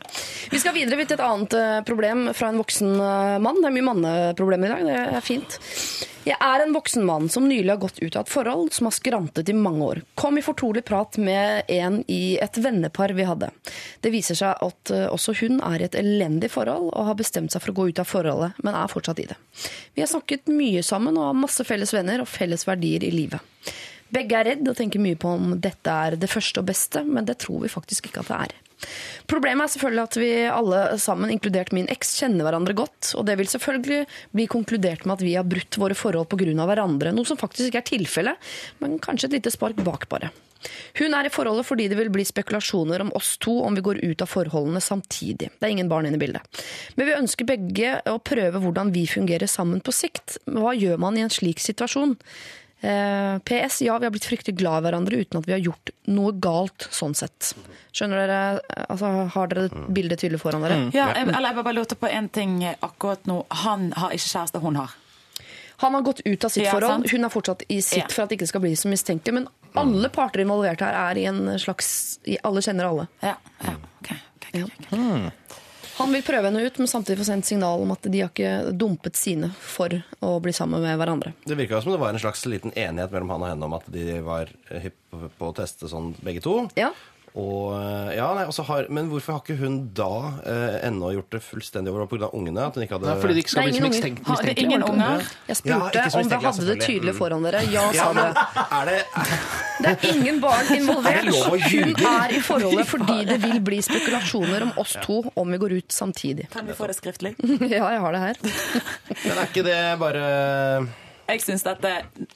[0.51, 3.62] Vi skal videre til et annet eh, problem fra en voksen eh, mann.
[3.62, 4.88] Det er mye manneproblemer i dag.
[4.89, 5.60] Det er fint.
[6.28, 8.93] Jeg er en voksen mann som nylig har gått ut av et forhold som har
[8.93, 10.01] skrantet i mange år.
[10.20, 13.49] Kom i fortrolig prat med en i et vennepar vi hadde.
[14.03, 17.55] Det viser seg at eh, også hun er i et elendig forhold og har bestemt
[17.55, 19.39] seg for å gå ut av forholdet, men er fortsatt i det.
[19.95, 23.39] Vi har snakket mye sammen og har masse felles venner og felles verdier i livet.
[24.14, 27.28] Begge er redd og tenker mye på om dette er det første og beste, men
[27.28, 28.57] det tror vi faktisk ikke at det er.
[29.30, 33.36] Problemet er selvfølgelig at vi alle sammen, inkludert min eks, kjenner hverandre godt, og det
[33.39, 34.03] vil selvfølgelig
[34.36, 36.53] bli konkludert med at vi har brutt våre forhold pga.
[36.70, 40.32] hverandre, noe som faktisk ikke er tilfellet, men kanskje et lite spark bak bare.
[40.99, 44.01] Hun er i forholdet fordi det vil bli spekulasjoner om oss to om vi går
[44.03, 45.51] ut av forholdene samtidig.
[45.55, 46.64] Det er ingen barn inne i bildet.
[46.97, 50.39] Men vi ønsker begge å prøve hvordan vi fungerer sammen på sikt.
[50.49, 52.18] Hva gjør man i en slik situasjon?
[52.82, 55.89] Eh, PS, ja, vi har blitt fryktelig glad i hverandre uten at vi har gjort
[56.07, 57.53] noe galt sånn sett.
[57.91, 58.61] Skjønner dere?
[58.69, 60.77] Eh, Altså, har dere bildet tydelig foran dere?
[60.95, 63.41] Ja, jeg, eller jeg bare lurte på en ting akkurat nå.
[63.65, 64.95] Han har ikke kjæreste, hun har.
[65.80, 67.11] Han har gått ut av sitt Ja, forhold, sant.
[67.11, 68.07] hun er fortsatt i sitt Ja.
[68.09, 69.34] for at det ikke skal bli så mistenkelig.
[69.34, 73.07] Men alle parter involvert her er i en slags i- Alle kjenner alle.
[73.23, 74.11] Ja, ja, ok.
[74.41, 74.65] okay, Ja.
[74.65, 75.59] ok, ok.
[75.99, 78.71] Han vil prøve henne ut, men samtidig få sendt signal om at de har ikke
[78.71, 79.91] dumpet sine for
[80.23, 81.33] å bli sammen med hverandre.
[81.43, 83.89] Det virka som det var en slags liten enighet mellom han og henne om at
[83.91, 86.61] de var hypp på å teste sånn begge to.
[86.79, 86.93] Ja.
[87.38, 87.75] Og,
[88.15, 90.07] ja, nei, har, men hvorfor har ikke hun da
[90.49, 92.30] eh, ennå gjort det fullstendig over pga.
[92.34, 92.65] ungene?
[92.67, 95.25] At hun ikke hadde Nei, fordi de ikke skal er bli mistenkt- det ingen unger?
[95.47, 97.61] Jeg spurte ja, om dere hadde det tydelig foran dere.
[97.69, 98.65] Ja, ja, sa men det.
[98.80, 98.99] er det
[99.80, 101.30] Det er ingen barn involvert.
[101.30, 101.32] Er
[101.69, 105.77] Hun er i forholdet fordi det vil bli spekulasjoner om oss to om vi går
[105.80, 106.49] ut samtidig.
[106.51, 107.36] Kan vi få det skriftlig?
[107.69, 108.41] Ja, jeg har det her.
[108.41, 110.23] Men er ikke det bare
[111.30, 111.91] Jeg syns dette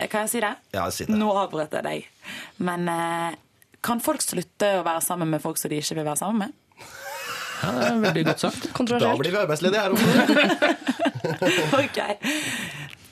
[0.10, 0.54] Kan jeg si det?
[0.76, 1.18] Ja, si det.
[1.18, 2.08] Nå avbrøt jeg deg.
[2.64, 3.34] Men eh,
[3.84, 6.60] kan folk slutte å være sammen med folk som de ikke vil være sammen med?
[7.64, 8.66] Ja, det er veldig godt sagt.
[9.00, 10.74] Da blir vi arbeidsledige her oppe.
[11.84, 12.00] Ok.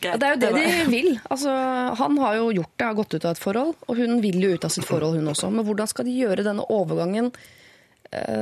[0.02, 1.10] Greit, Det er jo det var- de vil.
[1.30, 1.52] Altså,
[1.96, 4.50] han har jo gjort det, har gått ut av et forhold, og hun vil jo
[4.56, 5.52] ut av sitt forhold, hun også.
[5.54, 7.32] Men hvordan skal de gjøre denne overgangen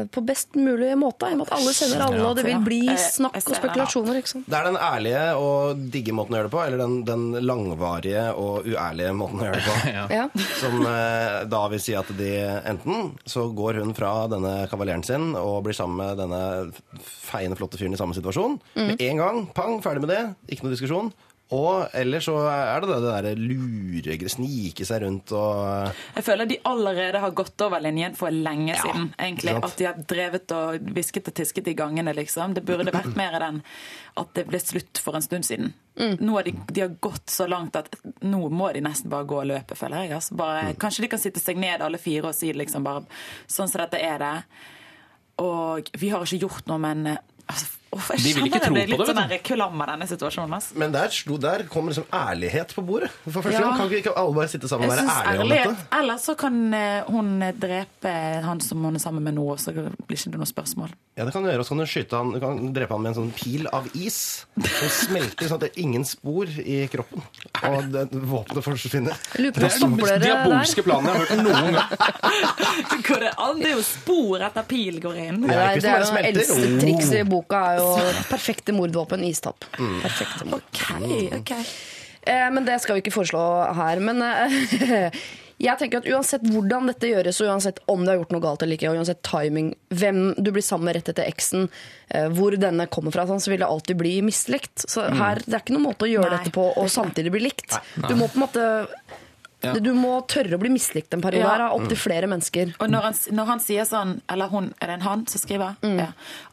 [0.10, 1.30] på best mulig måte?
[1.30, 4.18] I og med at alle kjenner alle, og det vil bli snakk og spekulasjoner.
[4.18, 4.48] ikke sant?
[4.50, 8.24] Det er den ærlige og digge måten å gjøre det på, eller den, den langvarige
[8.34, 9.78] og uærlige måten å gjøre det på.
[10.20, 10.26] Ja.
[10.58, 12.32] Som eh, da vil si at de
[12.72, 16.42] enten så går hun fra denne kavaleren sin og blir sammen med denne
[17.06, 18.58] feiende, flotte fyren i samme situasjon.
[18.80, 19.42] Med en gang.
[19.56, 20.22] Pang, ferdig med det.
[20.50, 21.12] Ikke noe diskusjon.
[21.56, 26.46] Og ellers så er det det, det derre lure, snike seg rundt og Jeg føler
[26.46, 29.08] de allerede har gått over linjen for lenge Ja, siden.
[29.18, 29.56] egentlig.
[29.56, 29.66] sant?
[29.66, 32.54] At de har drevet og hvisket og tisket i gangene, liksom.
[32.54, 33.64] Det burde vært mer i den
[34.22, 35.74] at det ble slutt for en stund siden.
[36.22, 39.42] Nå har de, de har gått så langt at nå må de nesten bare gå
[39.42, 40.14] og løpe, føler jeg.
[40.20, 43.08] Altså bare, Kanskje de kan sitte seg ned alle fire og si liksom bare
[43.50, 44.36] sånn som dette er det.
[45.42, 48.70] Og vi har ikke gjort noe, men altså, Uff, jeg De vil ikke tro jeg
[48.70, 49.10] på det, litt
[49.50, 50.52] sånn av denne situasjonen.
[50.60, 50.76] Altså.
[50.78, 51.10] Men der,
[51.42, 53.10] der kom liksom ærlighet på bordet.
[53.26, 53.62] For første Ja.
[53.66, 55.88] gang kan ikke, ikke alle bare sitte sammen og være ærlige om dette.
[56.00, 58.14] Ellers så kan eh, hun drepe
[58.46, 60.94] han som hun er sammen med nå, og så blir det ikke det noe spørsmål.
[61.18, 61.60] Ja, det kan du gjøre.
[61.60, 63.90] Og så kan du skyte han, du kan drepe han med en sånn pil av
[63.98, 64.46] is.
[64.56, 67.26] Som smelter sånn at det er ingen spor i kroppen.
[67.66, 69.18] Og det, våpenet forsvinner.
[69.34, 71.90] Det er den mest diabolske planen jeg har hørt noen gang.
[73.10, 73.34] Går det?
[73.60, 75.42] Det er jo spor etter pil går inn.
[75.44, 76.80] Det Ja, er, det er jo eldste Oh.
[76.82, 77.79] trikset i boka er jo
[78.30, 79.66] perfekte mordvåpen, istapp.
[80.04, 80.64] Perfekte mord.
[80.96, 81.64] Okay, okay.
[82.30, 83.44] Eh, men det skal vi ikke foreslå
[83.78, 84.00] her.
[84.04, 85.12] Men eh,
[85.70, 88.64] jeg tenker at uansett hvordan dette gjøres, og uansett om du har gjort noe galt
[88.66, 91.70] eller ikke, og uansett timing, hvem du blir sammen med rett etter eksen,
[92.10, 94.86] eh, hvor denne kommer fra, sånn, så vil det alltid bli mislikt.
[94.88, 97.44] Så her, det er ikke noen måte å gjøre Nei, dette på og samtidig bli
[97.50, 97.76] likt.
[98.08, 98.70] Du må på en måte
[99.60, 99.74] Ja.
[99.76, 101.66] Du må tørre å bli mislikt en periode Ja.
[101.76, 102.70] opptil flere mennesker.
[102.80, 105.76] Og når han, når han sier sånn, eller hun, er det en han som skriver,
[105.84, 105.98] Mm.
[106.00, 106.06] ja,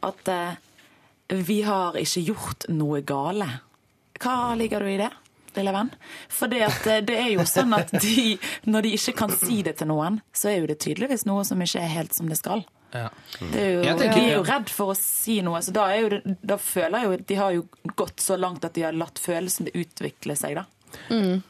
[0.03, 0.57] at eh,
[1.29, 3.47] vi har ikke gjort noe gale.
[4.19, 5.09] Hva ligger du i det,
[5.57, 5.91] lille venn?
[6.29, 9.77] For det, eh, det er jo sånn at de, når de ikke kan si det
[9.81, 12.63] til noen, så er jo det tydeligvis noe som ikke er helt som det skal.
[12.95, 13.09] Ja.
[13.51, 16.05] Det er jo, tenker- de er jo redd for å si noe, så da, er
[16.07, 17.65] jo da føler jeg jo de har jo
[17.99, 20.63] gått så langt at de har latt følelsen utvikle seg, da.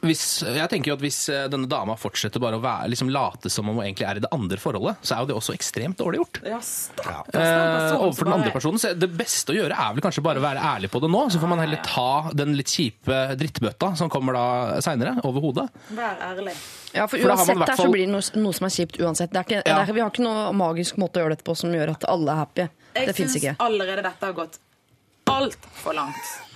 [0.04, 3.50] Hvis, jeg tenker jo at Hvis eh, denne dama fortsetter bare å være, liksom late
[3.52, 5.98] som om hun egentlig er i det andre forholdet, så er jo det også ekstremt
[6.00, 6.40] dårlig gjort.
[6.46, 8.80] Ja, stakkars Eh, den overfor den andre personen.
[8.82, 11.22] Så det beste å gjøre er vel kanskje bare å være ærlig på det nå.
[11.32, 14.46] Så får man heller ta den litt kjipe drittbøtta som kommer da
[14.84, 15.68] seinere, over hodet.
[15.94, 16.56] Vær ærlig.
[16.94, 18.56] Ja, for For da har man uansett i hvert her så blir det noe, noe
[18.56, 19.32] som er kjipt uansett.
[19.32, 19.78] Det er ikke, Ja.
[19.78, 22.08] det er, vi har ikke noe magisk måte å gjøre dette på som gjør at
[22.08, 22.68] alle er happy.
[22.98, 24.58] Jeg det fins syns allerede dette har gått
[25.28, 26.47] altfor langt.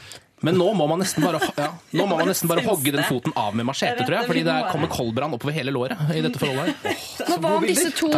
[0.42, 3.34] Men nå må man nesten bare, ja, nå må man nesten bare hogge den foten
[3.38, 4.30] av med machete, tror jeg.
[4.30, 6.74] Fordi det, det kommer koldbrann oppover hele låret i dette forholdet.
[6.82, 7.26] her.
[7.30, 8.10] Men hva om disse to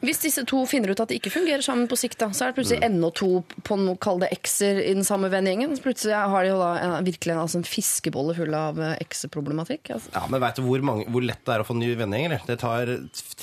[0.00, 2.52] hvis disse to finner ut at de ikke fungerer sammen på sikt, da, så er
[2.52, 5.74] det plutselig enda to på noe, kall det ekser i den samme vennegjengen.
[5.84, 9.92] Plutselig har de jo da en, virkelig en, altså en fiskebolle full av eh, ekseproblematikk.
[9.96, 10.12] Altså.
[10.16, 12.38] Ja, men veit du hvor, mange, hvor lett det er å få ny vennegjeng?
[12.48, 12.94] Det tar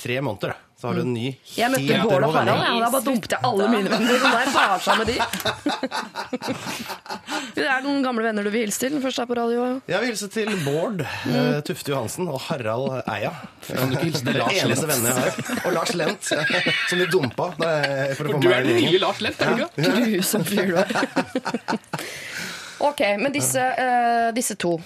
[0.02, 0.67] tre måneder, da.
[0.78, 3.40] Så har du en ny Jeg møtte Bård og Harald, og da bare dumpet jeg
[3.48, 4.14] alle mine venner.
[4.14, 5.16] Og der tar seg med de.
[7.58, 8.92] Det er noen gamle venner du vil hilse til?
[8.94, 9.80] Den første er på radio.
[9.90, 13.32] Jeg vil hilse til Bård eh, Tufte Johansen og Harald Eia.
[13.66, 14.92] Kan du ikke hilse til Lars eneste Lent?
[14.92, 15.58] vennene jeg har.
[15.64, 16.22] Og Lars Lent,
[16.92, 17.66] som de dumpa For,
[18.20, 19.82] for Du er den nye Lars Lent, er du ikke?
[20.14, 20.86] Grusom fyr du er.
[22.86, 24.78] Ok, men disse, uh, disse to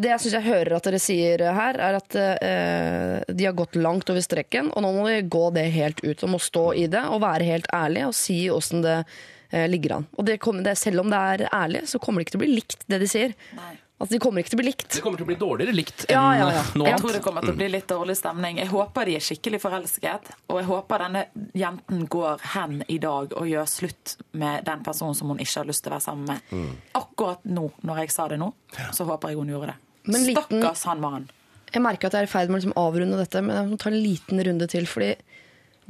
[0.00, 3.76] Det jeg syns jeg hører at dere sier her, er at eh, de har gått
[3.76, 6.24] langt over streken, og nå må de gå det helt ut.
[6.24, 9.98] Og må stå i det og være helt ærlige og si åssen det eh, ligger
[9.98, 10.08] an.
[10.16, 12.46] Og det kommer, det, selv om det er ærlig, så kommer det ikke til å
[12.46, 13.36] bli likt, det de sier.
[13.58, 13.76] Nei.
[14.00, 14.86] Altså, de kommer ikke til å bli likt.
[14.94, 16.62] Det kommer til å bli dårligere likt enn Ja, ja, ja.
[16.72, 16.86] nå.
[16.88, 18.56] Jeg tror det kommer til å bli litt dårlig stemning.
[18.62, 20.30] Jeg håper de er skikkelig forelsket.
[20.48, 25.18] Og jeg håper denne jenten går hen i dag og gjør slutt med den personen
[25.18, 26.72] som hun ikke har lyst til å være sammen med.
[26.96, 28.48] Akkurat nå, når jeg sa det nå,
[28.96, 29.78] så håper jeg hun gjorde det.
[30.04, 31.28] Men liten- Stakkars han mannen.
[31.72, 33.78] Jeg merker at jeg er i ferd med å liksom avrunde dette, men jeg må
[33.78, 34.86] ta en liten runde til.
[34.86, 35.14] fordi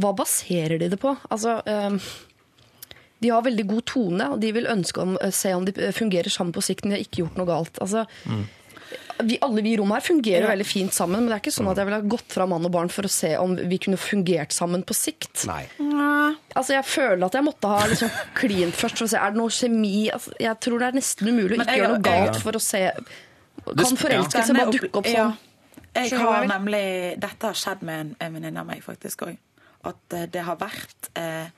[0.00, 1.16] hva baserer de det på?
[1.30, 1.98] Altså, eh,
[3.20, 6.28] de har veldig god tone, og de vil ønske å eh, se om de fungerer
[6.32, 7.78] sammen på sikt, men de har ikke gjort noe galt.
[7.80, 8.06] Altså,
[9.22, 10.52] vi, alle vi i rommet her fungerer Ja.
[10.54, 12.64] veldig fint sammen, men det er ikke sånn at jeg ville ha gått fra mann
[12.64, 15.46] og barn for å se om vi kunne fungert sammen på sikt.
[15.46, 15.66] Nei.
[16.56, 19.36] Altså, Jeg føler at jeg måtte ha liksom klint først for å se er det
[19.38, 22.52] noe kjemi altså, Jeg tror det er nesten umulig å ikke gjøre noe galt for
[22.52, 22.90] å se
[23.64, 25.28] Kan forelskelse bare dukke opp Ja.
[25.30, 25.38] sånn?
[25.94, 29.24] Jeg du hva har nemlig, Dette har skjedd med en, en venninne av meg faktisk
[29.26, 29.38] òg.
[29.84, 31.48] At eh, det har vært eh,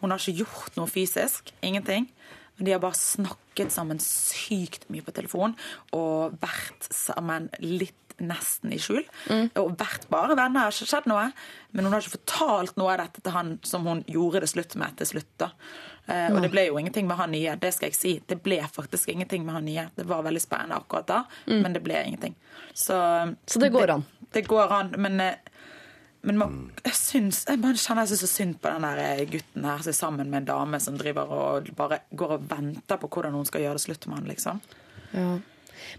[0.00, 1.50] Hun har ikke gjort noe fysisk.
[1.62, 2.06] Ingenting.
[2.56, 5.54] Men de har bare snakket sammen sykt mye på telefon
[5.96, 9.02] og vært sammen litt nesten i skjul.
[9.32, 9.50] Mm.
[9.56, 10.60] Og vært bare venner.
[10.60, 11.26] Det har ikke skjedd noe.
[11.72, 14.76] Men hun har ikke fortalt noe av dette til han som hun gjorde det slutt
[14.80, 15.30] med til slutt.
[15.40, 15.50] da.
[16.10, 17.54] Eh, og det ble jo ingenting med han nye.
[17.60, 18.12] Det skal jeg si.
[18.26, 19.84] Det ble faktisk ingenting med han nye.
[19.96, 22.34] Det var veldig spennende akkurat da, men det ble ingenting.
[22.74, 23.36] Så, Mm.
[23.46, 24.04] Så det går an?
[24.32, 25.34] Det går an, men, eh,
[26.22, 29.78] men man, jeg syns Jeg kjenner jeg så synd på den der eh, gutten her
[29.78, 33.32] som er sammen med en dame som driver og bare går og venter på hvordan
[33.32, 34.60] hun skal gjøre det slutt med han, liksom.
[35.12, 35.38] Ja.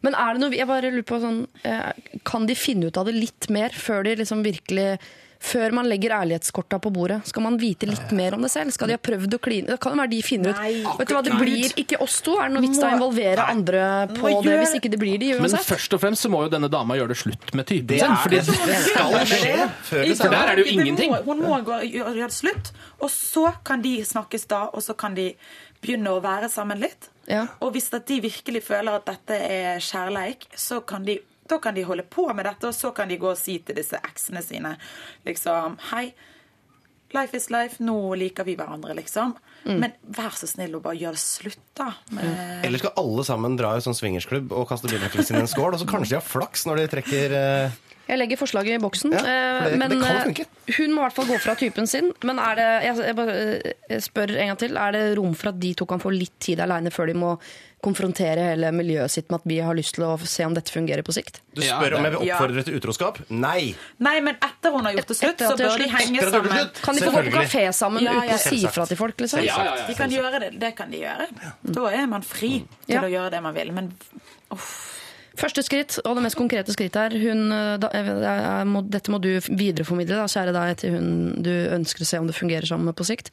[0.01, 1.47] Men er det noe, jeg bare lurer på sånn,
[2.23, 4.99] Kan de finne ut av det litt mer før de liksom virkelig
[5.41, 8.73] før man legger ærlighetskorta på bordet, skal man vite litt mer om det selv?
[8.75, 9.71] Skal de ha prøvd å kline?
[9.71, 10.59] Det kan jo være de finner ut.
[10.61, 12.35] Nei, Vet du hva, det blir ikke oss to.
[12.37, 15.31] Er det noe vits i å involvere andre på det, hvis ikke det blir de
[15.41, 17.99] Men først og fremst så må jo denne dama gjøre det slutt med typen Det
[18.03, 18.11] sin.
[18.11, 21.17] er Fordi det skal skje For der er det jo ingenting.
[21.25, 22.71] Hun må gjøre gjøre det slutt,
[23.01, 25.31] og så kan de snakkes da, og så kan de
[25.81, 27.09] begynne å være sammen litt.
[27.29, 27.47] Ja.
[27.61, 31.17] Og hvis at de virkelig føler at dette er kjærleik, så kan de
[31.51, 33.77] da kan de holde på med dette, og så kan de gå og si til
[33.77, 34.75] disse eksene sine
[35.27, 36.11] liksom Hei,
[37.15, 39.35] life is life, nå liker vi hverandre, liksom.
[39.65, 39.77] Mm.
[39.83, 41.91] Men vær så snill og bare gjør det slutt, da.
[42.15, 42.31] Med,
[42.65, 45.75] Eller skal alle sammen dra i sånn swingersklubb og kaste bilnøklene sine i en skål,
[45.75, 47.79] og så kanskje de har flaks når de trekker eh,
[48.11, 49.13] Jeg legger forslaget i boksen.
[49.15, 49.23] Ja, for
[49.69, 50.45] det- eh, men det kan eh, funke.
[50.77, 52.11] hun må i hvert fall gå fra typen sin.
[52.27, 55.59] Men er det, jeg, jeg eh, spør en gang til, er det rom for at
[55.63, 57.37] de to kan få litt tid aleine før de må
[57.81, 61.01] konfrontere hele miljøet sitt med at vi har lyst til å se om dette fungerer
[61.07, 61.39] på sikt?
[61.55, 62.35] Du Ja, spør om jeg vil Ja.
[62.35, 63.17] oppfordre til utroskap?
[63.31, 63.73] Nei!
[63.97, 66.69] Nei, men etter hun har gjort det slutt, så bør de henge sammen.
[66.83, 68.73] Kan de få gå på kafé sammen Ja, uten å si selvsagt.
[68.75, 69.17] fra til folk?
[69.17, 69.41] liksom?
[69.47, 69.87] Ja, ja, ja.
[69.87, 71.27] De kan gjøre det, det kan de gjøre.
[71.65, 73.01] Da er man fri til Ja.
[73.01, 73.71] å gjøre det man vil.
[73.71, 73.93] Men
[75.41, 79.17] Første skritt, og det mest konkrete skrittet her hun, eh, da, jeg, må, Dette må
[79.23, 81.07] du videreformidle, da, kjære deg, til hun
[81.41, 83.31] du ønsker å se om det fungerer sammen med på sikt.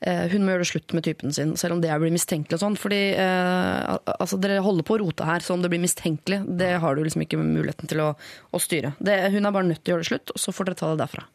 [0.00, 2.56] Eh, hun må gjøre det slutt med typen sin, selv om det blir mistenkelig.
[2.56, 5.82] og sånn, fordi eh, altså, Dere holder på å rote her, så om det blir
[5.82, 8.94] mistenkelig, det har du liksom ikke muligheten til å, å styre.
[9.00, 10.92] Det, hun er bare nødt til å gjøre det slutt, og så får dere ta
[10.94, 11.26] det derfra.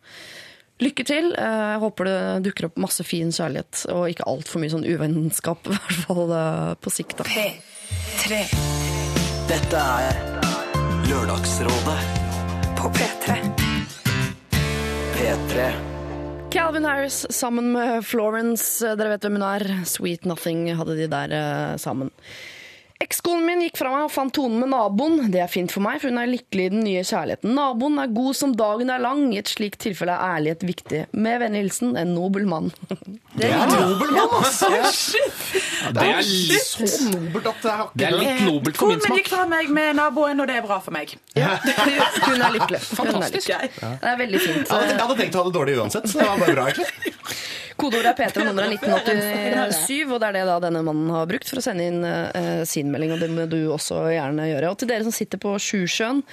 [0.85, 1.29] Lykke til.
[1.39, 2.17] Eh, Jeg håper det
[2.49, 6.35] dukker opp masse fin kjærlighet, og ikke altfor mye sånn uvennskap, i hvert fall
[6.81, 7.21] på sikt.
[7.21, 7.29] da.
[7.29, 8.84] P3
[9.45, 10.15] Dette er
[11.05, 11.97] Lørdagsrådet
[12.79, 13.35] på P3.
[15.13, 15.67] P3
[16.55, 19.65] Calvin Harris sammen med Florence, dere vet hvem hun er.
[19.85, 22.09] Sweet Nothing hadde de der eh, sammen.
[23.03, 25.17] Ekskonen min gikk fra meg og fant tonen med naboen.
[25.31, 27.51] Det er fint for meg, for hun er lykkelig i den nye kjærligheten.
[27.57, 29.25] Naboen er god som dagen er lang.
[29.35, 31.01] I et slikt tilfelle er ærlighet viktig.
[31.11, 32.71] Med vennlig hilsen en nobel mann.
[33.35, 34.69] Det er Nobel mann, altså!
[35.91, 39.11] Det er litt, Så nobelt at det har det er litt nobelt for min Konen
[39.11, 41.11] min gikk fra meg med naboen, og det er bra for meg.
[42.29, 42.79] Hun er lykkelig.
[42.95, 43.51] Hun er Fantastisk.
[43.51, 43.75] lykkelig.
[43.83, 44.71] Det er veldig fint.
[44.71, 47.13] Jeg hadde, tenkt å ha det dårlig uansett, så det var bare bra, egentlig.
[47.75, 51.25] Kodeordet er P3 og nummeret er 1987, og det er det da denne mannen har
[51.27, 54.69] brukt for å sende inn eh, sin melding, og det må du også gjerne gjøre.
[54.71, 56.23] Og til dere som sitter på Sjusjøen,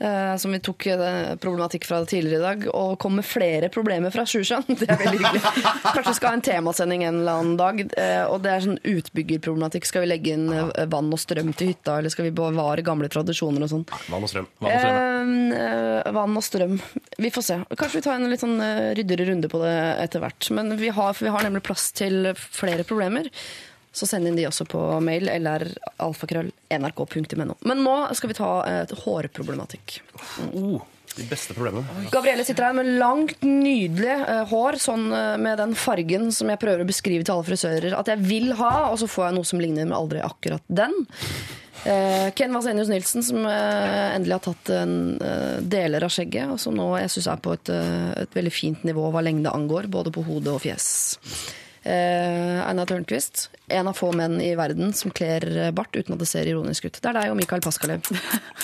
[0.00, 4.12] eh, som vi tok eh, problematikk fra tidligere i dag, og kom med flere problemer
[4.14, 5.42] fra Sjusjøen, det er veldig hyggelig.
[5.84, 8.80] Kanskje vi skal ha en temasending en eller annen dag, eh, og det er sånn
[8.80, 9.88] utbyggerproblematikk.
[9.88, 10.48] Skal vi legge inn
[10.92, 13.86] vann og strøm til hytta, eller skal vi bevare gamle tradisjoner og sånn?
[14.10, 14.50] Vann og strøm.
[14.64, 16.78] Eh, eh, vann og strøm.
[17.20, 17.58] Vi får se.
[17.74, 18.60] Kanskje vi tar en litt sånn
[18.96, 19.74] ryddigere runde på det
[20.06, 20.52] etter hvert.
[20.56, 23.28] Men vi har, vi har nemlig plass til flere problemer.
[23.92, 25.66] Så send inn de også på mail eller
[25.98, 27.56] alfakrøll nrk.no.
[27.66, 30.00] Men nå skal vi ta et hårproblematikk.
[31.16, 32.06] De beste problemene.
[32.14, 36.60] Gabrielle sitter her med langt, nydelig eh, hår, sånn eh, med den fargen som jeg
[36.62, 39.48] prøver å beskrive til alle frisører at jeg vil ha, og så får jeg noe
[39.50, 40.94] som ligner, men aldri akkurat den.
[41.80, 44.94] Uh, Ken Vasenius Nilsen, som eh, endelig har tatt en,
[45.24, 48.52] eh, deler av skjegget, og som nå jeg synes er på et, eh, et veldig
[48.52, 50.90] fint nivå hva lengde angår, både på hode og fjes.
[51.90, 56.28] Eh, Einar Tørnquist, en av få menn i verden som kler bart uten at det
[56.30, 57.00] ser ironisk ut.
[57.00, 58.06] Det er deg og Mikael Paskalev.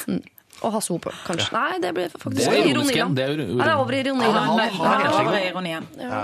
[0.06, 0.20] Mm.
[0.64, 1.50] Og Hasse Hope, kanskje.
[1.52, 4.36] Nei, det ble faktisk Det er ironi, det er Nei, det er over ironien.
[4.36, 4.68] Han, da.
[4.78, 5.88] han er over ironien.
[6.00, 6.20] Ja.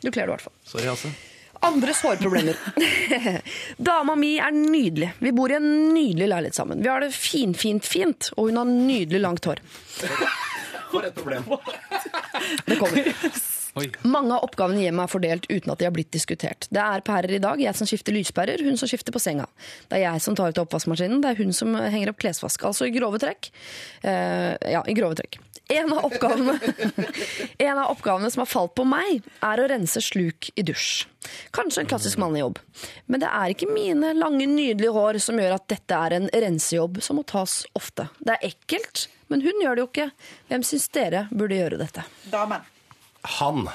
[0.00, 0.54] Du kler det i hvert fall.
[0.70, 1.10] Sorry, Hasse.
[1.66, 2.56] Andres hårproblemer.
[3.90, 5.10] Dama mi er nydelig.
[5.20, 6.80] Vi bor i en nydelig leilighet sammen.
[6.80, 9.60] Vi har det fint, fint, fint, og hun har nydelig langt hår.
[10.90, 11.44] For et problem.
[12.64, 13.12] Det kommer.
[13.78, 13.86] Oi.
[14.02, 16.66] Mange av oppgavene hjemme er fordelt uten at de har blitt diskutert.
[16.74, 19.46] Det er pærer i dag, jeg som skifter lyspærer, hun som skifter på senga.
[19.86, 22.64] Det er jeg som tar ut oppvaskmaskinen, det er hun som henger opp klesvask.
[22.66, 23.52] Altså i grove trekk.
[24.02, 25.38] Uh, ja, i grove trekk.
[25.70, 26.56] En av, oppgavene,
[27.68, 31.04] en av oppgavene som har falt på meg, er å rense sluk i dusj.
[31.54, 32.58] Kanskje en klassisk mannlig jobb.
[33.06, 36.98] Men det er ikke mine lange, nydelige hår som gjør at dette er en rensejobb
[37.06, 38.08] som må tas ofte.
[38.18, 40.10] Det er ekkelt, men hun gjør det jo ikke.
[40.50, 42.08] Hvem syns dere burde gjøre dette?
[42.34, 42.66] Damen.
[43.40, 43.68] Han.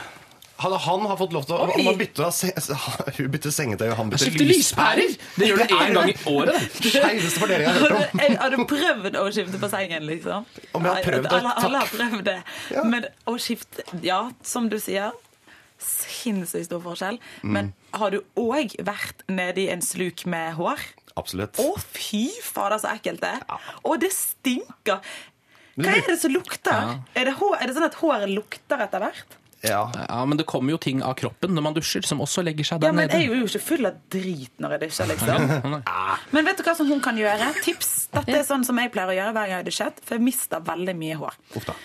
[0.58, 1.96] Han, han har fått lov til å Han har
[3.18, 5.18] Hun bytter sengetøy, og han bytter Skifte lyspærer!
[5.36, 6.56] Det gjør du én gang i året.
[6.56, 6.92] det.
[6.94, 8.38] Skeiveste fordelinga jeg har hørt om.
[8.40, 10.48] Har du prøvd å skifte på sengen, liksom.
[10.72, 12.38] Om jeg har prøvd det, alle, alle har prøvd det.
[12.78, 12.86] Ja.
[12.88, 15.12] Men å skifte Ja, som du sier.
[15.84, 17.20] Sinnssykt stor forskjell.
[17.44, 17.52] Mm.
[17.58, 20.80] Men har du òg vært nedi en sluk med hår?
[21.20, 21.60] Absolutt.
[21.60, 23.68] Å, fy fader, så ekkelt det er.
[23.84, 25.04] Og det stinker.
[25.76, 26.94] Hva er det som lukter?
[27.16, 29.36] Er, det hår, er det sånn at håret lukter etter hvert?
[29.66, 29.82] Ja.
[29.96, 32.84] Ja, Men det kommer jo ting av kroppen når man dusjer, som også legger seg
[32.84, 32.94] der nede.
[32.94, 33.18] Ja, men nede.
[33.18, 35.76] jeg er jo ikke full av drit når jeg dusjer, liksom.
[36.36, 37.50] Men vet du hva som hun kan gjøre?
[37.66, 37.92] Tips.
[38.14, 40.26] Dette er sånn som jeg pleier å gjøre hver gang jeg har dusjet, for jeg
[40.28, 41.40] mister veldig mye hår.
[41.60, 41.76] Ofta.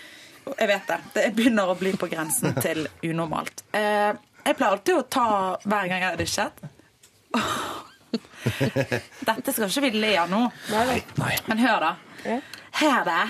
[0.51, 0.99] Jeg vet det.
[1.15, 3.65] Det begynner å bli på grensen til unormalt.
[3.77, 4.13] Eh,
[4.45, 5.27] jeg pleier alltid å ta
[5.65, 6.65] hver gang jeg har dusjet.
[9.31, 10.41] Dette skal ikke vi le av nå.
[11.49, 12.41] Men hør, da.
[12.81, 13.23] Her det.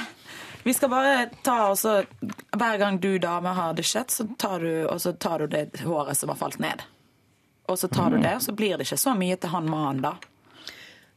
[0.62, 2.04] Vi skal bare ta også
[2.52, 6.18] Hver gang du dame har dusjet, så tar du, og så tar du det håret
[6.18, 6.82] som har falt ned.
[7.70, 10.02] Og så tar du det, og så blir det ikke så mye til han mannen,
[10.02, 10.16] da.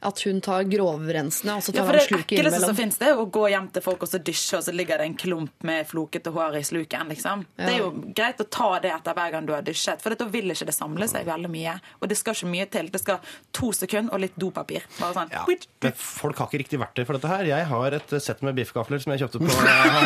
[0.03, 2.03] At hun tar grovrensende, og så tar Ja, for innimellom.
[2.03, 4.59] Det sluket ekleste som finnes, det er å gå hjem til folk og så dysje,
[4.59, 7.09] og så ligger det en klump med flokete hår i sluken.
[7.13, 7.45] liksom.
[7.57, 10.25] Det er jo greit å ta det etter hver gang du har dysjet, for da
[10.29, 11.77] vil ikke det samle seg veldig mye.
[12.01, 12.89] Og det skal ikke mye til.
[12.93, 13.19] Det skal
[13.51, 14.85] to sekunder og litt dopapir.
[14.99, 15.31] Bare sånn.
[15.33, 15.45] Ja.
[15.83, 17.47] Men folk har ikke riktig verktøy for dette her.
[17.49, 19.49] Jeg har et sett med biffgafler som jeg kjøpte på,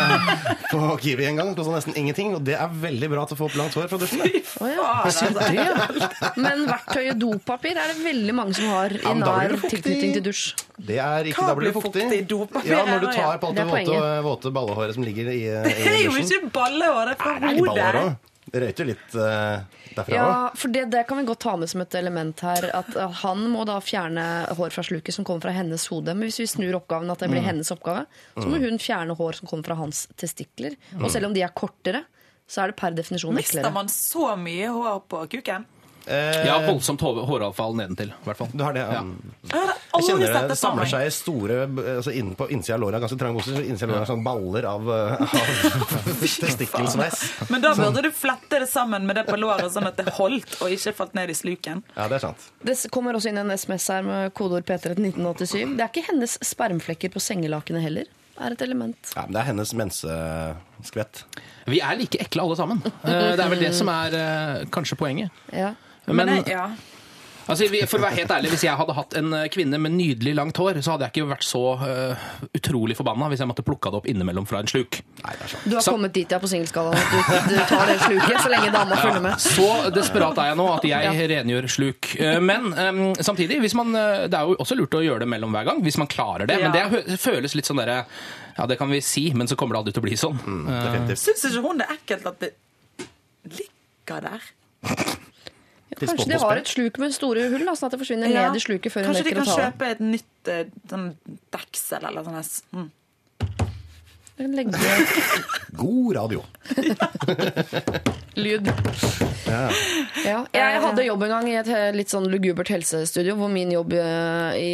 [0.74, 1.54] på Kiwi en gang.
[1.58, 4.00] Kosta nesten ingenting, og det er veldig bra til å få opp langt hår fra
[4.02, 4.24] dusjen.
[4.62, 4.88] Oh, ja.
[5.06, 5.30] altså.
[6.42, 9.87] Men verktøyet dopapir er det veldig mange som har i Ja, nær fuktig.
[9.88, 10.44] Tilknytning til dusj.
[10.78, 12.06] Det er ikke, Hva da blir det fuktig.
[12.28, 12.70] fuktig?
[12.70, 15.60] Ja, når du tar på alt Det det våte, våte ballehåret som ligger i, i
[15.68, 18.16] Det er jo ikke ballehåret fra hodet.
[18.48, 19.58] Det røyter litt uh,
[19.92, 22.70] derfra Ja, for det, det kan vi godt ta med som et element her.
[22.78, 24.24] At uh, han må da fjerne
[24.56, 26.14] hår fra sluket som kommer fra hennes hode.
[26.16, 27.50] Men hvis vi snur oppgaven at det blir Mm.
[27.50, 28.06] hennes oppgave,
[28.38, 30.78] så må hun fjerne hår som kommer fra hans testikler.
[31.02, 32.06] Og selv om de er kortere,
[32.48, 33.74] så er det per definisjon Mister eklere.
[33.76, 35.66] man så mye hår på kuken?
[36.08, 38.48] Ja, voldsomt håravfall nedentil, i hvert fall.
[38.54, 39.02] Du har det, ja.
[39.52, 41.56] Jeg Jeg kjenner det, samler seg i store
[41.98, 44.24] altså inn på innsida av låra, ganske trange bukser, så innsida av låra er sånn
[44.26, 47.24] baller av, eh, av testikkelsveis.
[47.50, 50.60] Men da burde du flette det sammen med det på låret, sånn at det holdt
[50.62, 51.82] og ikke falt ned i sluken.
[51.96, 52.46] Ja, det er sant.
[52.62, 55.76] Det kommer også inn en SMS her med kodeord P3 til 1987.
[55.80, 58.08] Det er ikke hennes spermflekker på sengelakenet heller.
[58.38, 59.00] Er et element.
[59.16, 61.24] Ja, men det er hennes menseskvett.
[61.66, 62.84] Vi er like ekle alle sammen.
[62.86, 65.34] Eh, Det er vel det som er eh, kanskje poenget.
[65.52, 65.74] Ja.
[66.08, 66.70] Men, Men ja.
[67.52, 70.32] altså, for å være helt ærlig, hvis jeg hadde hatt en eh, kvinne med nydelig
[70.38, 73.92] langt hår, så hadde jeg ikke vært så uh, utrolig forbanna hvis jeg måtte plukka
[73.92, 75.02] det opp innimellom fra en sluk.
[75.26, 75.56] Nei, er.
[75.66, 78.52] Du har Så- kommet dit ja, på singelskalaen at du, du tar det sluket så
[78.54, 79.44] lenge dama følger med.
[79.44, 79.68] Så
[79.98, 82.12] desperat er jeg nå at jeg rengjør sluk.
[82.24, 85.52] Eh, Men um, samtidig, hvis man, det er jo også lurt å gjøre det mellom
[85.56, 86.62] hver gang, hvis man klarer det.
[86.64, 88.06] Men det føles litt sånn derre
[88.58, 90.40] Ja, det kan vi si, men så kommer det aldri til å bli sånn.
[90.40, 91.12] Mm.
[91.20, 92.54] Syns ikke hun det er ekkelt at det
[93.60, 94.52] ligger der?
[96.06, 98.48] Kanskje de har et sluk med store hull, da, sånn at det forsvinner Ja.
[98.52, 99.66] ned i sluket før hun Kanskje de rekker å kan ta det.
[99.74, 101.18] kjøpe et nytt eh, sånn
[101.52, 102.62] deksel eller sånn.
[102.74, 102.92] Mm.
[105.82, 106.44] God radio.
[108.38, 108.70] lyd.
[109.48, 110.42] Ja.
[110.54, 114.58] Jeg hadde jobb en gang i et litt sånn lugubert helsestudio, hvor min jobb eh,
[114.62, 114.72] i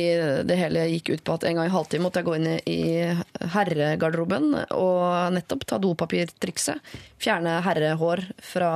[0.47, 3.51] det hele gikk ut på at en gang i halvtime måtte jeg gå inn i-
[3.53, 6.81] herregarderoben og nettopp ta dopapirtrikset.
[7.23, 8.71] Fjerne herrehår fra,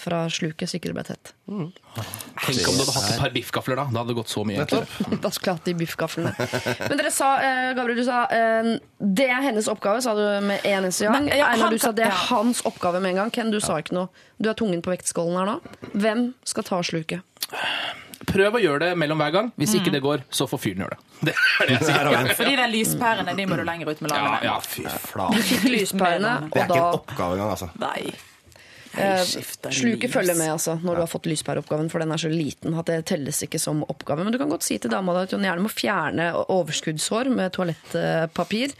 [0.00, 1.34] fra sluket så ikke det ble tett.
[2.40, 3.84] Tenk om du hadde hatt et par biffgafler da.
[3.92, 4.86] Da hadde det gått så mye enklere.
[5.26, 6.32] Vaskehatt de biffgaflene.
[6.88, 10.60] Men dere sa, eh, Gabriel, du sa eh, det er hennes oppgave, sa du med
[10.64, 11.26] en eneste gang.
[11.26, 12.22] Men, ja, Einar, han du sa kan- det er ja.
[12.30, 13.30] hans oppgave med en gang.
[13.34, 14.08] Ken, du sa ikke noe.
[14.40, 15.58] Du er tungen på vektskålen her nå.
[15.92, 17.26] Hvem skal ta sluket?
[18.30, 19.46] Prøv å gjøre det mellom hver gang.
[19.58, 21.04] Hvis ikke det går, så får fyren gjøre det.
[21.28, 22.34] Det er det jeg sier.
[22.38, 24.54] For de der lyspærene de må du lenger ut med Ja, ja.
[24.64, 25.42] Fy flate.
[25.68, 27.68] Lyspærene, Det er ikke en oppgave engang, altså.
[27.82, 28.14] Nei.
[28.98, 30.12] Eh, Sluket lys.
[30.14, 33.04] følger med altså, når du har fått lyspæreoppgaven, for den er så liten at det
[33.10, 34.24] telles ikke som oppgave.
[34.24, 38.74] Men du kan godt si til dama at hun gjerne må fjerne overskuddshår med toalettpapir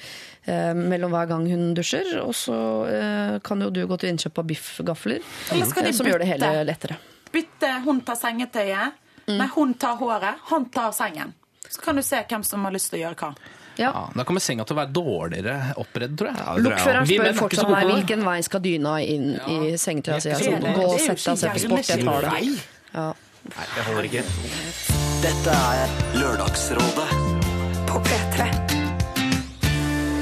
[0.45, 2.16] eh, mellom hver gang hun dusjer.
[2.24, 2.59] Og så
[2.91, 5.23] eh, kan jo du gå til innkjøp av biffgafler,
[5.53, 6.99] Eller eh, som gjør det hele lettere.
[7.31, 7.77] Bytte.
[7.87, 8.99] Hun tar sengetøyet.
[9.31, 10.43] Nei, hun tar håret.
[10.51, 11.37] Han tar sengen.
[11.70, 13.35] Så kan du se hvem som har lyst til å gjøre hva.
[13.81, 13.90] Ja.
[13.94, 16.36] Ja, da kommer senga til å være dårligere oppredd, tror jeg.
[16.44, 20.35] Ja, Lokføreren spør er fortsatt meg hvilken vei skal dyna inn i sengetøya si.
[20.36, 21.93] Altså, Så gå og sett deg og se på sport.
[21.94, 22.43] Jeg tar det.
[22.93, 23.07] Ja.
[23.51, 24.24] Nei, det holder ikke.
[25.24, 27.09] Dette er Lørdagsrådet
[27.89, 28.47] På P3.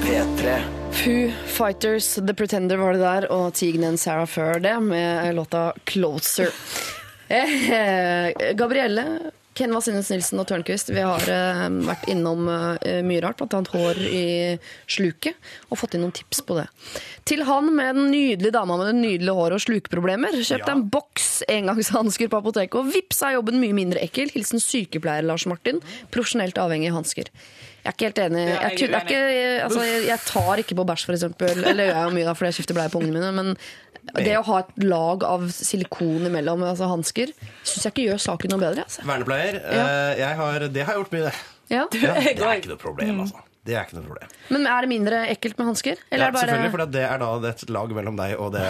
[0.06, 0.54] P3.
[0.98, 6.50] Foo Fighters, The Pretender var det der, og Tignen Sarah før det med låta Closer.
[7.28, 9.04] Eh, Gabrielle,
[9.58, 13.98] Ken Vasenus Nilsen og Tørnquist, vi har eh, vært innom eh, mye rart, annet hår
[14.06, 14.26] i
[14.86, 15.34] sluket,
[15.66, 16.68] og fått inn noen tips på det.
[17.26, 20.84] Til han med den nydelige dama med det nydelige håret og slukproblemer, kjøp deg en
[20.94, 24.30] boks engangshansker på apoteket, og vips er jobben mye mindre ekkel.
[24.36, 25.82] Hilsen sykepleier Lars Martin,
[26.14, 27.32] profesjonelt avhengig av hansker.
[27.88, 28.40] Jeg er ikke helt enig.
[28.44, 31.62] Jeg, Jeg, jeg altså, jeg, tar ikke på bæsj, eksempel.
[31.62, 33.30] Eller gjør jeg jo mye da, fordi jeg skifter bleie på ungene mine.
[33.32, 33.54] Men
[34.14, 37.32] det å ha et lag av silikon imellom, altså hansker,
[37.62, 38.86] syns jeg ikke gjør saken noe bedre.
[38.88, 39.04] Altså.
[39.08, 39.60] Vernepleier.
[39.64, 39.84] Ja.
[39.84, 41.34] eh, Jeg har, det har jeg gjort mye, det.
[41.68, 41.84] Ja.
[42.00, 43.44] Ja, det er ikke noe problem, altså.
[43.68, 44.30] Det er ikke noe problem.
[44.54, 45.98] Men er det mindre ekkelt med hansker?
[46.08, 48.64] Ja, er selvfølgelig, for det er da et lag mellom deg og det,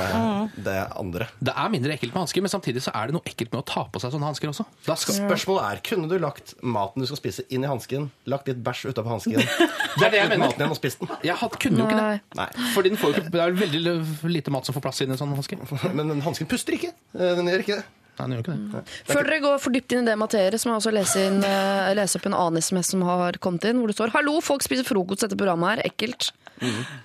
[0.67, 1.29] det andre.
[1.39, 3.67] Det er mindre ekkelt med hansker, men samtidig så er det noe ekkelt med å
[3.69, 4.67] ta på seg sånne hansker også.
[4.89, 8.51] Da skal, Spørsmålet er, kunne du lagt maten du skal spise inn i hansken, lagt
[8.51, 9.39] litt bæsj utapå hansken,
[10.01, 10.43] det er det jeg mener.
[10.49, 11.15] maten igjen og spist den?
[11.31, 12.19] Jeg had, kunne jo ikke det.
[12.41, 12.49] Nei.
[12.75, 13.95] Fordi den får jo ikke, Det er veldig
[14.35, 15.61] lite mat som får plass inn i en sånn hanske.
[15.99, 16.91] Men hansken puster ikke.
[17.15, 17.87] Eh, Den gjør ikke det.
[18.27, 18.83] Den gjør ikke det.
[19.09, 21.39] Før dere går for dypt inn i det materiet, så må jeg også lese, inn,
[21.47, 24.63] eh, lese opp en annen SMS som har kommet inn, hvor det står 'Hallo, folk
[24.67, 25.91] spiser frokost etter programmet her.
[25.91, 26.31] Ekkelt'.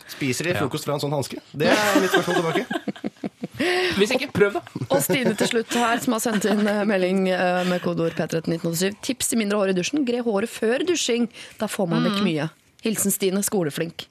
[0.09, 1.37] Spiser de frokost fra en sånn hanske?
[1.53, 2.65] Det er mitt spørsmål tilbake.
[3.99, 4.61] Hvis ikke, prøv da.
[4.89, 8.97] Og Stine til slutt her, som har sendt inn eh, melding eh, med kodeord P131987.
[9.05, 10.05] Tips til mindre hår i dusjen.
[10.07, 11.29] Gre håret før dusjing.
[11.59, 12.49] Da får man vekk mye.
[12.83, 14.07] Hilsen Stine, skoleflink.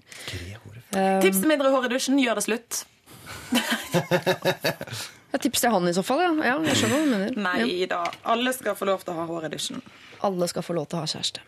[0.93, 2.21] Tips til mindre hår i dusjen.
[2.23, 2.85] Gjør det slutt.
[5.33, 6.33] Ja, tips til han i så fall, ja.
[6.45, 7.39] ja jeg skjønner hva du mener.
[7.47, 8.03] Nei da.
[8.29, 9.81] Alle skal få lov til å ha hår i dusjen.
[10.29, 11.45] Alle skal få lov til å ha kjæreste.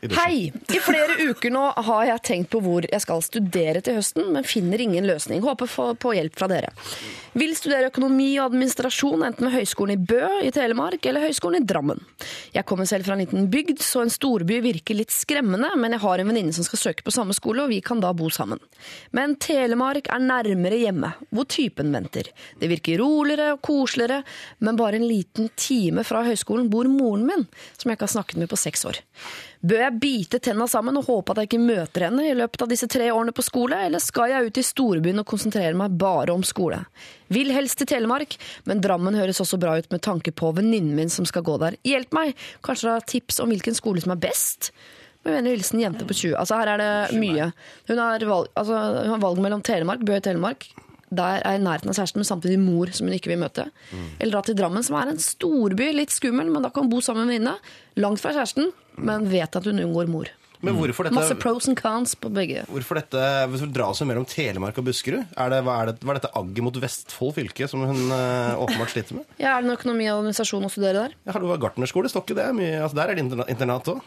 [0.00, 0.08] I.
[0.14, 0.52] Hei!
[0.72, 4.46] I flere uker nå har jeg tenkt på hvor jeg skal studere til høsten, men
[4.48, 5.42] finner ingen løsning.
[5.44, 6.70] Håper på hjelp fra dere.
[7.38, 11.68] Vil studere økonomi og administrasjon enten ved Høgskolen i Bø i Telemark eller Høgskolen i
[11.68, 12.00] Drammen.
[12.54, 16.02] Jeg kommer selv fra en liten bygd, så en storby virker litt skremmende, men jeg
[16.02, 18.62] har en venninne som skal søke på samme skole, og vi kan da bo sammen.
[19.16, 22.32] Men Telemark er nærmere hjemme, hvor typen venter.
[22.58, 24.22] Det virker roligere og koseligere,
[24.64, 27.46] men bare en liten time fra høyskolen bor moren min,
[27.76, 29.04] som jeg ikke har snakket med på seks år.
[29.60, 32.70] Bør jeg bite tenna sammen og håpe at jeg ikke møter henne i løpet av
[32.72, 36.34] disse tre årene på skole, eller skal jeg ut i storbyen og konsentrere meg bare
[36.34, 36.82] om skole?
[37.30, 38.36] Vil helst til Telemark,
[38.66, 41.78] men Drammen høres også bra ut med tanke på venninnen min som skal gå der.
[41.86, 42.34] Hjelp meg!
[42.66, 44.72] Kanskje dere har tips om hvilken skole som er best?
[45.24, 46.36] Med vennlig hilsen jente på 20.
[46.40, 47.50] Altså, her er det mye.
[47.90, 50.70] Hun har valg, altså, hun har valg mellom Telemark, Bø i Telemark.
[51.10, 53.66] Der er i nærheten av kjæresten, men samtidig mor som hun ikke vil møte.
[54.20, 57.00] Eller dra til Drammen, som er en storby, litt skummel, men da kan hun bo
[57.02, 57.56] sammen med venninne.
[57.98, 58.70] Langt fra kjæresten,
[59.06, 60.28] men vet at hun unngår mor.
[60.60, 62.66] Men hvorfor dette, Masse pros and cons på begge.
[62.68, 65.22] hvorfor dette hvorfor dra seg mellom Telemark og Buskerud?
[65.40, 68.92] Er det, hva er det, var dette agget mot Vestfold fylke som hun eh, åpenbart
[68.92, 69.24] sliter med?
[69.40, 71.14] Ja, Er det noe økonomi og administrasjon å studere der?
[71.24, 72.50] Ja, hallo, gartnerskole, står ikke det?
[72.60, 74.02] Mye, altså, der er det interna- internat òg.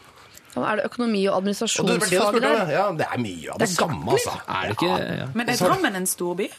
[0.54, 2.54] Ja, Er det økonomi og det det administrasjonsfag der?
[2.54, 2.66] ja.
[2.70, 2.86] ja.
[3.02, 4.38] Det er mye av det, samme, altså.
[4.46, 5.28] Er det ikke ja.
[5.34, 6.50] Men er Drammen en storby?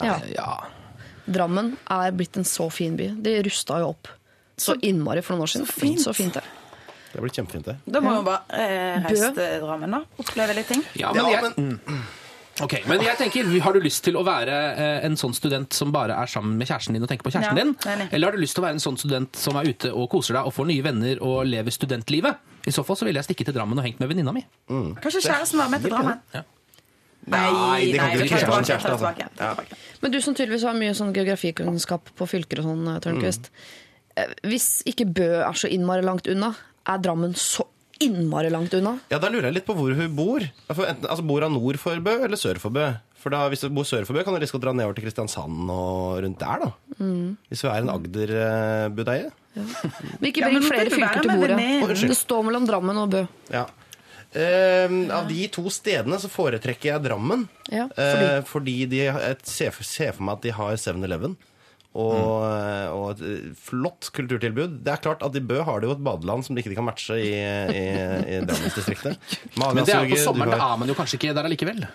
[0.00, 0.16] Ja.
[0.32, 0.50] ja.
[1.28, 3.10] Drammen er blitt en så fin by.
[3.20, 4.08] De rusta jo opp
[4.56, 5.68] så innmari for noen år siden.
[5.68, 6.00] Så fint.
[6.00, 6.48] Så fint der.
[7.16, 7.74] Det blir kjempefint, det.
[7.88, 10.02] Da må man bare eh, reise til Drammen, da.
[10.20, 10.82] Oppleve litt ting.
[11.00, 12.02] Ja, men, Ja, jeg, Mm.
[12.66, 15.90] ok, men jeg tenker, Har du lyst til å være eh, en sånn student som
[15.94, 18.08] bare er sammen med kjæresten din og tenker på kjæresten Ja, din?
[18.12, 20.36] Eller har du lyst til å være en sånn student som er ute og koser
[20.36, 22.36] deg og får nye venner og lever studentlivet?
[22.66, 24.44] I så fall så ville jeg stikke til Drammen og hengt med venninna mi.
[24.68, 26.20] Kanskje kjæresten var med til Drammen?
[26.34, 26.42] Ja.
[27.26, 29.80] Nei, det kan nei, ikke kjæresten, kjæresten, altså.
[30.02, 33.48] Men du som tydeligvis har mye sånn geografikunnskap på fylker og sånn, eh, Tørnquist.
[33.50, 34.34] Mm.
[34.46, 36.52] Hvis ikke Bø er så innmari langt unna,
[36.88, 37.64] er Drammen så
[38.02, 38.98] innmari langt unna?
[39.10, 40.44] Ja, Da lurer jeg litt på hvor hun bor.
[40.68, 42.90] For enten, altså, Bor hun nord for Bø eller sør for Bø?
[43.16, 45.06] For da, Hvis du bor sør for Bø, kan du risikere å dra nedover til
[45.06, 46.66] Kristiansand og rundt der.
[46.66, 46.70] da.
[47.50, 49.30] Hvis hun er en Agder-budeie.
[49.56, 51.56] Men ikke Ja, men bring nå flere fylker til bordet.
[51.56, 52.08] venninnen.
[52.12, 53.24] Det står mellom Drammen og Bø.
[53.54, 53.64] Ja.
[54.36, 57.46] Uh, av de to stedene så foretrekker jeg Drammen.
[57.72, 58.26] Ja, fordi?
[58.36, 61.36] Uh, fordi de jeg ser, for- ser for meg at de har 7-Eleven.
[61.96, 64.80] Og, eh, og et eh, flott kulturtilbud.
[64.84, 66.84] Det er klart at I Bø har de jo et badeland som de ikke kan
[66.90, 67.86] matche i, i,
[68.36, 69.16] i Drammensdistriktet.
[69.56, 71.86] Men det er jo på sommeren, har- det er man jo kanskje ikke der allikevel.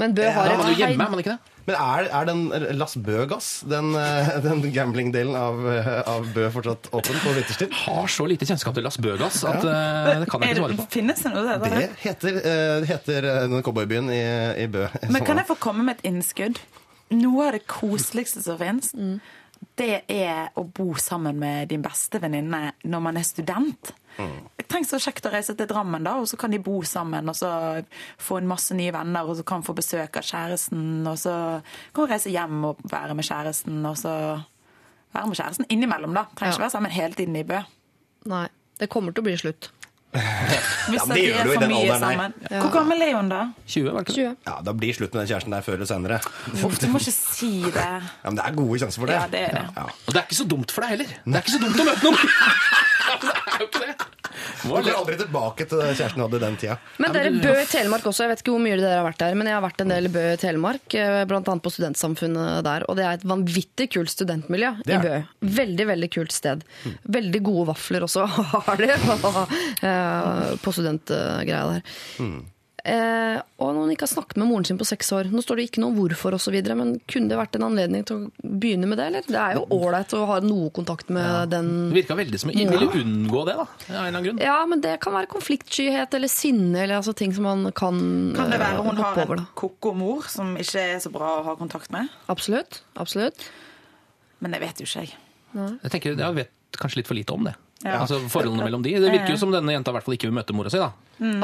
[0.00, 1.56] Men Bø har jo et hjemme, er man ikke det?
[1.66, 5.58] Men er, er den Las Bø-gass, den, eh, den gambling-delen av,
[6.08, 7.74] av Bø, fortsatt åpen på vinterstid?
[7.82, 10.86] Har så lite kjennskap til Las Bøgas at eh, det kan jeg ikke svare på.
[10.94, 11.60] finnes det noe der?
[11.66, 12.40] Det heter,
[12.94, 14.22] heter den cowboybyen i,
[14.64, 14.86] i Bø.
[15.10, 16.62] Men kan jeg få komme med et innskudd?
[17.10, 18.92] Noe av det koseligste som fins,
[19.80, 23.92] det er å bo sammen med din beste venninne når man er student.
[24.70, 27.36] Tenk så kjekt å reise til Drammen, da, og så kan de bo sammen og
[27.38, 27.50] så
[28.20, 31.34] få en masse nye venner, og så kan få besøk av kjæresten, og så
[31.94, 34.14] kan hun reise hjem og være med kjæresten, og så
[35.16, 36.28] være med kjæresten innimellom, da.
[36.36, 37.60] Trenger ikke være sammen hele tiden i Bø.
[38.30, 38.46] Nei,
[38.78, 39.72] det kommer til å bli slutt.
[40.10, 41.98] Hvis Ja, det de gjør du i den alderen her.
[42.02, 42.32] sammen.
[42.50, 43.40] Hvor gammel er hun da?
[43.68, 44.36] 20, var det ikke det?
[44.48, 46.18] Ja, Da blir slutt med den kjæresten der før eller senere.
[46.50, 47.74] Du må ikke si det.
[48.24, 49.14] Ja, men det er gode sjanser for det.
[49.20, 49.66] Ja, det er det.
[49.76, 49.84] Ja.
[49.86, 51.12] Og det er ikke så dumt for deg heller.
[51.24, 52.18] Det er ikke så dumt å møte noen!
[53.22, 53.94] det er jo ikke det.
[54.62, 56.76] Du går aldri tilbake til det kjæresten hadde den tida.
[57.02, 59.36] Men dere Bø i Telemark også, jeg vet ikke hvor mye dere har vært der,
[59.38, 61.24] men jeg har vært en del i Bø i Telemark, bl.a.
[61.30, 65.18] blant annet på studentsamfunnet der, og det er et vanvittig kult studentmiljø i Bø.
[65.60, 66.64] Veldig, veldig kult sted.
[67.10, 68.26] Veldig gode vafler også
[68.68, 68.90] har de
[69.90, 71.84] eh, på studentgreia der.
[72.84, 75.60] Eh, og når hun ikke har snakket med moren sin på seks år, nå står
[75.60, 78.88] det ikke noe om hvorfor osv., men kunne det vært en anledning til å begynne
[78.88, 79.26] med det, eller?
[79.28, 82.72] Det er jo ålreit å ha noe kontakt med den Det virka veldig som hun
[82.74, 83.66] ville unngå det, da.
[83.68, 84.42] Av en eller annen grunn.
[84.44, 88.00] Ja, men det kan være konfliktskyhet eller sinne eller altså ting som man kan,
[88.36, 89.42] Kan det være eh, hun har over.
[89.44, 92.08] en ko-ko mor som ikke er så bra å ha kontakt med?
[92.32, 92.82] Absolutt.
[92.96, 93.48] absolutt.
[94.40, 95.16] Men det vet jo ikke jeg.
[95.54, 97.56] Jeg tenker, jeg vet kanskje litt for lite om det.
[97.84, 98.00] Ja.
[98.02, 98.92] Altså Forholdene mellom de.
[99.00, 100.80] Det virker jo som denne jenta i hvert fall ikke vil møte mora si.
[100.82, 100.90] da.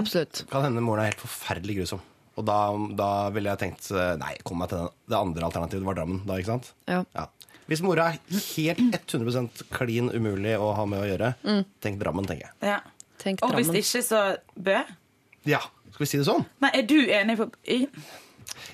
[0.00, 0.42] absolutt.
[0.52, 2.02] Kan hende moren er helt forferdelig grusom.
[2.36, 2.58] Og da,
[2.98, 3.88] da ville jeg tenkt
[4.20, 4.90] Nei, kom meg til den.
[5.08, 5.80] det andre alternativet.
[5.80, 6.68] Det var Drammen da, ikke sant?
[6.90, 7.28] Ja.
[7.66, 11.32] Hvis mora er helt 100% klin umulig å ha med å gjøre,
[11.82, 12.54] tenk Drammen, tenker jeg.
[12.74, 12.76] Ja.
[13.22, 14.20] Tenk Og hvis ikke, så
[14.54, 14.76] Bø?
[15.48, 15.62] Ja,
[15.94, 16.44] skal vi si det sånn?
[16.62, 17.80] Nei, er du enig på i,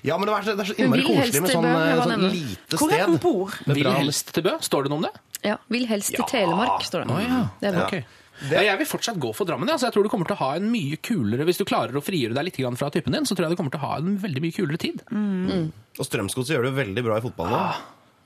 [0.05, 1.99] Ja, men det er så, det er så innmari koselig med sånn, Bø, eh, jeg
[2.01, 2.75] var sånn lite sted.
[2.81, 3.55] Hvor er det hun bor?
[3.71, 4.57] Vil helst til Bø?
[4.67, 5.13] Står det noe om det?
[5.43, 7.23] Ja, vil helst til Telemark, står det.
[7.61, 7.87] Det er bra.
[7.87, 8.19] Ok.
[8.49, 8.63] Det...
[8.65, 9.69] jeg vil fortsatt gå for Drammen.
[9.69, 12.01] Altså, jeg tror du kommer til å ha en mye kulere Hvis du klarer å
[12.03, 14.15] frigjøre deg litt fra typen din, så tror jeg du kommer til å ha en
[14.19, 15.03] veldig mye kulere tid.
[15.13, 17.61] Og Strømsgodset gjør det veldig bra i fotball nå.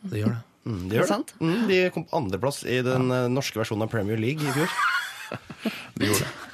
[0.07, 0.43] Det gjør det.
[0.67, 1.11] Mm, de gjør det.
[1.11, 1.33] sant?
[1.39, 4.73] Mm, de kom på andreplass i den eh, norske versjonen av Premier League i fjor.
[5.97, 6.46] De gjorde det.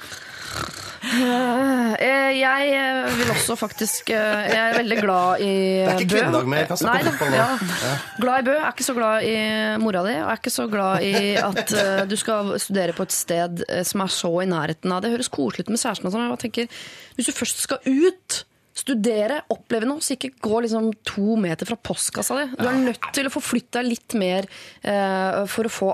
[1.14, 5.84] Eh, Jeg eh, vil også faktisk eh, Jeg er veldig glad i Bø.
[5.84, 7.48] Det er ikke kvinnedag mer, kan Nei på ja.
[8.20, 8.56] Glad i Bø.
[8.58, 9.36] Er ikke så glad i
[9.82, 10.16] mora di.
[10.22, 11.76] Og er ikke så glad i at
[12.10, 15.66] du skal studere på et sted som er så i nærheten av Det høres koselig
[15.66, 16.26] ut med kjæresten og sånn.
[16.26, 16.82] men Jeg tenker,
[17.16, 18.44] hvis du først skal ut
[18.74, 22.46] Studere, oppleve noe, så ikke gå liksom to meter fra postkassa di.
[22.58, 24.48] Du er nødt til å forflytte deg litt mer
[24.82, 25.90] eh, for, å få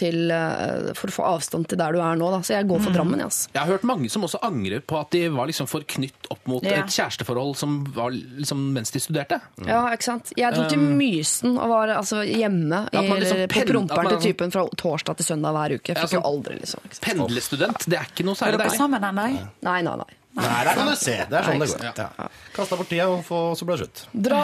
[0.00, 2.30] til, eh, for å få avstand til der du er nå.
[2.32, 2.40] Da.
[2.40, 2.96] Så jeg går for Mm.
[2.96, 3.20] Drammen.
[3.26, 3.48] Yes.
[3.52, 6.40] Jeg har hørt mange som også angrer på at de var liksom for knytt opp
[6.48, 6.80] mot Ja.
[6.84, 9.40] et kjæresteforhold som var liksom mens de studerte.
[9.66, 10.32] Ja, ikke sant?
[10.36, 14.32] Jeg dro til Um, Mysen og var altså, hjemme Ja, liksom på promperen man- til
[14.32, 15.88] typen fra torsdag til søndag hver uke.
[15.92, 16.80] Jeg Ja, fikk jo aldri, liksom.
[16.80, 17.02] Pendlestudent.
[17.04, 18.78] Pendlerstudent, det er ikke noe Er særlig dere deilig.
[18.78, 19.48] sammen ennå?
[19.62, 20.04] Nei, nei, nei.
[20.36, 21.16] Nei, der kan du se.
[21.30, 21.84] Det er sånn det går.
[21.96, 22.28] Ja.
[22.56, 24.04] Kasta bort tida, og få, så blir det slutt.
[24.28, 24.42] Dra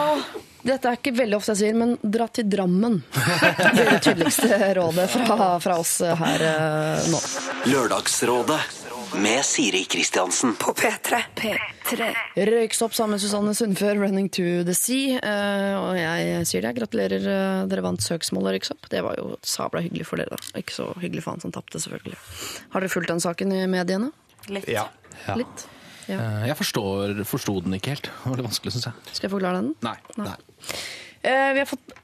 [0.62, 3.00] Dette er ikke veldig ofte jeg sier, men dra til Drammen.
[3.12, 7.18] Det er det tydeligste rådet fra, fra oss her eh, nå.
[7.66, 8.60] Lørdagsrådet
[9.18, 10.54] med Siri Kristiansen.
[10.62, 11.18] På P3.
[11.34, 12.12] P3.
[12.36, 15.18] Røyksopp sammen med Susanne Sundfør, 'Running to the Sea'.
[15.18, 18.88] Eh, og jeg sier det, gratulerer, eh, dere vant søksmålet Røyksopp.
[18.88, 20.62] Det var jo sabla hyggelig for dere, da.
[20.62, 22.16] Ikke så hyggelig for han som tapte, selvfølgelig.
[22.70, 24.12] Har dere fulgt den saken i mediene?
[24.48, 24.68] Litt.
[24.70, 24.88] Ja.
[25.26, 25.34] Ja.
[25.34, 25.66] Litt?
[26.10, 26.18] Ja.
[26.18, 28.08] Eh, Jeg forstår, forsto den ikke helt.
[28.10, 28.94] Det var litt vanskelig, syns jeg.
[29.12, 29.74] Skal jeg forklare den?
[29.86, 29.96] Nei.
[30.18, 30.36] Nei.
[31.22, 31.98] Eh, vi har fått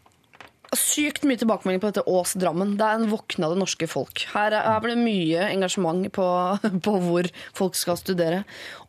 [0.76, 2.74] sykt mye tilbakemelding på dette Ås Drammen.
[2.76, 4.26] Det er en våkna det norske folk.
[4.34, 6.26] Her, er- her blir det mye engasjement på,
[6.84, 8.42] på hvor folk skal studere.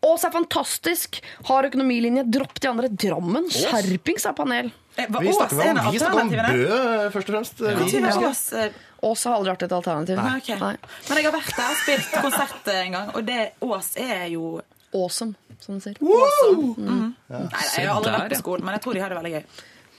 [0.03, 1.21] Ås er fantastisk!
[1.47, 2.25] Har økonomilinje.
[2.35, 2.89] Dropp de andre.
[2.91, 3.47] Drammen.
[3.53, 4.71] Skjerpings er panel.
[4.99, 6.31] Hva, Vi snakker en om, vi snakker om?
[6.35, 7.61] Bø, først og fremst.
[7.63, 8.19] Ja.
[8.27, 10.19] Ås, eh, har aldri vært et alternativ.
[10.19, 10.73] Nei, Nei.
[11.07, 14.57] Men jeg har vært der, og spilt konsert en gang, og det, Ås er jo
[14.93, 15.99] Awesome, som de sier.
[16.01, 16.75] Awesome.
[16.77, 17.09] Mm.
[17.29, 17.43] Ja.
[17.49, 19.43] Nei, jeg har aldri vært på skolen, men jeg tror de har det veldig gøy.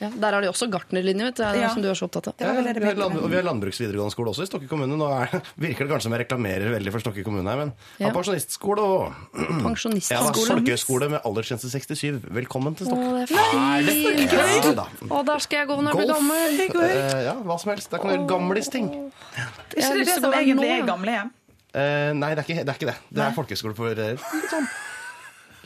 [0.00, 1.68] Ja, der har de også gartnerlinje, vet du, Ja.
[1.74, 2.34] som du er så opptatt av.
[2.38, 4.96] Det det det Vi har, land, og vi har landbruksvideregående skole også i Stokke kommune.
[4.96, 5.28] Nå er,
[5.60, 8.06] virker det kanskje som jeg reklamerer veldig for Stokke kommune her, men Ja.
[8.08, 10.46] har pensjonistskole og ja, Pensjonistskole.
[10.56, 12.24] folkehøyskole med aldersgrense 67.
[12.32, 13.10] Velkommen til Stokke.
[13.10, 14.32] Å, det er fint!
[14.32, 14.86] Ja, da.
[15.04, 16.80] Å, der skal jeg gå når jeg blir gammel.
[16.80, 17.90] Uh, ja, hva som helst.
[17.92, 18.88] Der kan du gjøre gamlisting.
[19.36, 20.88] Er ikke det det som egentlig er ja.
[20.88, 21.30] gamlehjem?
[21.74, 22.98] Eh, nei, det er, ikke, det er ikke det.
[23.14, 24.70] Det er folkehøyskole for eh, litt sånn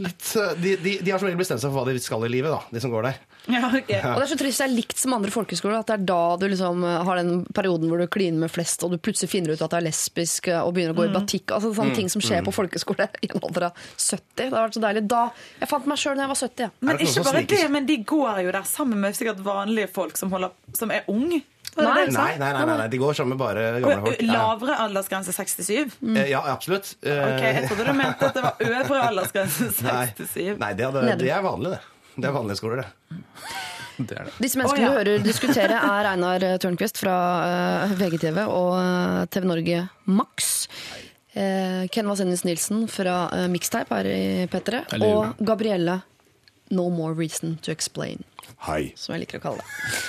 [0.02, 2.28] litt, eh, de, de, de har som regel bestemt seg for hva de skal i
[2.32, 3.18] livet, da, de som går der.
[3.46, 4.00] Ja, okay.
[4.08, 6.16] Og det er så trist det er likt som andre folkeskoler, At det er da
[6.40, 9.62] du liksom har den perioden hvor du kliner med flest, og du plutselig finner ut
[9.62, 11.54] at du er lesbisk og begynner å gå i batikk.
[11.54, 11.98] Altså sånne Mm.
[12.00, 14.18] ting som skjer på folkeskole i en alder av 70.
[14.34, 15.04] Det har vært så deilig.
[15.14, 15.22] Da,
[15.60, 16.66] Jeg fant meg sjøl da jeg var 70.
[16.66, 16.70] Ja.
[16.90, 20.34] Men ikke bare det, men de går jo der sammen med sikkert vanlige folk som,
[20.34, 21.36] holder, som er ung.
[21.74, 22.04] Var det Nei.
[22.06, 22.12] det?
[22.14, 22.86] Nei, nei, nei, nei, nei.
[22.92, 24.22] de går sammen med bare gamle folk.
[24.22, 25.96] Ja, Lavere aldersgrense 67?
[26.00, 26.18] Mm.
[26.30, 26.92] ja absolutt.
[27.02, 30.58] Eh, Ok, Jeg trodde du mente at det var øvre aldersgrense 67.
[30.60, 31.80] nei det, hadde, det er vanlig, det.
[32.14, 33.18] Det er vanlige skoler, det.
[33.94, 34.32] Det er det.
[34.42, 35.02] Disse menneskene oh, ja.
[35.06, 37.12] du hører diskutere, er Einar Tørnquist fra
[37.46, 40.48] eh, VGTV og eh, TV Norge Max.
[41.34, 43.14] Ken Vasenus Nilsen fra
[43.50, 44.84] Mixtape her i P3.
[45.02, 45.96] Og Gabrielle
[46.70, 48.22] No More Reason to Explain,
[48.68, 48.92] Hei.
[48.98, 50.02] som jeg liker å kalle det.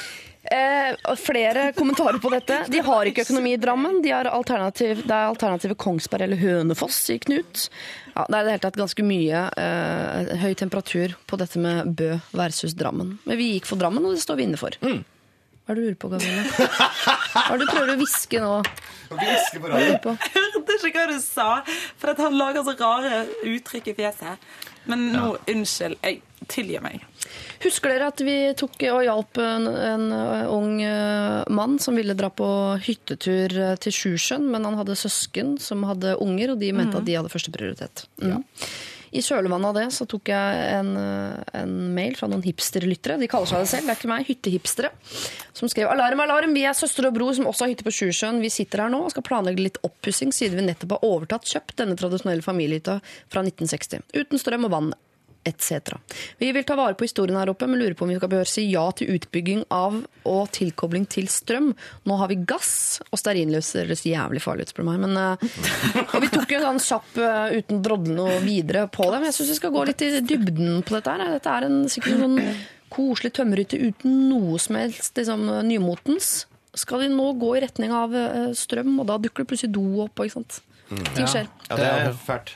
[0.51, 2.59] Eh, flere kommentarer på dette.
[2.69, 4.01] De har ikke økonomi i Drammen.
[4.03, 7.65] De har alternativ, det er alternativet Kongsberg eller Hønefoss, sier Knut.
[8.13, 11.95] Ja, det er i det hele tatt ganske mye eh, høy temperatur på dette med
[11.97, 13.17] Bø versus Drammen.
[13.25, 14.77] Men vi gikk for Drammen, og det står vi inne for.
[14.81, 16.69] Hva er det du lurer på, Gabrielle?
[17.33, 18.55] Hva er det du prøver å hviske nå?
[19.65, 20.13] Lurer på?
[20.75, 21.49] hørte ikke hva du sa,
[21.97, 24.47] for at han lager så rare uttrykk i fjeset.
[24.89, 25.97] Men nå, unnskyld.
[26.03, 27.03] Jeg tilgir meg.
[27.63, 32.15] Husker dere at vi tok og hjalp en, en uh, ung uh, mann som ville
[32.17, 32.47] dra på
[32.85, 37.07] hyttetur uh, til Sjusjøen, men han hadde søsken som hadde unger, og de mente at
[37.07, 38.05] de hadde førsteprioritet.
[38.21, 38.43] Mm.
[39.15, 40.89] I kjølvannet av det så tok jeg en,
[41.55, 43.15] en mail fra noen hipsterlyttere.
[43.21, 44.25] De kaller seg det selv, det er ikke meg.
[44.27, 44.89] Hyttehipstere.
[45.55, 48.41] Som skrev alarm, alarm, vi er søster og bror som også har hytte på Sjusjøen.
[48.43, 51.77] Vi sitter her nå og skal planlegge litt oppussing siden vi nettopp har overtatt kjøpt
[51.79, 52.97] denne tradisjonelle familiehytta
[53.31, 54.03] fra 1960.
[54.19, 54.91] Uten strøm og vann
[55.45, 55.95] etc.
[56.37, 58.49] Vi vil ta vare på historien her oppe, men lurer på om vi skal bør
[58.49, 61.71] si ja til utbygging av og tilkobling til strøm.
[62.09, 65.03] Nå har vi gass, og stearinlys høres jævlig farlig ut, spør du meg.
[65.05, 69.07] Men, eh, og vi tok jo en sånn kjapp eh, uten drodle noe videre på
[69.11, 69.21] det.
[69.21, 71.37] Men jeg syns vi skal gå litt i dybden på dette her.
[71.37, 72.65] Dette er en sikkert en sånn
[72.95, 76.45] koselig tømmerhytte uten noe som helst liksom, nymotens.
[76.75, 79.85] Skal de nå gå i retning av eh, strøm, og da dukker det plutselig do
[80.07, 80.63] opp, ikke sant.
[80.89, 81.47] Ting skjer.
[81.69, 82.51] Ja, det er fælt.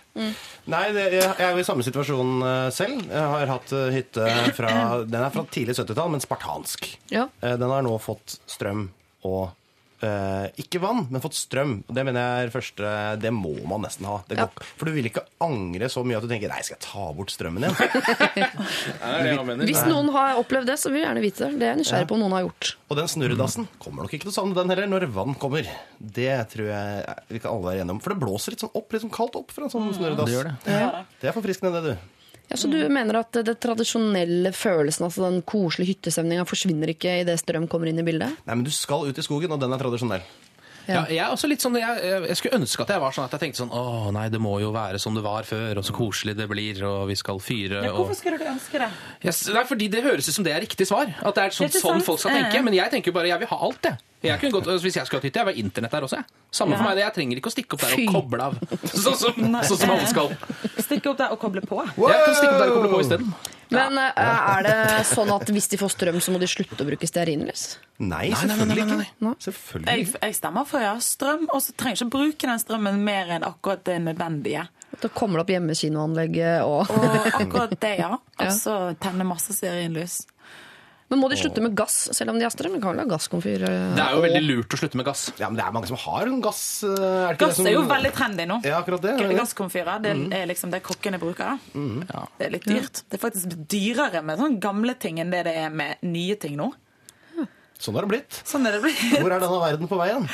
[0.69, 2.99] Nei, det, jeg jeg er jo i samme situasjon eh, selv.
[3.09, 4.27] Jeg har hatt eh, hytte
[4.57, 4.73] fra
[5.05, 6.85] Den er fra tidlig 70-tall, men spartansk.
[7.13, 7.27] Ja.
[7.41, 8.89] Eh, Den har nå fått strøm
[9.25, 9.49] og
[10.05, 11.73] eh, ikke vann, men fått strøm.
[11.87, 14.19] Og Det mener jeg første Det må man nesten ha.
[14.29, 16.85] Det går, For du vil ikke angre så mye at du tenker Nei, skal jeg
[16.85, 17.77] ta bort strømmen igjen?
[19.69, 21.59] Hvis noen har opplevd det, så vil jeg gjerne vite det.
[21.59, 22.73] Det er jeg nysgjerrig på om noen har gjort.
[22.89, 25.67] Og den snurredassen kommer nok ikke til å savne den heller når vann kommer.
[25.99, 28.03] Det tror jeg vi kan alle være enige om.
[28.03, 30.29] For det blåser litt sånn opp, litt sånn kaldt opp fra en sånn snurredass.
[30.29, 30.55] det gjør det.
[30.79, 31.03] Ja.
[31.21, 32.18] Det er forfriskende, det, du.
[32.49, 37.37] Ja, så du mener at det tradisjonelle følelsen, altså den koselige hyttestemninga, forsvinner ikke idet
[37.43, 38.39] strøm kommer inn i bildet?
[38.47, 40.25] Nei, men du skal ut i skogen, og den er tradisjonell.
[40.87, 43.35] Ja, jeg er også litt sånn, jeg, jeg, skulle ønske at jeg var sånn at
[43.35, 45.95] jeg tenkte sånn Å nei, det må jo være som det var før, og så
[45.95, 48.89] koselig det blir, og vi skal fyre Ja, og hvorfor skulle du ønske det?
[49.25, 51.11] Yes, nei, fordi det høres ut som det er riktig svar.
[51.19, 52.63] At det er sånn, Det er sånn folk skal tenke.
[52.65, 53.97] Men jeg tenker jo bare jeg vil ha alt, det.
[54.23, 56.19] Jeg kunne altså, hvis jeg skulle hatt hytte, jeg vil ha internett der også.
[56.19, 56.41] Jeg.
[56.51, 57.05] Samme for meg, det.
[57.05, 58.57] Jeg trenger ikke å stikke opp der og koble av.
[59.05, 59.37] Sånn som,
[59.69, 60.33] sånn som alle skal.
[60.81, 61.79] Stikke opp der og koble på.
[61.85, 63.31] Jeg kan stikke opp der og koble på isteden.
[63.69, 64.31] Men ja.
[64.57, 64.77] er det
[65.11, 67.77] sånn at hvis de får strøm, så må de slutte å bruke stearinlys?
[67.99, 69.07] Nei, nei, nei, selvfølgelig nei, nei.
[69.21, 69.35] ikke.
[69.45, 69.93] Selvfølgelig.
[69.93, 73.35] Jeg, jeg stemmer for ja, strøm, og så trenger jeg ikke bruke den strømmen mer
[73.37, 74.65] enn akkurat det nødvendige.
[74.99, 78.15] Da kommer det opp opp hjemmekinoanlegget og Og akkurat det, ja.
[78.41, 80.23] Og så tenne masse stearinlys.
[81.09, 82.75] Men må de slutte med gass, selv om de har strøm?
[82.75, 83.63] De kan vel ha gasskomfyr?
[83.65, 85.23] eh, Det er jo veldig lurt å slutte med gass.
[85.39, 86.83] Ja, men det er mange som har en gass.
[86.83, 87.67] eh, Er det ikke Gass det som...
[87.67, 88.57] er jo veldig trendy nå.
[88.63, 89.13] Ja, akkurat det.
[89.15, 89.37] er det.
[89.39, 90.33] Gasskomfyrer, det Mm.
[90.33, 91.57] er liksom det kokkene bruker.
[91.73, 92.27] da.
[92.37, 93.01] Det er litt dyrt.
[93.09, 96.55] Det er faktisk dyrere med sånne gamle ting enn det det er med nye ting
[96.57, 96.71] nå.
[97.79, 98.41] Sånn har det blitt.
[98.45, 99.19] Sånn er det blitt.
[99.21, 100.29] Hvor er denne verden på vei hen?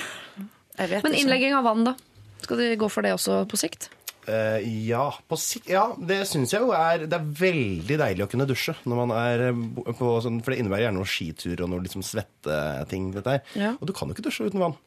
[0.78, 1.96] Men innlegging av vann, da?
[2.42, 3.90] Skal de gå for det også på sikt?
[4.26, 8.30] Eh, ja, på sikt, ja, det syns jeg jo er Det er veldig deilig å
[8.32, 8.74] kunne dusje.
[8.90, 9.64] Når man er eh,
[10.00, 13.12] på sånn, For det innebærer gjerne noen skitur og noe liksom svetteting.
[13.54, 13.76] Ja.
[13.78, 14.78] Og du kan jo ikke dusje uten vann.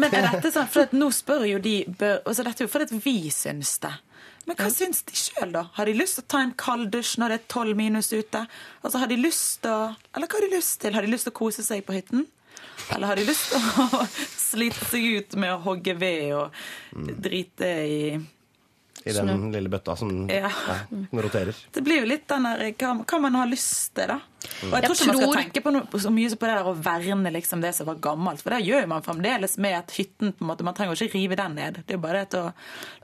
[0.00, 3.00] Men er dette sånn, for nå spør jo de bør, altså Dette er jo fordi
[3.04, 3.92] vi syns det.
[4.48, 5.68] Men hva syns de sjøl, da?
[5.76, 8.44] Har de lyst til å ta en kald dusj når det er tolv minus ute?
[8.82, 10.96] Altså, Har de lyst til å Eller hva har de lyst til?
[10.96, 12.26] Har de lyst til å kose seg på hytten?
[12.90, 14.04] Eller har de lyst til å
[14.50, 18.00] slite seg ut med å hogge ved og drite i
[19.06, 20.50] I den lille bøtta som Ja.
[20.50, 20.76] Ja,
[21.12, 21.56] roterer.
[21.72, 24.20] Det blir jo litt den der hva, hva man har lyst til, da.
[24.66, 26.74] Og jeg tror ikke man skal tenke på noe, så mye på det der å
[26.74, 28.42] verne liksom det som var gammelt.
[28.42, 31.18] For det gjør man fremdeles med at hytten på en måte, Man trenger jo ikke
[31.18, 31.82] rive den ned.
[31.86, 32.52] Det er jo bare det å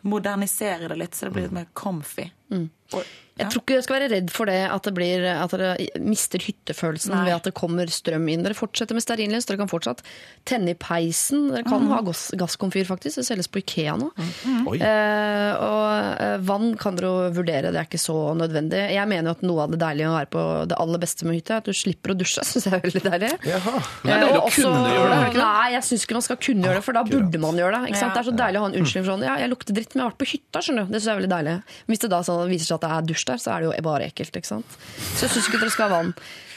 [0.02, 2.30] modernisere det litt, så det blir litt mer comfy.
[2.50, 3.02] Og, ja.
[3.38, 6.42] Jeg tror ikke jeg skal være redd for det, at, det blir, at dere mister
[6.42, 7.24] hyttefølelsen Nei.
[7.28, 8.42] ved at det kommer strøm inn.
[8.46, 10.02] Dere fortsetter med stearinlys, dere kan fortsatt
[10.48, 11.48] tenne i peisen.
[11.52, 13.20] Dere kan ha gass, gasskomfyr, faktisk.
[13.20, 14.10] Det selges på Ikea nå.
[14.18, 14.66] Mm.
[14.78, 18.80] Eh, og eh, vann kan dere jo vurdere, det er ikke så nødvendig.
[18.94, 21.28] Jeg mener jo at noe av det deilige med å være på det aller beste
[21.28, 22.44] med hytte, er at du slipper å dusje.
[22.50, 23.32] Syns jeg er veldig deilig.
[23.48, 23.74] Jaha.
[24.02, 25.30] Men det er deilig Eh, å og også- kunne gjøre det?
[25.38, 27.92] Nei, jeg syns ikke man skal kunne gjøre det, for da burde man gjøre det.
[27.92, 28.10] Ikke sant?
[28.12, 28.16] Ja.
[28.18, 30.02] Det er så deilig å ha en unnskyldning for sånn Ja, jeg lukter dritt, men
[30.02, 30.92] jeg har vært på hytta, skjønner du.
[30.92, 31.54] Det syns jeg er veldig deilig.
[31.88, 33.86] Hvis det da sånn, viser seg at det er dusj der, så er det jo
[33.86, 34.78] bare ekkelt, ikke sant.
[35.14, 36.14] Så jeg syns ikke dere skal ha vann.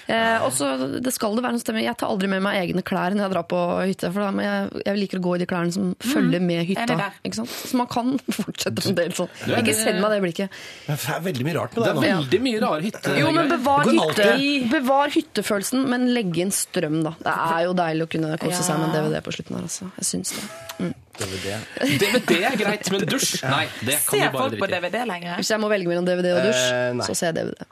[0.08, 0.72] Eh, og så
[1.04, 1.84] det skal det være en stemme.
[1.84, 4.46] Jeg tar aldri med meg egne klær når jeg drar på hytte, for da, men
[4.48, 6.98] jeg, jeg liker å gå i de klærne som følger med hytta.
[7.28, 7.54] Ikke sant?
[7.72, 9.30] Så man kan fortsette fremdeles sånn.
[9.48, 10.58] er- Ikke send meg det blikket.
[10.88, 13.20] Det er veldig mye rart med Det det er veldig mye rare hytter.
[13.22, 14.30] Jo, men bevar, hytte,
[14.74, 17.14] bevar hyttefølelsen, men legge inn strøm, da.
[17.22, 19.92] Det er jo deilig å kunne kose seg med en DVD på slutten her, altså.
[20.02, 20.92] Jeg syns det.
[21.22, 24.90] DVD er greit, men dusj Nei, det kan Ser vi bare folk på drite i.
[24.90, 25.36] DVD lenger?
[25.42, 27.68] Hvis jeg må velge mellom DVD og dusj, uh, så ser jeg DVD.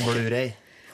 [0.00, 0.48] Blu-ray.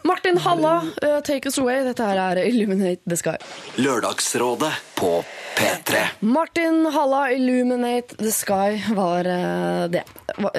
[0.05, 1.83] Martin Halla, uh, take us away.
[1.85, 3.37] Dette her er Illuminate the Sky.
[3.77, 5.12] Lørdagsrådet på
[5.57, 6.05] P3.
[6.20, 10.03] Martin Halla, Illuminate the Sky, var uh, det.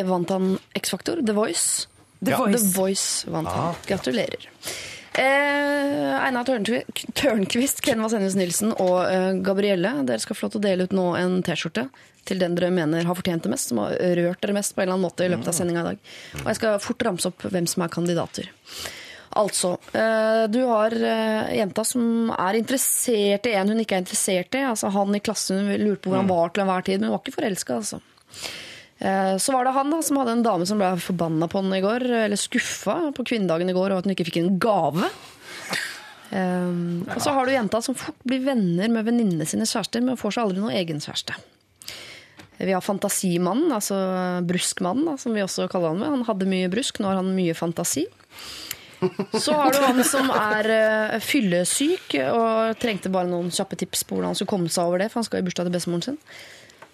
[0.03, 1.25] Vant han X-Faktor?
[1.25, 1.87] The Voice?
[2.23, 2.61] The Voice.
[2.61, 3.75] The Voice vant han.
[3.87, 4.49] Gratulerer.
[5.13, 6.43] Eh, Einar
[7.13, 10.95] Tørnquist, Ken Vasenius Nilsen og eh, Gabrielle, dere skal få lov til å dele ut
[10.97, 11.85] nå en T-skjorte
[12.25, 14.87] til den dere mener har fortjent det mest, som har rørt dere mest på en
[14.87, 16.11] eller annen måte i løpet av sendinga i dag.
[16.39, 18.49] Og jeg skal fort ramse opp hvem som er kandidater.
[19.39, 24.53] Altså, eh, du har eh, jenta som er interessert i en hun ikke er interessert
[24.59, 24.61] i.
[24.67, 27.15] Altså Han i klassen hun lurte på hvor han var til enhver tid, men hun
[27.17, 28.01] var ikke forelska, altså.
[29.01, 31.79] Eh, Så var det han da, som hadde en dame som ble forbanna på henne
[31.79, 35.09] i går, eller skuffa på kvinnedagen i går, og at hun ikke fikk en gave.
[36.33, 36.69] Eh,
[37.15, 40.37] Og så har du jenta som fort blir venner med venninnene sine kjærester, men får
[40.37, 41.35] seg aldri noen egen kjæreste.
[42.63, 43.97] Vi har fantasimannen, altså
[44.47, 46.13] bruskmannen, da, som vi også kaller han med.
[46.13, 48.05] Han hadde mye brusk, nå har han mye fantasi.
[49.33, 54.17] Så har du han som er uh, fyllesyk og trengte bare noen kjappe tips på
[54.17, 56.19] hvordan han skulle komme seg over det, for han skal i bursdag til bestemoren sin.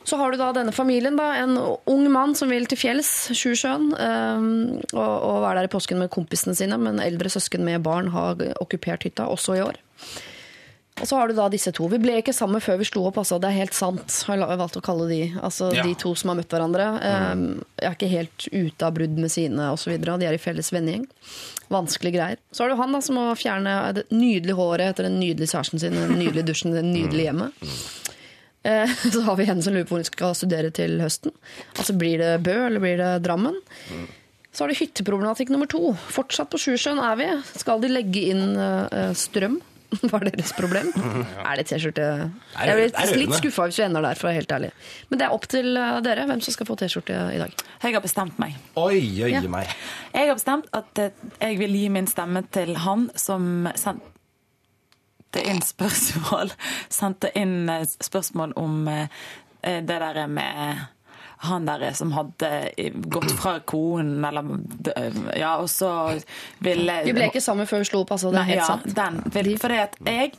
[0.07, 3.91] Så har du da denne familien, da, en ung mann som vil til fjells, Sjusjøen,
[3.93, 4.49] um,
[4.95, 8.41] og, og være der i påsken med kompisene sine, men eldre søsken med barn har
[8.63, 9.77] okkupert hytta, også i år.
[10.99, 11.87] Og så har du da disse to.
[11.91, 13.37] Vi ble ikke sammen før vi slo opp, altså.
[13.39, 14.15] Det er helt sant.
[14.27, 15.19] Har jeg valgt å kalle de.
[15.39, 15.83] Altså Ja.
[15.83, 16.87] de to som har møtt hverandre.
[16.99, 17.63] Mm.
[17.79, 19.95] Jeg er ikke helt ute av brudd med sine osv.
[20.01, 21.07] De er i felles vennegjeng.
[21.69, 22.37] Vanskelige greier.
[22.51, 25.79] Så har du han da som må fjerne det nydelige håret etter den nydelige kjæresten
[25.79, 27.53] sin, den nydelige dusjen, det nydelige hjemmet.
[28.63, 31.31] Eh, Så har vi henne som lurer på hvor hun skal studere til høsten.
[31.77, 33.55] Altså Blir det Bø eller blir det Drammen?
[34.51, 35.93] Så har du hytteproblematikk nummer to.
[36.09, 37.27] Fortsatt på Sjusjøen er vi.
[37.61, 39.61] Skal de legge inn eh, strøm?
[40.11, 40.91] Var deres problem?
[41.49, 42.03] Er det T-skjorte?
[42.53, 44.69] Jeg er blir litt skuffa hvis vi ender der, for å være helt ærlig.
[45.09, 47.55] Men det er opp til eh, dere hvem som skal få T-skjorte i dag.
[47.81, 48.55] Jeg har bestemt meg.
[48.77, 49.41] Oi, oi, Ja.
[49.49, 49.71] meg.
[50.13, 55.59] Jeg har bestemt at eh, jeg vil gi min stemme til han som sendte inn
[55.61, 56.53] spørsmål
[56.89, 57.69] Sendte inn
[58.01, 59.09] spørsmål om eh,
[59.61, 60.85] det der med
[61.39, 62.49] han der som hadde
[63.07, 64.43] gått fra konen, eller
[65.39, 65.91] Ja, og så
[66.59, 68.31] ville Vi ble ikke sammen før vi slo opp, altså.
[68.33, 68.89] Det er helt ja, sant.
[68.97, 70.33] Den, vil- fordi at jeg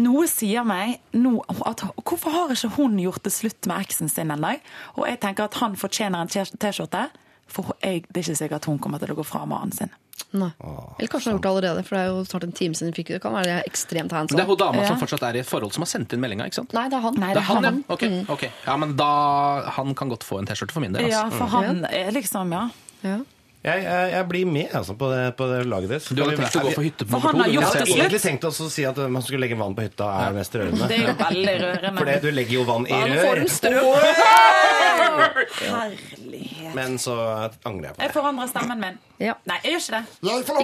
[0.00, 4.30] noe sier meg nå at Hvorfor har ikke hun gjort det slutt med eksen sin
[4.30, 4.54] ennå?
[4.96, 7.08] Og jeg tenker at han fortjener en T-skjorte,
[7.50, 9.90] for jeg, det er ikke sikkert at hun kommer til å gå fra mannen sin.
[10.36, 10.50] Nei.
[10.60, 12.90] Eller kanskje hun har gjort det allerede, for det er jo snart en time siden
[12.92, 13.20] hun fikk det.
[13.24, 14.88] Kan være er ekstremt hands det er hun dama Ja.
[14.92, 16.72] som fortsatt er i et forhold som har sendt inn meldinga, ikke sant?
[16.76, 17.14] Nei, det er han.
[17.18, 17.72] Nei, Det er han, ja.
[17.88, 18.20] Okay.
[18.28, 18.44] Ok, ok.
[18.66, 19.10] Ja, men da
[19.80, 21.04] Han kan godt få en T-skjorte for min del.
[21.08, 21.16] Altså.
[21.18, 21.38] Ja, Altså.
[21.38, 22.68] for han er liksom, ja.
[23.02, 23.18] Ja.
[23.60, 26.06] Jeg, jeg, jeg blir med altså, på, det, på det laget deres.
[26.08, 27.36] Du hadde tenkt å gå for hytte For nummer to?
[27.36, 29.84] har det Jeg på hadde egentlig tenkt å si at man skulle legge vann på
[29.84, 30.88] hytta er mest rørende.
[30.88, 31.92] Det er jo veldig rørende.
[31.98, 33.44] For det, du legger jo vann i rør.
[35.60, 36.74] Herlighet.
[36.74, 37.18] Men så
[37.68, 38.06] angrer jeg på det.
[38.06, 38.98] Jeg forandrer stemmen min.
[39.20, 39.36] Ja.
[39.44, 40.04] Nei, jeg gjør ikke det.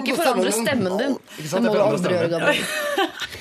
[0.01, 1.17] Ikke forandre stemmen din.
[1.37, 2.47] Ikke Det må du aldri gjøre, stemmen.
[2.47, 3.35] Gabriel.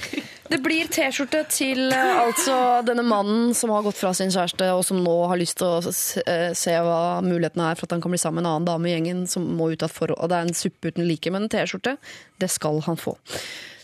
[0.49, 2.57] Det blir T-skjorte til eh, altså
[2.87, 5.95] denne mannen som har gått fra sin kjæreste, og som nå har lyst til å
[6.23, 8.91] eh, se hva mulighetene er for at han kan bli sammen med en annen dame
[8.91, 10.21] i gjengen som må ut av forhold.
[10.21, 11.97] Og det er en suppe uten like, men en T-skjorte,
[12.43, 13.17] det skal han få.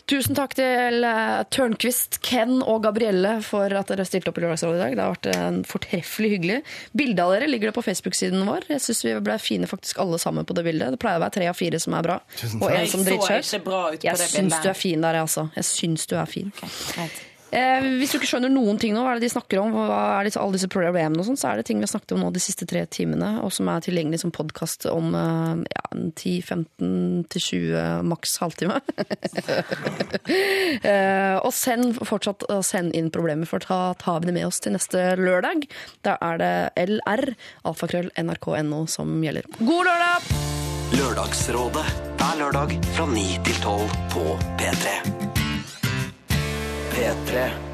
[0.09, 4.75] Tusen takk til eh, Tørnquist, Ken og Gabrielle for at dere stilte opp i Lørdagsrådet
[4.75, 4.95] i dag.
[4.97, 6.57] Det har vært en fortreffelig hyggelig.
[6.91, 8.67] Bildet av dere ligger det på Facebook-siden vår.
[8.73, 10.91] Jeg syns vi ble fine faktisk alle sammen på det bildet.
[10.97, 12.19] Det pleier å være tre av fire som er bra,
[12.59, 15.47] og en som driter seg ut på Jeg syns du er fin der, jeg, altså.
[15.55, 16.51] Jeg syns du er fin.
[16.57, 17.21] Okay, greit.
[17.53, 19.97] Eh, hvis du ikke skjønner noen ting nå, hva er det de snakker om, hva
[20.17, 22.23] er det, alle disse problemene og sånn, så er det ting vi har snakket om
[22.23, 25.83] nå de siste tre timene, og som er tilgjengelig som podkast om eh, ja,
[26.23, 28.79] 10-15-20, maks halvtime.
[30.89, 34.73] eh, og send fortsatt send inn problemer, for da tar vi det med oss til
[34.73, 35.67] neste lørdag.
[36.05, 36.53] Da er det
[36.87, 37.25] LR,
[37.69, 39.45] alfakrøll, nrk.no som gjelder.
[39.61, 40.33] God lørdag!
[40.93, 41.85] Lørdagsrådet
[42.17, 44.25] hver lørdag fra 9 til 12 på
[44.61, 45.32] P3.
[46.93, 47.72] P3